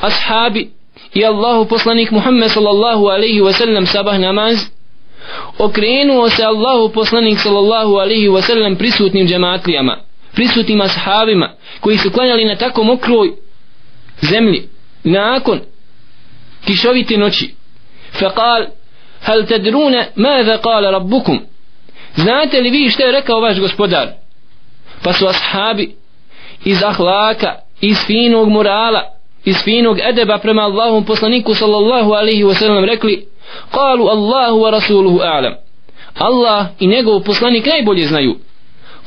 ashabi 0.02 0.70
i 1.14 1.26
Allahu 1.26 1.68
poslanik 1.68 2.12
Muhammed 2.12 2.52
sallallahu 2.52 3.08
alaihi 3.08 3.42
wasallam 3.42 3.86
sabah 3.86 4.20
namaz 4.20 4.58
okrenuo 5.58 6.30
se 6.30 6.44
Allahu 6.44 6.94
poslanik 6.94 7.40
sallallahu 7.40 8.00
alaihi 8.00 8.30
wasallam 8.30 8.78
prisutnim 8.78 9.28
džematlijama 9.28 9.98
prisutnim 10.34 10.82
ashabima 10.82 11.54
koji 11.80 11.98
su 11.98 12.12
klanjali 12.12 12.46
na 12.46 12.56
tako 12.56 12.84
mokroj 12.84 13.32
zemlji 14.22 14.70
nakon 15.04 15.60
kišovite 16.66 17.18
noći. 17.18 17.56
Faqal 18.20 18.66
هل 19.28 19.46
تدرون 19.46 19.94
ماذا 20.16 20.56
قال 20.56 20.94
rabbukum? 20.94 21.40
Znate 22.16 22.62
li 22.62 22.70
vi 22.70 22.90
što 22.90 23.04
je 23.04 23.12
rekao 23.12 23.40
vaš 23.40 23.60
gospodar? 23.60 24.08
Pa 25.04 25.14
su 25.14 25.28
ashabi 25.28 25.96
iz 26.66 26.84
ahlaka 26.84 27.56
iz 27.82 27.98
finog 28.06 28.50
morala 28.50 29.04
iz 29.46 29.56
finog 29.64 30.00
edeba 30.00 30.38
prema 30.38 30.62
Allahom 30.62 31.06
poslaniku 31.06 31.54
sallallahu 31.54 32.12
alaihi 32.14 32.44
wasallam 32.44 32.86
rekli 32.86 33.26
kalu 33.72 34.10
Allahu 34.10 34.62
wa 34.62 34.72
rasuluhu 34.72 35.20
a'lam. 35.20 35.54
Allah 36.20 36.68
i 36.80 36.86
الله 36.86 37.04
ورسوله 37.04 37.08
أعلم 37.08 37.08
الله 37.12 37.12
إنه 37.12 37.20
بسلني 37.20 37.60
كيف 37.60 37.88
يزنيو 37.88 38.38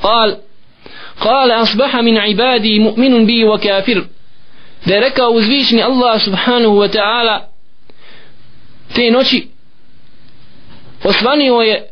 قال 0.03 0.37
قال 1.21 1.51
أصبح 1.51 1.97
من 1.97 2.19
عبادي 2.19 2.79
مؤمن 2.79 3.27
بي 3.27 3.45
rekao 4.87 5.31
uzvišni 5.31 5.83
Allah 5.83 6.21
subhanahu 6.21 6.79
wa 6.79 6.89
ta'ala 6.89 7.41
te 8.95 9.11
noći 9.11 9.49
osvanio 11.05 11.61
je 11.61 11.89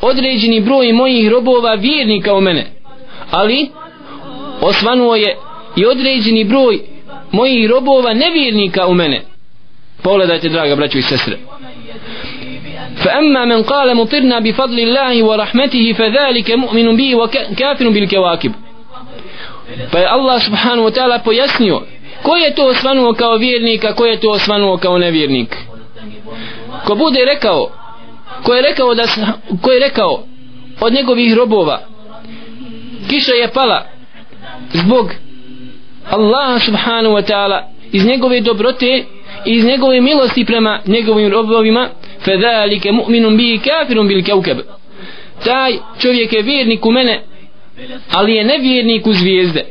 određeni 0.00 0.60
broj 0.60 0.92
mojih 0.92 1.28
robova 1.28 1.74
vjernika 1.74 2.34
u 2.34 2.40
mene. 2.40 2.66
Ali 3.30 3.70
osvanuo 4.60 5.14
je 5.14 5.36
i 5.76 5.86
određeni 5.86 6.44
broj 6.44 6.80
mojih 7.32 7.70
robova 7.70 8.14
nevjernika 8.14 8.86
u 8.86 8.94
mene. 8.94 9.22
Pogledajte 10.02 10.48
draga 10.48 10.76
braćo 10.76 10.98
i 10.98 11.02
sestre. 11.02 11.36
فأما 13.04 13.44
من 13.44 13.62
قال 13.62 13.96
مطرنا 13.96 14.38
بفضل 14.38 14.78
الله 14.78 15.22
ورحمته 15.22 15.92
فذلك 15.92 16.50
مؤمن 16.50 16.96
به 16.96 17.14
وكافر 17.14 17.88
بالكواكب 17.88 18.52
فالله 19.92 20.38
سبحانه 20.38 20.82
وتعالى 20.82 21.20
vjernik, 23.38 23.84
a 23.84 23.94
ko 23.94 24.06
je 24.06 24.20
to 24.20 24.30
osvanuo 24.30 24.76
kao 24.76 24.98
nevjernik. 24.98 25.56
Ko 26.86 26.94
bude 26.94 27.24
rekao 27.24 27.70
koji 28.42 28.58
je 28.58 28.62
rekao 28.62 28.94
da 28.94 29.04
ko 29.62 29.72
je 29.72 29.80
rekao 29.80 30.24
od 30.80 30.92
njegovih 30.92 31.34
robova 31.34 31.80
kiša 33.10 33.32
je 33.32 33.52
pala 33.52 33.86
zbog 34.72 35.10
Allaha 36.10 36.58
subhanahu 36.58 37.14
wa 37.14 37.22
ta'ala 37.22 37.62
iz 37.92 38.06
njegove 38.06 38.40
dobrote 38.40 39.04
i 39.46 39.50
iz 39.52 39.64
njegove 39.64 40.00
milosti 40.00 40.44
prema 40.44 40.80
njegovim 40.86 41.32
robovima 41.32 41.88
fadhalika 42.24 42.92
mu'minun 42.92 43.36
bi 43.36 43.60
kafirun 43.64 44.08
bil 44.08 44.22
kawkab 44.22 44.58
taj 45.44 45.72
čovjek 45.98 46.32
je 46.32 46.42
vjernik 46.42 46.86
u 46.86 46.90
mene 46.90 47.22
ali 48.12 48.34
je 48.34 48.44
nevjernik 48.44 49.06
u 49.06 49.12
zvijezde. 49.12 49.64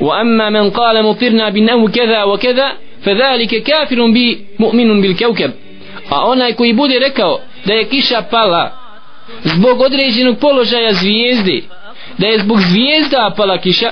Wa 0.00 0.20
amma 0.20 0.50
man 0.50 0.70
qala 0.70 1.02
mutirna 1.02 1.50
bi 1.50 1.60
nahu 1.60 1.86
kaza 1.86 2.24
wa 2.26 2.38
kada 2.38 2.76
fadhalika 3.04 3.56
kafirun 3.66 4.14
a 6.10 6.24
onaj 6.24 6.52
koji 6.52 6.72
bude 6.72 6.98
rekao 6.98 7.40
da 7.64 7.72
je 7.72 7.88
kiša 7.88 8.22
pala 8.30 8.72
zbog 9.44 9.80
određenog 9.80 10.38
položaja 10.38 10.92
zvijezde 10.92 11.62
da 12.18 12.26
je 12.26 12.38
zbog 12.38 12.60
zvijezda 12.60 13.34
pala 13.36 13.58
kiša 13.58 13.90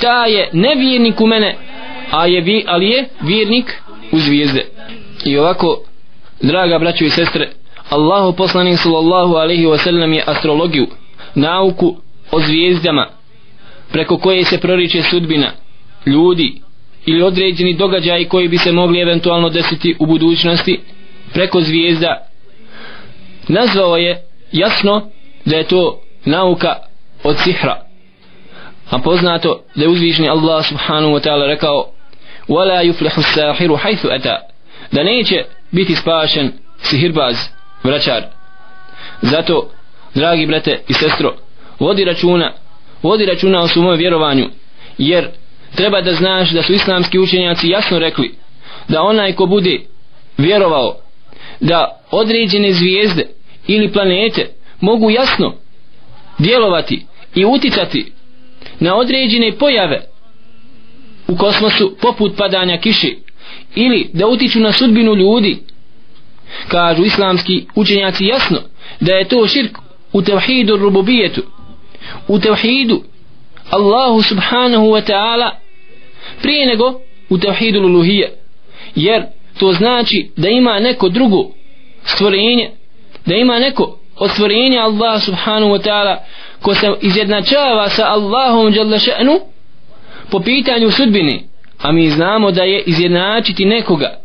ta 0.00 0.26
je 0.26 0.50
nevjernik 0.52 1.20
u 1.20 1.26
mene 1.26 1.56
a 2.12 2.26
je, 2.26 2.62
ali 2.66 2.88
je 2.88 3.08
vjernik 3.20 3.82
u 4.12 4.18
zvijezde. 4.18 4.66
I 5.24 5.38
ovako 5.38 5.82
draga 6.40 6.78
braćo 6.78 7.04
i 7.04 7.10
sestre 7.10 7.50
Allahu 7.88 8.36
poslanik 8.36 8.78
sallallahu 8.78 9.34
alaihi 9.34 9.66
wasallam 9.66 10.12
je 10.14 10.24
astrologiju 10.26 10.86
nauku 11.34 11.96
o 12.30 12.40
zvijezdama 12.40 13.08
preko 13.92 14.18
koje 14.18 14.44
se 14.44 14.60
proriče 14.60 15.02
sudbina 15.02 15.50
ljudi 16.06 16.54
ili 17.06 17.22
određeni 17.22 17.74
događaji 17.74 18.28
koji 18.28 18.48
bi 18.48 18.58
se 18.58 18.72
mogli 18.72 19.00
eventualno 19.00 19.48
desiti 19.48 19.96
u 19.98 20.06
budućnosti 20.06 20.80
preko 21.32 21.60
zvijezda. 21.60 22.26
Nazvao 23.48 23.96
je 23.96 24.22
jasno 24.52 25.10
da 25.44 25.56
je 25.56 25.64
to 25.64 26.00
nauka 26.24 26.76
od 27.22 27.38
sihra. 27.38 27.82
A 28.90 28.98
poznato 28.98 29.64
da 29.74 29.82
je 29.82 29.88
uzvišni 29.88 30.28
Allah 30.28 30.66
subhanahu 30.66 31.12
wa 31.12 31.28
ta'ala 31.28 31.46
rekao 31.46 31.86
wala 32.48 32.84
yuflihu 32.84 33.22
sahiru 33.22 33.76
haythu 33.76 34.08
ata. 34.14 34.38
Da 34.92 35.04
neće 35.04 35.44
biti 35.70 35.94
spašen 35.94 36.52
sihirbaz 36.82 37.36
vraćar. 37.82 38.22
Zato 39.22 39.70
dragi 40.14 40.46
brate 40.46 40.80
i 40.88 40.92
sestro 40.92 41.34
vodi 41.78 42.04
računa 42.04 42.52
vodi 43.02 43.26
računa 43.26 43.60
o 43.60 43.68
svom 43.68 43.96
vjerovanju 43.96 44.48
jer 44.98 45.28
treba 45.74 46.00
da 46.00 46.12
znaš 46.12 46.50
da 46.50 46.62
su 46.62 46.72
islamski 46.72 47.18
učenjaci 47.18 47.68
jasno 47.68 47.98
rekli 47.98 48.34
da 48.88 49.02
onaj 49.02 49.32
ko 49.32 49.46
bude 49.46 49.80
vjerovao 50.38 50.96
da 51.62 52.00
određene 52.10 52.72
zvijezde 52.72 53.26
ili 53.66 53.92
planete 53.92 54.50
mogu 54.80 55.10
jasno 55.10 55.54
djelovati 56.38 57.06
i 57.34 57.44
uticati 57.44 58.12
na 58.80 58.96
određene 58.96 59.52
pojave 59.52 60.02
u 61.28 61.36
kosmosu 61.36 61.96
poput 62.00 62.36
padanja 62.36 62.76
kiše 62.76 63.08
ili 63.74 64.10
da 64.12 64.26
utiču 64.26 64.60
na 64.60 64.72
sudbinu 64.72 65.14
ljudi. 65.14 65.58
Kažu 66.68 67.04
islamski 67.04 67.66
učenjaci 67.74 68.24
jasno 68.24 68.58
da 69.00 69.14
je 69.14 69.28
to 69.28 69.46
širk 69.46 69.78
u 70.12 70.22
tevhidu 70.22 70.76
rububijetu 70.76 71.42
u 72.28 72.38
tevhidu 72.38 73.02
Allahu 73.70 74.22
subhanahu 74.22 74.86
wa 74.86 75.02
ta'ala 75.10 75.50
prije 76.42 76.66
nego 76.66 77.00
u 77.30 77.38
tevhidu 77.38 77.80
luluhije 77.80 78.34
jer 78.94 79.22
to 79.62 79.72
znači 79.72 80.30
da 80.36 80.48
ima 80.48 80.80
neko 80.80 81.08
drugo 81.08 81.46
stvorenje 82.04 82.70
da 83.26 83.34
ima 83.34 83.58
neko 83.58 83.98
od 84.16 84.30
stvorenja 84.30 84.82
Allah 84.82 85.22
subhanahu 85.22 85.72
wa 85.72 85.82
ta'ala 85.82 86.16
ko 86.62 86.74
se 86.74 86.86
izjednačava 87.00 87.88
sa 87.88 88.06
Allahom 88.06 88.72
še'nu 88.72 89.40
po 90.30 90.40
pitanju 90.40 90.90
sudbine. 90.90 91.40
A 91.78 91.92
mi 91.92 92.10
znamo 92.10 92.50
da 92.50 92.62
je 92.62 92.82
izjednačiti 92.86 93.64
nekoga 93.64 94.20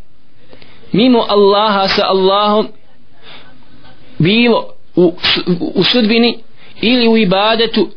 mimo 0.92 1.26
Allaha 1.30 1.88
sa 1.88 2.02
Allahom 2.06 2.68
bilo 4.18 4.66
u, 4.96 5.14
u 5.76 5.84
sudbini 5.84 6.38
ili 6.82 7.08
u 7.08 7.18
ibadetu 7.18 7.90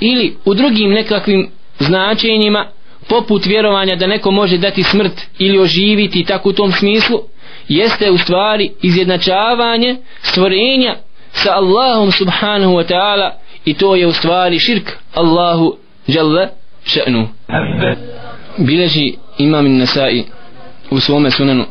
ili 0.00 0.36
u 0.44 0.54
drugim 0.54 0.90
nekakvim 0.90 1.50
značenjima 1.78 2.66
poput 3.10 3.46
vjerovanja 3.46 3.96
da 3.96 4.06
neko 4.06 4.30
može 4.30 4.58
dati 4.58 4.82
smrt 4.82 5.12
ili 5.38 5.58
oživiti 5.58 6.24
tako 6.24 6.48
u 6.48 6.52
tom 6.52 6.72
smislu 6.72 7.18
jeste 7.68 8.10
u 8.10 8.18
stvari 8.18 8.70
izjednačavanje 8.82 9.96
stvorenja 10.22 10.96
sa 11.32 11.50
Allahom 11.52 12.12
subhanahu 12.12 12.72
wa 12.72 12.92
ta'ala 12.92 13.30
i 13.64 13.74
to 13.74 13.96
je 13.96 14.06
u 14.06 14.12
stvari 14.12 14.58
širk 14.58 14.90
Allahu 15.14 15.76
jalla 16.06 16.48
še'nu. 16.84 17.28
Bileži 18.58 19.12
imam 19.38 19.66
in 19.66 19.78
nasai 19.78 20.24
u 20.90 21.00
svome 21.00 21.30
sunanu 21.30 21.64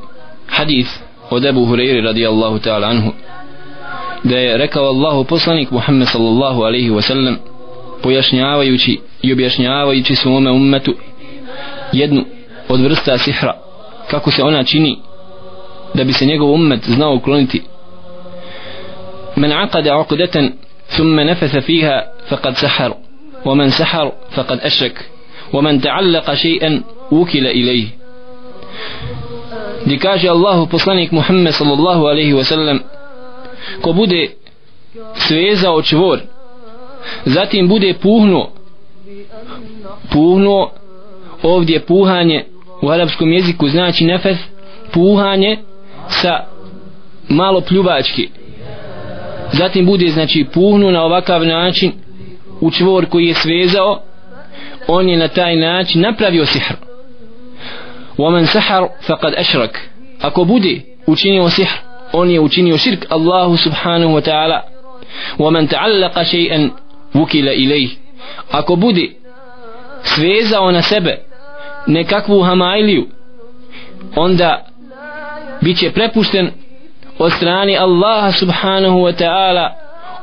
hadith 0.47 0.89
od 1.29 1.45
Ebu 1.45 1.65
Hureyri 1.65 2.03
radijallahu 2.03 2.59
ta'ala 2.59 2.89
anhu 2.89 3.11
da 4.23 4.37
je 4.37 4.57
rekao 4.57 4.85
Allahu 4.85 5.23
poslanik 5.23 5.71
Muhammed 5.71 6.07
sallallahu 6.07 6.61
alaihi 6.61 6.89
wa 6.89 7.01
sallam 7.01 7.37
pojašnjavajući 8.03 8.99
i 9.21 9.33
objašnjavajući 9.33 10.15
svome 10.15 10.51
ummetu 10.51 10.95
jednu 11.91 12.25
od 12.69 12.79
vrsta 12.81 13.17
sihra. 13.17 13.53
Kako 14.11 14.31
se 14.31 14.43
ona 14.43 14.63
čini 14.63 14.97
da 15.93 16.03
bi 16.03 16.13
se 16.13 16.25
njegov 16.25 16.51
ummet 16.53 16.89
znao 16.89 17.15
ukloniti. 17.15 17.61
Men 19.35 19.51
aqada 19.51 19.99
uqdatan 19.99 20.51
thumma 20.95 21.23
nafasa 21.23 21.61
fiha 21.61 22.03
faqad 22.29 22.55
sahar 22.55 22.91
wa 23.45 23.55
man 23.55 23.71
sahar 23.71 24.11
faqad 24.35 24.59
ashrak. 24.63 25.03
Wa 25.53 25.61
man 25.61 25.81
ta'allaqa 25.81 26.35
shay'an 26.35 26.83
ukila 27.11 27.51
ilayh 27.51 27.99
di 29.85 29.97
kaže 29.97 30.29
Allahu 30.29 30.67
poslanik 30.67 31.11
Muhammed 31.11 31.53
sallallahu 31.53 32.07
alaihi 32.07 32.33
wa 32.33 32.43
sallam 32.43 32.83
ko 33.81 33.93
bude 33.93 34.35
svezao 35.15 35.81
čvor 35.81 36.19
zatim 37.25 37.67
bude 37.67 37.93
puhnuo 37.93 38.51
puhnuo 40.11 40.71
ovdje 41.43 41.79
puhanje 41.79 42.45
u 42.81 42.89
arapskom 42.89 43.31
jeziku 43.31 43.69
znači 43.69 44.05
nefes 44.05 44.37
puhanje 44.91 45.57
sa 46.07 46.43
malo 47.29 47.61
pljubački 47.61 48.29
zatim 49.51 49.85
bude 49.85 50.07
znači 50.07 50.45
puhnu 50.53 50.91
na 50.91 51.03
ovakav 51.03 51.45
način 51.45 51.91
u 52.61 52.71
čvor 52.71 53.05
koji 53.05 53.27
je 53.27 53.33
svezao 53.33 54.01
on 54.87 55.09
je 55.09 55.17
na 55.17 55.27
taj 55.27 55.55
način 55.55 56.01
napravio 56.01 56.45
sihr. 56.45 56.75
ومن 58.19 58.45
سحر 58.45 58.89
فقد 59.01 59.33
أشرك 59.33 59.89
أكو 60.21 60.43
بودي 60.43 60.81
أجيني 61.09 61.39
وسحر 61.39 61.81
أني 62.15 62.45
أجيني 62.45 62.73
وشرك 62.73 63.11
الله 63.11 63.55
سبحانه 63.55 64.15
وتعالى 64.15 64.63
ومن 65.39 65.67
تعلق 65.67 66.23
شيئا 66.23 66.71
وكل 67.15 67.49
إليه 67.49 67.89
bude 68.53 68.71
بودي 68.71 69.15
na 70.71 70.81
sebe 70.81 71.28
nekakvu 71.89 72.41
hamajliju 72.41 73.07
onda 74.15 74.65
bit 75.61 75.77
će 75.77 75.91
prepušten 75.91 76.51
od 77.17 77.31
strani 77.31 77.77
Allaha 77.77 78.31
subhanahu 78.31 78.99
wa 78.99 79.23
ta'ala 79.23 79.69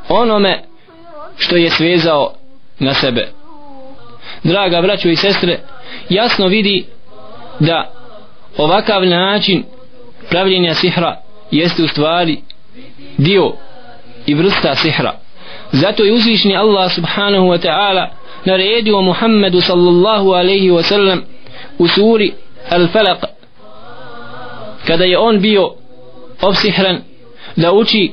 onome 0.09 0.63
što 1.37 1.57
je 1.57 1.71
svezao 1.71 2.33
na 2.79 2.95
sebe. 2.95 3.29
Draga 4.45 4.83
braćo 4.83 5.09
i 5.09 5.17
sestre 5.17 5.61
jasno 6.09 6.47
vidi 6.47 6.87
da 7.61 7.91
ovakav 8.57 9.07
način 9.07 9.65
pravljenja 10.31 10.75
sihra 10.75 11.21
jeste 11.51 11.83
u 11.83 11.89
stvari 11.89 12.39
dio 13.19 13.53
i 14.27 14.35
vrsta 14.35 14.75
sihra. 14.75 15.13
Zato 15.73 16.05
je 16.05 16.13
uzvišni 16.13 16.57
Allah 16.57 16.93
subhanahu 16.93 17.47
wa 17.47 17.67
ta'ala 17.67 18.09
naredio 18.45 19.01
Muhammedu 19.01 19.61
sallallahu 19.61 20.33
alaihi 20.33 20.71
wa 20.71 20.83
sallam 20.83 21.23
u 21.79 21.89
suri 21.89 22.33
Al-Falaq 22.71 23.25
kada 24.87 25.05
je 25.05 25.19
on 25.19 25.41
bio 25.41 25.75
opsihran 26.43 27.01
da 27.57 27.73
uči 27.73 28.13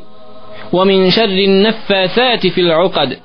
وَمِنْ 0.74 1.10
شَرِّ 1.12 1.38
النَّفَّاثَاتِ 1.50 2.48
فِي 2.48 2.62
الْعُقَدِ 2.62 3.16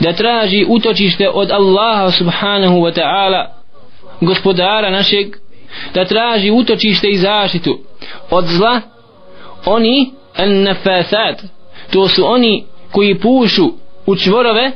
da 0.00 0.12
traži 0.12 0.66
utočište 0.68 1.28
od 1.28 1.50
Allaha 1.50 2.10
subhanahu 2.10 2.80
wa 2.80 2.92
ta'ala 2.92 3.46
gospodara 4.20 4.90
našeg 4.90 5.36
da 5.94 6.04
traži 6.04 6.50
utočište 6.50 7.08
i 7.08 7.16
zaštitu 7.16 7.78
od 8.30 8.44
zla 8.44 8.80
oni 9.66 10.10
النفاثات 10.38 11.42
to 11.92 12.08
su 12.08 12.26
oni 12.26 12.64
koji 12.90 13.18
pušu 13.18 13.72
u 14.06 14.16
čvorove 14.16 14.72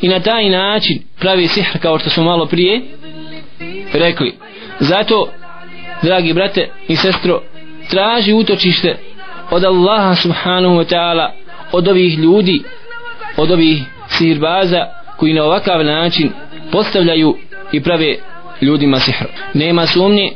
i 0.00 0.08
na 0.08 0.20
taj 0.20 0.48
način 0.48 1.02
pravi 1.20 1.48
sihr 1.48 1.78
kao 1.78 1.98
što 1.98 2.10
su 2.10 2.22
malo 2.22 2.46
prije 2.46 2.80
rekli 3.92 4.34
zato 4.78 5.28
dragi 6.02 6.32
brate 6.32 6.70
i 6.88 6.96
sestro 6.96 7.42
traži 7.90 8.32
utočište 8.32 8.96
od 9.50 9.64
Allaha 9.64 10.14
subhanahu 10.14 10.74
wa 10.74 10.84
ta'ala 10.84 11.30
od 11.72 11.88
ovih 11.88 12.18
ljudi 12.18 12.62
od 13.36 13.50
ovih 13.50 13.82
sihirbaza 14.08 14.86
koji 15.16 15.32
na 15.32 15.44
ovakav 15.44 15.84
način 15.84 16.30
postavljaju 16.72 17.36
i 17.72 17.82
prave 17.82 18.16
ljudima 18.60 18.98
sihr. 18.98 19.26
Nema 19.54 19.86
sumnje 19.86 20.32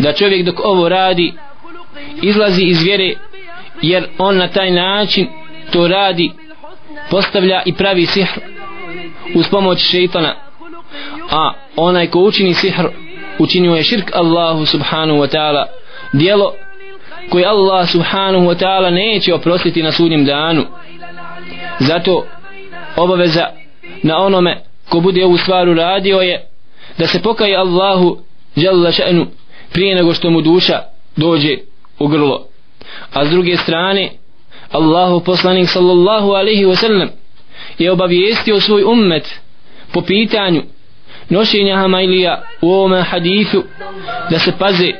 da 0.00 0.12
čovjek 0.12 0.46
dok 0.46 0.60
ovo 0.64 0.88
radi 0.88 1.32
izlazi 2.22 2.62
iz 2.62 2.82
vjere 2.82 3.14
jer 3.82 4.06
on 4.18 4.36
na 4.36 4.48
taj 4.48 4.70
način 4.70 5.26
to 5.72 5.88
radi 5.88 6.32
postavlja 7.10 7.62
i 7.66 7.72
pravi 7.72 8.06
sihr 8.06 8.40
uz 9.34 9.48
pomoć 9.48 9.90
šeitana 9.90 10.34
a 11.30 11.52
onaj 11.76 12.06
ko 12.06 12.18
učini 12.18 12.54
sihr 12.54 12.88
učinio 13.38 13.74
je 13.74 13.82
širk 13.82 14.10
Allahu 14.14 14.66
subhanahu 14.66 15.18
wa 15.18 15.28
ta'ala. 15.36 15.66
Dijelo 16.12 16.54
koje 17.30 17.46
Allah 17.46 17.88
subhanahu 17.88 18.44
wa 18.44 18.54
ta'ala 18.54 18.90
neće 18.90 19.34
oprostiti 19.34 19.82
na 19.82 19.92
sudnjem 19.92 20.24
danu. 20.24 20.64
Zato 21.78 22.26
obaveza 22.96 23.46
na 24.02 24.18
onome 24.18 24.62
ko 24.88 25.00
bude 25.00 25.24
ovu 25.24 25.36
stvar 25.36 25.68
uradio 25.68 26.18
je 26.18 26.46
da 26.98 27.06
se 27.06 27.22
pokaje 27.22 27.56
Allahu 27.56 28.18
jalla 28.56 28.90
še'nu 28.90 29.26
prije 29.72 29.94
nego 29.94 30.14
što 30.14 30.30
mu 30.30 30.40
duša 30.40 30.80
dođe 31.16 31.56
u 31.98 32.08
grlo. 32.08 32.46
A 33.12 33.24
s 33.26 33.30
druge 33.30 33.56
strane 33.56 34.10
Allahu 34.72 35.20
poslanik 35.20 35.68
sallallahu 35.68 36.30
alaihi 36.30 36.64
wa 36.64 36.76
sallam 36.76 37.08
je 37.78 37.92
obavijestio 37.92 38.60
svoj 38.60 38.82
ummet 38.82 39.40
po 39.92 40.02
pitanju 40.02 40.62
nošenja 41.30 41.76
hamailija 41.76 42.42
u 42.60 42.72
ovome 42.72 43.02
hadithu 43.02 43.64
da 44.30 44.38
se 44.38 44.52
paze 44.58 44.92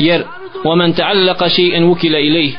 jer 0.00 0.22
ومن 0.64 0.94
تعلق 0.94 1.46
شيئا 1.46 1.84
وكل 1.84 2.16
إليه 2.16 2.52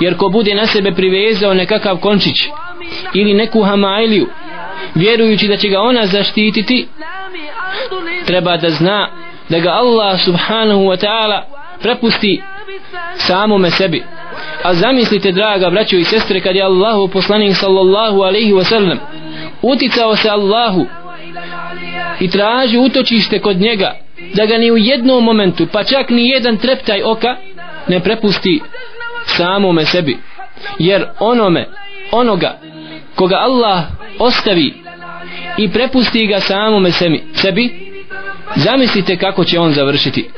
يركو 0.00 0.28
بودي 0.28 0.54
نسبة 0.54 0.90
بريفيزة 0.90 1.48
ونكاكا 1.48 1.92
بكونشيج 1.92 2.42
إلي 3.16 3.34
نكو 3.34 3.62
هما 3.64 3.88
عيليو 3.88 4.26
بيرو 4.96 5.24
يجد 5.24 5.58
تيغا 5.58 5.78
أونا 5.78 6.04
زاشتيتي 6.04 6.88
تربا 8.26 8.56
دزنا 8.56 9.10
دغا 9.50 9.80
الله 9.80 10.16
سبحانه 10.16 10.76
وتعالى 10.76 11.44
prepusti 11.82 12.42
samome 13.16 13.70
sebi. 13.70 14.02
A 14.62 14.74
zamislite 14.74 15.32
draga 15.32 15.70
braćo 15.70 15.96
i 15.96 16.04
sestre 16.04 16.40
kad 16.40 16.56
je 16.56 16.62
Allahu 16.62 17.08
poslanik 17.08 17.56
sallallahu 17.56 18.22
alaihi 18.22 18.52
wasallam 18.52 18.98
uticao 19.62 20.16
se 20.16 20.30
Allahu 20.30 20.86
i 22.20 22.28
traži 22.30 22.78
utočište 22.78 23.38
kod 23.38 23.56
njega 23.56 23.96
da 24.34 24.46
ga 24.46 24.58
ni 24.58 24.70
u 24.70 24.76
jednom 24.76 25.24
momentu 25.24 25.66
pa 25.72 25.84
čak 25.84 26.10
ni 26.10 26.28
jedan 26.28 26.56
treptaj 26.56 27.02
oka 27.02 27.36
ne 27.88 28.00
prepusti 28.00 28.60
samome 29.26 29.84
sebi. 29.84 30.18
Jer 30.78 31.06
onome 31.20 31.66
onoga 32.12 32.58
koga 33.14 33.36
Allah 33.36 33.82
ostavi 34.18 34.74
i 35.58 35.68
prepusti 35.68 36.26
ga 36.26 36.40
samome 36.40 36.90
sebi, 36.90 37.22
sebi 37.34 37.92
zamislite 38.56 39.16
kako 39.16 39.44
će 39.44 39.60
on 39.60 39.72
završiti. 39.72 40.28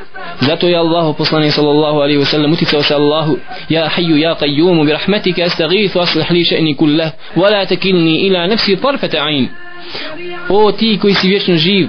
Zato 0.41 0.69
je 0.69 0.77
Allahu 0.77 1.15
poslanik 1.15 1.53
sallallahu 1.53 1.99
alaihi 1.99 2.19
wa 2.19 2.25
sallam 2.25 2.53
uticao 2.53 2.83
se 2.83 2.95
Allahu 2.95 3.39
ja 3.69 3.89
hayyu 3.89 4.17
ja 4.17 4.35
qayyumu 4.35 4.85
bi 4.85 4.93
rahmatika 4.93 5.45
astaghithu 5.45 6.01
aslih 6.01 6.31
li 6.31 6.45
sha'ni 6.45 6.77
kullah 6.77 7.11
wa 7.37 7.51
la 7.51 7.67
takilni 7.67 8.27
ila 8.27 8.47
nafsi 8.47 8.77
tarfata 8.77 9.25
ayn 9.25 9.49
o 10.49 10.73
ti 10.73 10.99
koji 11.03 11.15
si 11.15 11.29
vječno 11.29 11.57
živ 11.57 11.89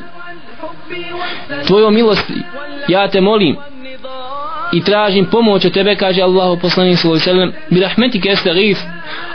tvojom 1.67 1.93
milosti 1.93 2.33
ja 2.87 3.07
te 3.07 3.21
molim 3.21 3.55
i 4.73 4.83
tražim 4.83 5.25
pomoć 5.25 5.65
od 5.65 5.73
tebe 5.73 5.95
kaže 5.95 6.21
Allahu 6.21 6.59
poslanik 6.61 6.97
sallallahu 6.97 7.29
alejhi 7.29 7.39
ve 7.39 7.49
sellem 7.49 7.53
bi 7.69 7.79
rahmetika 7.79 8.29
astaghif 8.31 8.77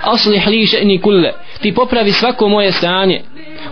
aslih 0.03 0.47
li 0.47 0.67
sha'ni 0.67 1.01
kulle. 1.01 1.33
Ti 1.61 1.75
popravi 1.75 2.13
svako 2.13 2.49
moje 2.49 2.73
stanje. 2.73 3.21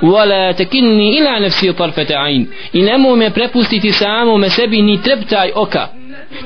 Wala 0.03 0.57
takilni 0.57 1.17
ila 1.19 1.41
nafsi 1.41 1.73
tarfata 1.73 2.15
ayn. 2.15 2.47
I 2.73 2.83
nemoj 2.83 3.17
me 3.17 3.31
prepustiti 3.31 3.93
samome 3.93 4.51
sebi 4.51 4.83
ni 4.83 5.03
treptaj 5.03 5.51
oka. 5.55 5.89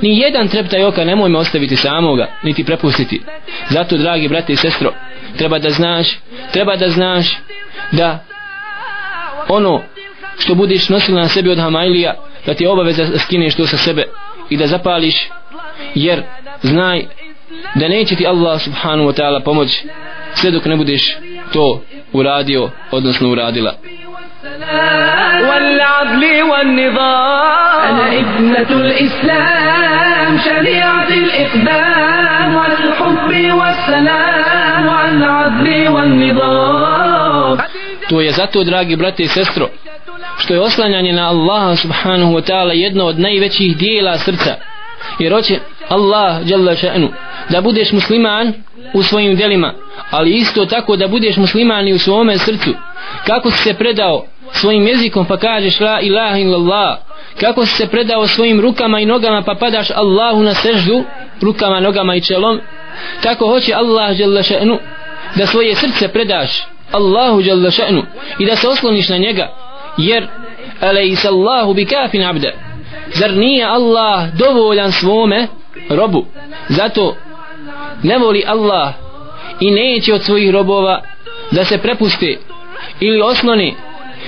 Ni 0.03 0.19
jedan 0.19 0.49
treptaj 0.49 0.85
oka 0.85 1.05
nemoj 1.05 1.29
me 1.29 1.39
ostaviti 1.39 1.77
samoga 1.77 2.27
niti 2.43 2.65
prepustiti. 2.65 3.21
Zato 3.71 3.97
dragi 3.97 4.29
brate 4.29 4.53
i 4.53 4.57
sestro 4.57 4.93
treba 5.39 5.59
da 5.59 5.71
znaš 5.71 6.19
treba 6.53 6.77
da 6.77 6.89
znaš 6.89 7.39
da 7.93 8.25
ono 9.49 9.83
što 10.39 10.55
budiš 10.55 10.89
nosila 10.89 11.21
na 11.21 11.29
sebi 11.29 11.51
od 11.51 11.59
Hamailija 11.59 12.15
da 12.47 12.55
ti 12.55 12.65
je 12.65 12.71
obaveza 12.71 13.05
da 13.05 13.19
skineš 13.19 13.57
to 13.57 13.67
sa 13.67 13.77
sebe 13.77 14.05
i 14.51 14.57
da 14.57 14.67
zapališ 14.67 15.29
jer 15.95 16.23
znaj 16.63 17.05
da 17.75 17.89
neće 17.89 18.17
ti 18.17 18.27
Allah 18.27 18.63
subhanu 18.63 19.05
wa 19.05 19.21
ta'ala 19.21 19.45
pomoć 19.45 19.85
sve 20.35 20.51
dok 20.51 20.65
ne 20.65 20.77
budeš 20.77 21.17
to 21.53 21.83
uradio 22.13 22.71
odnosno 22.91 23.29
uradila. 23.29 23.75
والعدل 25.49 26.43
والنظام 26.43 27.89
أنا 27.89 28.07
ابنة 28.21 28.71
الإسلام 28.71 30.39
شريعة 30.39 31.09
الإقدام 31.09 32.55
والحب 32.57 33.31
والسلام 33.61 34.87
والعدل 34.87 35.89
والنظام 35.89 37.59
To 38.09 38.21
je 38.21 38.33
zato, 38.33 38.65
dragi 38.65 38.97
brate 38.97 39.23
i 39.23 39.29
sestro, 39.29 39.69
što 40.39 40.55
je 40.55 40.61
oslanjanje 40.61 41.13
na 41.13 41.29
Allaha 41.29 41.77
subhanahu 41.77 42.33
wa 42.33 42.51
ta'ala 42.51 42.73
jedno 42.73 43.05
od 43.05 43.19
najvećih 43.19 43.77
dijela 43.77 44.19
srca. 44.19 44.57
Jer 45.19 45.33
hoće 45.33 45.59
Allah, 45.89 46.43
jalla 46.45 46.73
še'nu, 46.73 47.09
da 47.49 47.61
budeš 47.61 47.93
musliman 47.93 48.53
u 48.95 49.03
svojim 49.03 49.37
delima, 49.37 49.75
ali 50.11 50.31
isto 50.31 50.67
tako 50.67 50.97
da 50.97 51.09
budeš 51.09 51.37
musliman 51.37 51.89
i 51.89 51.93
u 51.93 51.99
svome 51.99 52.39
srcu. 52.39 52.71
Kako 53.27 53.51
si 53.51 53.59
se 53.59 53.75
predao 53.75 54.25
svojim 54.53 54.87
jezikom 54.87 55.27
pa 55.27 55.37
kažeš 55.37 55.81
la 55.81 56.01
ilaha 56.01 56.39
illallah, 56.39 56.99
kako 57.41 57.67
si 57.67 57.73
se 57.73 57.87
predao 57.87 58.27
svojim 58.27 58.61
rukama 58.61 59.01
i 59.01 59.07
nogama 59.07 59.43
pa 59.43 59.55
padaš 59.55 59.91
Allahu 59.91 60.43
na 60.43 60.55
seždu, 60.55 61.05
rukama, 61.41 61.81
nogama 61.81 62.15
i 62.15 62.21
čelom, 62.21 62.61
tako 63.23 63.47
hoće 63.47 63.75
Allah, 63.75 64.21
jalla 64.21 64.43
še'nu, 64.43 64.79
da 65.37 65.47
svoje 65.47 65.75
srce 65.75 66.09
predaš 66.09 66.72
Allahu 66.93 67.41
jalla 67.41 67.71
še'nu 67.71 68.03
i 68.39 68.47
da 68.47 68.57
se 68.57 68.69
osloniš 68.69 69.09
na 69.09 69.17
njega, 69.17 69.49
jer 69.97 70.29
alejsa 70.81 71.29
Allahu 71.29 71.75
bi 71.75 71.87
kafin 71.87 72.25
abda. 72.25 72.53
Zar 73.15 73.33
nije 73.33 73.65
Allah 73.65 74.35
dovoljan 74.35 74.93
svome 74.93 75.47
robu? 75.91 76.27
Zato 76.69 77.17
ne 78.03 78.19
voli 78.19 78.45
Allah 78.47 78.93
i 79.61 79.71
neće 79.71 80.15
od 80.15 80.23
svojih 80.23 80.51
robova 80.51 81.03
da 81.51 81.65
se 81.65 81.79
prepuste 81.79 82.39
ili 83.01 83.23
osloni 83.23 83.75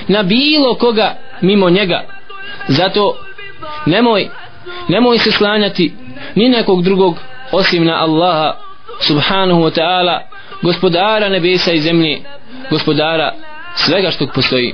na 0.07 0.23
bilo 0.23 0.75
koga 0.75 1.15
mimo 1.41 1.69
njega. 1.69 2.03
Zato 2.67 3.17
nemoj 3.85 4.29
nemoj 4.87 5.17
se 5.17 5.31
slanjati 5.31 5.93
ni 6.35 6.49
nekog 6.49 6.83
drugog 6.83 7.15
osim 7.51 7.85
na 7.85 7.93
Allaha 7.93 8.53
subhanahu 8.99 9.61
wa 9.61 9.71
ta'ala 9.71 10.19
gospodara 10.61 11.29
nebesa 11.29 11.71
i 11.71 11.81
zemlje 11.81 12.21
gospodara 12.69 13.33
svega 13.75 14.11
što 14.11 14.27
postoji. 14.27 14.73